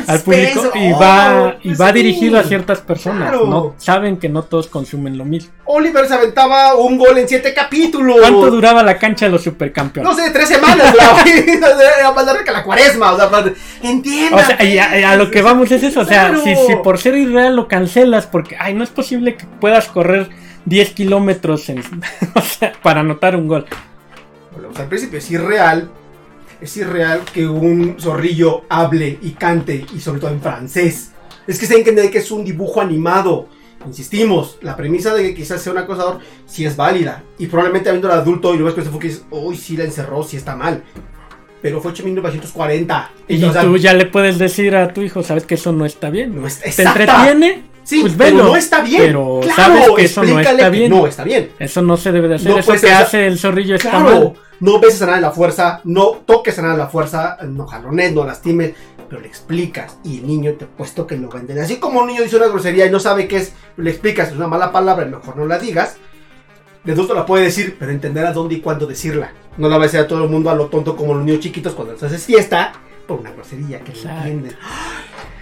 al 0.08 0.16
es 0.18 0.22
público 0.24 0.72
y 0.76 0.91
oh, 0.91 0.99
va 0.99 1.55
y 1.64 1.70
pues 1.70 1.82
va 1.82 1.88
sí. 1.88 1.93
dirigido 1.93 2.38
a 2.39 2.43
ciertas 2.43 2.80
personas, 2.82 3.30
Claro. 3.30 3.47
no 3.47 3.76
saben 3.78 4.18
que 4.18 4.28
no 4.30 4.43
todos 4.43 4.68
consumen 4.68 5.18
lo 5.18 5.24
mismo. 5.26 5.51
Oliver 5.66 6.05
se 6.08 6.14
aventaba 6.16 6.76
un 6.76 6.97
gol 6.97 7.18
en 7.18 7.28
siete 7.30 7.53
capítulos. 7.53 8.18
¿Cuánto 8.20 8.51
duraba 8.51 8.84
la 8.84 8.97
cancha 8.97 9.26
de 9.26 9.32
los 9.32 9.43
supercampeones? 9.43 10.10
No 10.12 10.18
sé, 10.18 10.30
tres 10.32 10.47
semanas, 10.49 10.93
la 10.95 11.24
Era 11.99 12.12
más 12.12 12.26
larga 12.26 12.43
que 12.43 12.51
la 12.51 12.64
cuaresma, 12.64 13.14
o 13.14 13.18
sea, 13.18 13.30
para- 13.30 13.51
entienda. 13.84 14.36
O 14.38 14.39
sea, 14.45 14.64
y 14.64 14.78
a, 14.78 15.12
a 15.12 15.16
lo 15.16 15.32
que 15.32 15.41
vamos 15.41 15.72
es 15.72 15.82
eso, 15.84 16.01
o 16.01 16.05
sea, 16.05 16.34
si, 16.43 16.55
si 16.55 16.76
por 16.84 16.97
ser 16.99 17.16
irreal 17.16 17.55
lo 17.55 17.68
cancelas, 17.70 18.28
porque, 18.28 18.58
ay, 18.60 18.74
no 18.74 18.84
es 18.84 18.89
posible 18.89 19.36
que 19.36 19.45
puedas 19.60 19.88
correr 19.88 20.30
10 20.68 20.93
kilómetros 20.93 21.70
en, 21.70 21.80
o 22.36 22.41
sea, 22.41 22.74
para 22.84 22.99
anotar 22.99 23.36
un 23.36 23.47
gol. 23.47 23.65
O 24.70 24.74
sea, 24.74 24.84
al 24.84 24.89
principio 24.89 25.20
es 25.20 25.32
irreal. 25.32 25.89
Es 26.59 26.76
irreal 26.78 27.22
que 27.34 27.47
un 27.47 27.97
zorrillo 27.99 28.63
hable 28.68 29.20
y 29.22 29.32
cante, 29.32 29.86
y 29.95 29.99
sobre 29.99 30.20
todo 30.20 30.32
en 30.32 30.41
francés. 30.41 31.11
Es 31.45 31.59
que 31.59 31.65
se 31.68 31.76
entiende 31.78 32.09
que 32.09 32.18
es 32.18 32.32
un 32.32 32.43
dibujo 32.43 32.82
animado. 32.82 33.47
Insistimos, 33.86 34.57
la 34.61 34.76
premisa 34.76 35.13
de 35.13 35.24
que 35.24 35.36
quizás 35.36 35.61
sea 35.61 35.72
un 35.72 35.78
acosador 35.78 36.20
sí 36.45 36.65
es 36.65 36.76
válida. 36.76 37.24
Y 37.38 37.45
probablemente 37.45 37.89
habiendo 37.89 38.09
el 38.11 38.15
adulto 38.20 38.53
y 38.53 38.57
lo 38.57 38.65
ves 38.65 38.74
con 38.74 38.82
ese 38.82 38.89
enfoque, 38.89 39.07
dices, 39.07 39.26
uy, 39.30 39.55
sí 39.55 39.78
la 39.78 39.86
encerró, 39.86 40.24
sí 40.24 40.36
está 40.36 40.55
mal. 40.55 40.84
Pero 41.61 41.80
fue 41.80 41.91
hecho 41.91 42.01
en 42.01 42.07
1940. 42.09 43.11
Y 43.28 43.39
sea, 43.39 43.61
tú 43.61 43.78
ya 43.78 43.93
le 43.93 44.07
puedes 44.07 44.38
decir 44.38 44.76
a 44.76 44.93
tu 44.93 45.01
hijo, 45.01 45.24
sabes 45.24 45.45
que 45.45 45.55
eso 45.55 45.72
no 45.72 45.86
está 45.86 46.09
bien. 46.09 46.41
No 46.41 46.47
está- 46.47 46.70
¿Te 46.70 46.84
entretiene? 46.84 47.63
Sí, 47.88 48.01
pues 48.01 48.13
pero 48.17 48.38
velo, 48.38 48.43
no 48.49 48.55
está 48.55 48.81
bien. 48.81 49.01
pero 49.01 49.39
claro, 49.41 49.55
sabes 49.55 49.89
que 49.95 50.03
eso 50.05 50.21
no 50.23 50.27
explícale 50.27 50.57
está 50.57 50.71
que 50.71 50.77
bien. 50.77 50.89
No 50.91 51.07
está 51.07 51.23
bien. 51.23 51.51
Eso 51.59 51.81
no 51.81 51.97
se 51.97 52.11
debe 52.11 52.27
de 52.27 52.35
hacer. 52.35 52.51
No 52.51 52.59
eso 52.59 52.73
que 52.73 52.91
hace 52.91 53.27
el 53.27 53.39
zorrillo 53.39 53.75
está 53.75 53.89
Claro, 53.91 54.05
mal. 54.05 54.33
no 54.59 54.79
beses 54.79 55.01
a 55.01 55.05
nada 55.05 55.17
de 55.17 55.21
la 55.23 55.31
fuerza, 55.31 55.81
no 55.85 56.07
toques 56.25 56.57
a 56.59 56.61
nada 56.61 56.73
de 56.73 56.79
la 56.79 56.88
fuerza, 56.88 57.38
no 57.43 57.65
jalones, 57.65 58.13
no 58.13 58.25
lastimes, 58.25 58.73
pero 59.09 59.21
le 59.21 59.27
explicas 59.27 59.97
y 60.03 60.17
el 60.19 60.27
niño 60.27 60.53
te 60.53 60.65
puesto 60.65 61.07
que 61.07 61.15
lo 61.17 61.29
va 61.29 61.38
a 61.38 61.41
entender. 61.41 61.63
Así 61.63 61.77
como 61.77 62.01
un 62.01 62.07
niño 62.07 62.23
dice 62.23 62.35
una 62.35 62.47
grosería 62.47 62.85
y 62.85 62.91
no 62.91 62.99
sabe 62.99 63.27
qué 63.27 63.38
es, 63.38 63.53
le 63.77 63.89
explicas, 63.89 64.29
es 64.29 64.35
una 64.35 64.47
mala 64.47 64.71
palabra, 64.71 65.05
mejor 65.05 65.38
no 65.38 65.45
la 65.45 65.57
digas. 65.57 65.95
De 66.83 66.93
adulto 66.93 67.13
la 67.13 67.25
puede 67.25 67.45
decir, 67.45 67.75
pero 67.79 67.91
entenderá 67.91 68.31
dónde 68.31 68.55
y 68.55 68.59
cuándo 68.61 68.85
decirla. 68.85 69.31
No 69.57 69.67
la 69.69 69.77
va 69.77 69.83
a 69.83 69.88
decir 69.88 69.99
a 69.99 70.07
todo 70.07 70.23
el 70.23 70.29
mundo 70.29 70.49
a 70.49 70.55
lo 70.55 70.67
tonto 70.67 70.95
como 70.95 71.13
los 71.15 71.23
niños 71.25 71.41
chiquitos 71.41 71.73
cuando 71.73 71.93
les 71.93 72.03
haces 72.03 72.23
fiesta 72.23 72.73
por 73.07 73.19
una 73.19 73.31
grosería 73.31 73.79
que 73.81 73.91
Exacto. 73.91 74.19
entienden. 74.27 74.55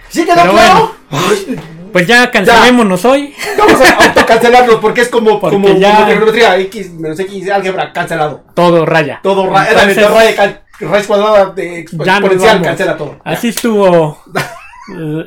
¿Sí 0.08 0.24
quedó 0.24 0.34
Pero 0.40 0.52
claro? 0.52 0.95
Ay, 1.10 1.56
Pues 1.92 2.06
ya 2.06 2.30
cancelémonos 2.30 3.04
hoy. 3.04 3.34
vamos 3.56 3.80
a 3.80 4.04
autocancelarlos 4.06 4.76
porque 4.76 5.00
es 5.02 5.08
como, 5.08 5.40
Porque 5.40 5.56
como, 5.56 5.68
ya- 5.78 5.94
como 5.94 6.06
trigonometría, 6.06 6.56
X 6.58 6.92
menos 6.92 7.18
X 7.18 7.50
álgebra, 7.50 7.92
cancelado. 7.92 8.44
Todo 8.54 8.84
raya. 8.84 9.20
Todo 9.22 9.44
Entonces, 9.46 10.10
raya, 10.10 10.62
raíz 10.80 11.06
cuadrada 11.06 11.46
de 11.52 11.78
exponencial, 11.80 12.60
cancela 12.62 12.96
todo. 12.96 13.16
Así 13.24 13.48
estuvo 13.48 14.22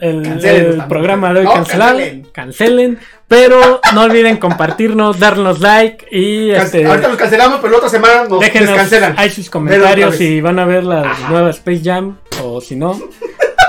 el, 0.01 0.83
programa 0.87 1.33
de 1.33 1.39
hoy. 1.39 1.45
No, 1.45 1.53
cancelar, 1.53 1.89
cancelen. 1.95 2.27
cancelen. 2.31 2.99
Pero 3.27 3.79
no 3.93 4.01
olviden 4.03 4.37
compartirnos, 4.37 5.19
darnos 5.19 5.59
like 5.59 6.07
y 6.11 6.51
Can- 6.51 6.65
este, 6.65 6.85
Ahorita 6.85 7.07
los 7.09 7.17
cancelamos, 7.17 7.59
pero 7.59 7.71
la 7.71 7.77
otra 7.77 7.89
semana 7.89 8.23
nos 8.27 8.39
déjenos 8.39 8.77
ahí 9.17 9.29
sus 9.29 9.49
comentarios 9.49 10.15
si 10.15 10.41
van 10.41 10.57
a 10.59 10.65
ver 10.65 10.83
la 10.83 11.01
Ajá. 11.01 11.29
nueva 11.29 11.49
Space 11.51 11.81
Jam 11.83 12.17
o 12.43 12.59
si 12.59 12.75
no. 12.75 12.99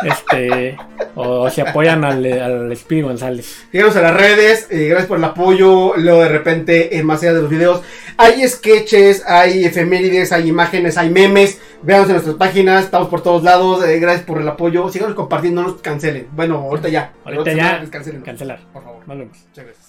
Este, 0.03 0.77
o 1.15 1.49
si 1.51 1.61
apoyan 1.61 2.05
al, 2.05 2.25
al 2.25 2.77
Speedy 2.77 3.03
González. 3.03 3.67
Síganos 3.71 3.97
en 3.97 4.03
las 4.03 4.15
redes, 4.17 4.67
eh, 4.71 4.87
gracias 4.89 5.07
por 5.09 5.19
el 5.19 5.25
apoyo. 5.25 5.95
Luego 5.97 6.21
de 6.23 6.29
repente, 6.29 6.97
en 6.99 7.07
más 7.07 7.23
allá 7.23 7.35
de 7.35 7.43
los 7.43 7.51
videos, 7.51 7.83
hay 8.17 8.47
sketches, 8.49 9.25
hay 9.27 9.65
efemérides, 9.65 10.33
hay 10.33 10.49
imágenes, 10.49 10.97
hay 10.99 11.11
memes. 11.11 11.61
Véanos 11.83 12.09
en 12.09 12.13
nuestras 12.15 12.37
páginas, 12.37 12.85
estamos 12.85 13.09
por 13.09 13.23
todos 13.23 13.43
lados. 13.43 13.85
eh, 13.87 13.99
gracias 13.99 14.25
por 14.27 14.41
el 14.41 14.49
apoyo. 14.49 14.89
Síganos 14.91 15.15
compartiendo, 15.15 15.63
no 15.63 15.69
nos 15.69 15.81
cancelen. 15.81 16.29
Bueno, 16.33 16.57
ahorita 16.57 16.89
ya. 16.89 17.13
Ahorita 17.25 17.53
ya, 17.53 17.79
descancelen. 17.81 18.23
cancelar. 18.23 18.61
Por 18.73 18.85
favor. 18.85 19.07
Nos 19.07 19.19
vemos. 19.19 19.39
Muchas 19.49 19.65
gracias. 19.65 19.80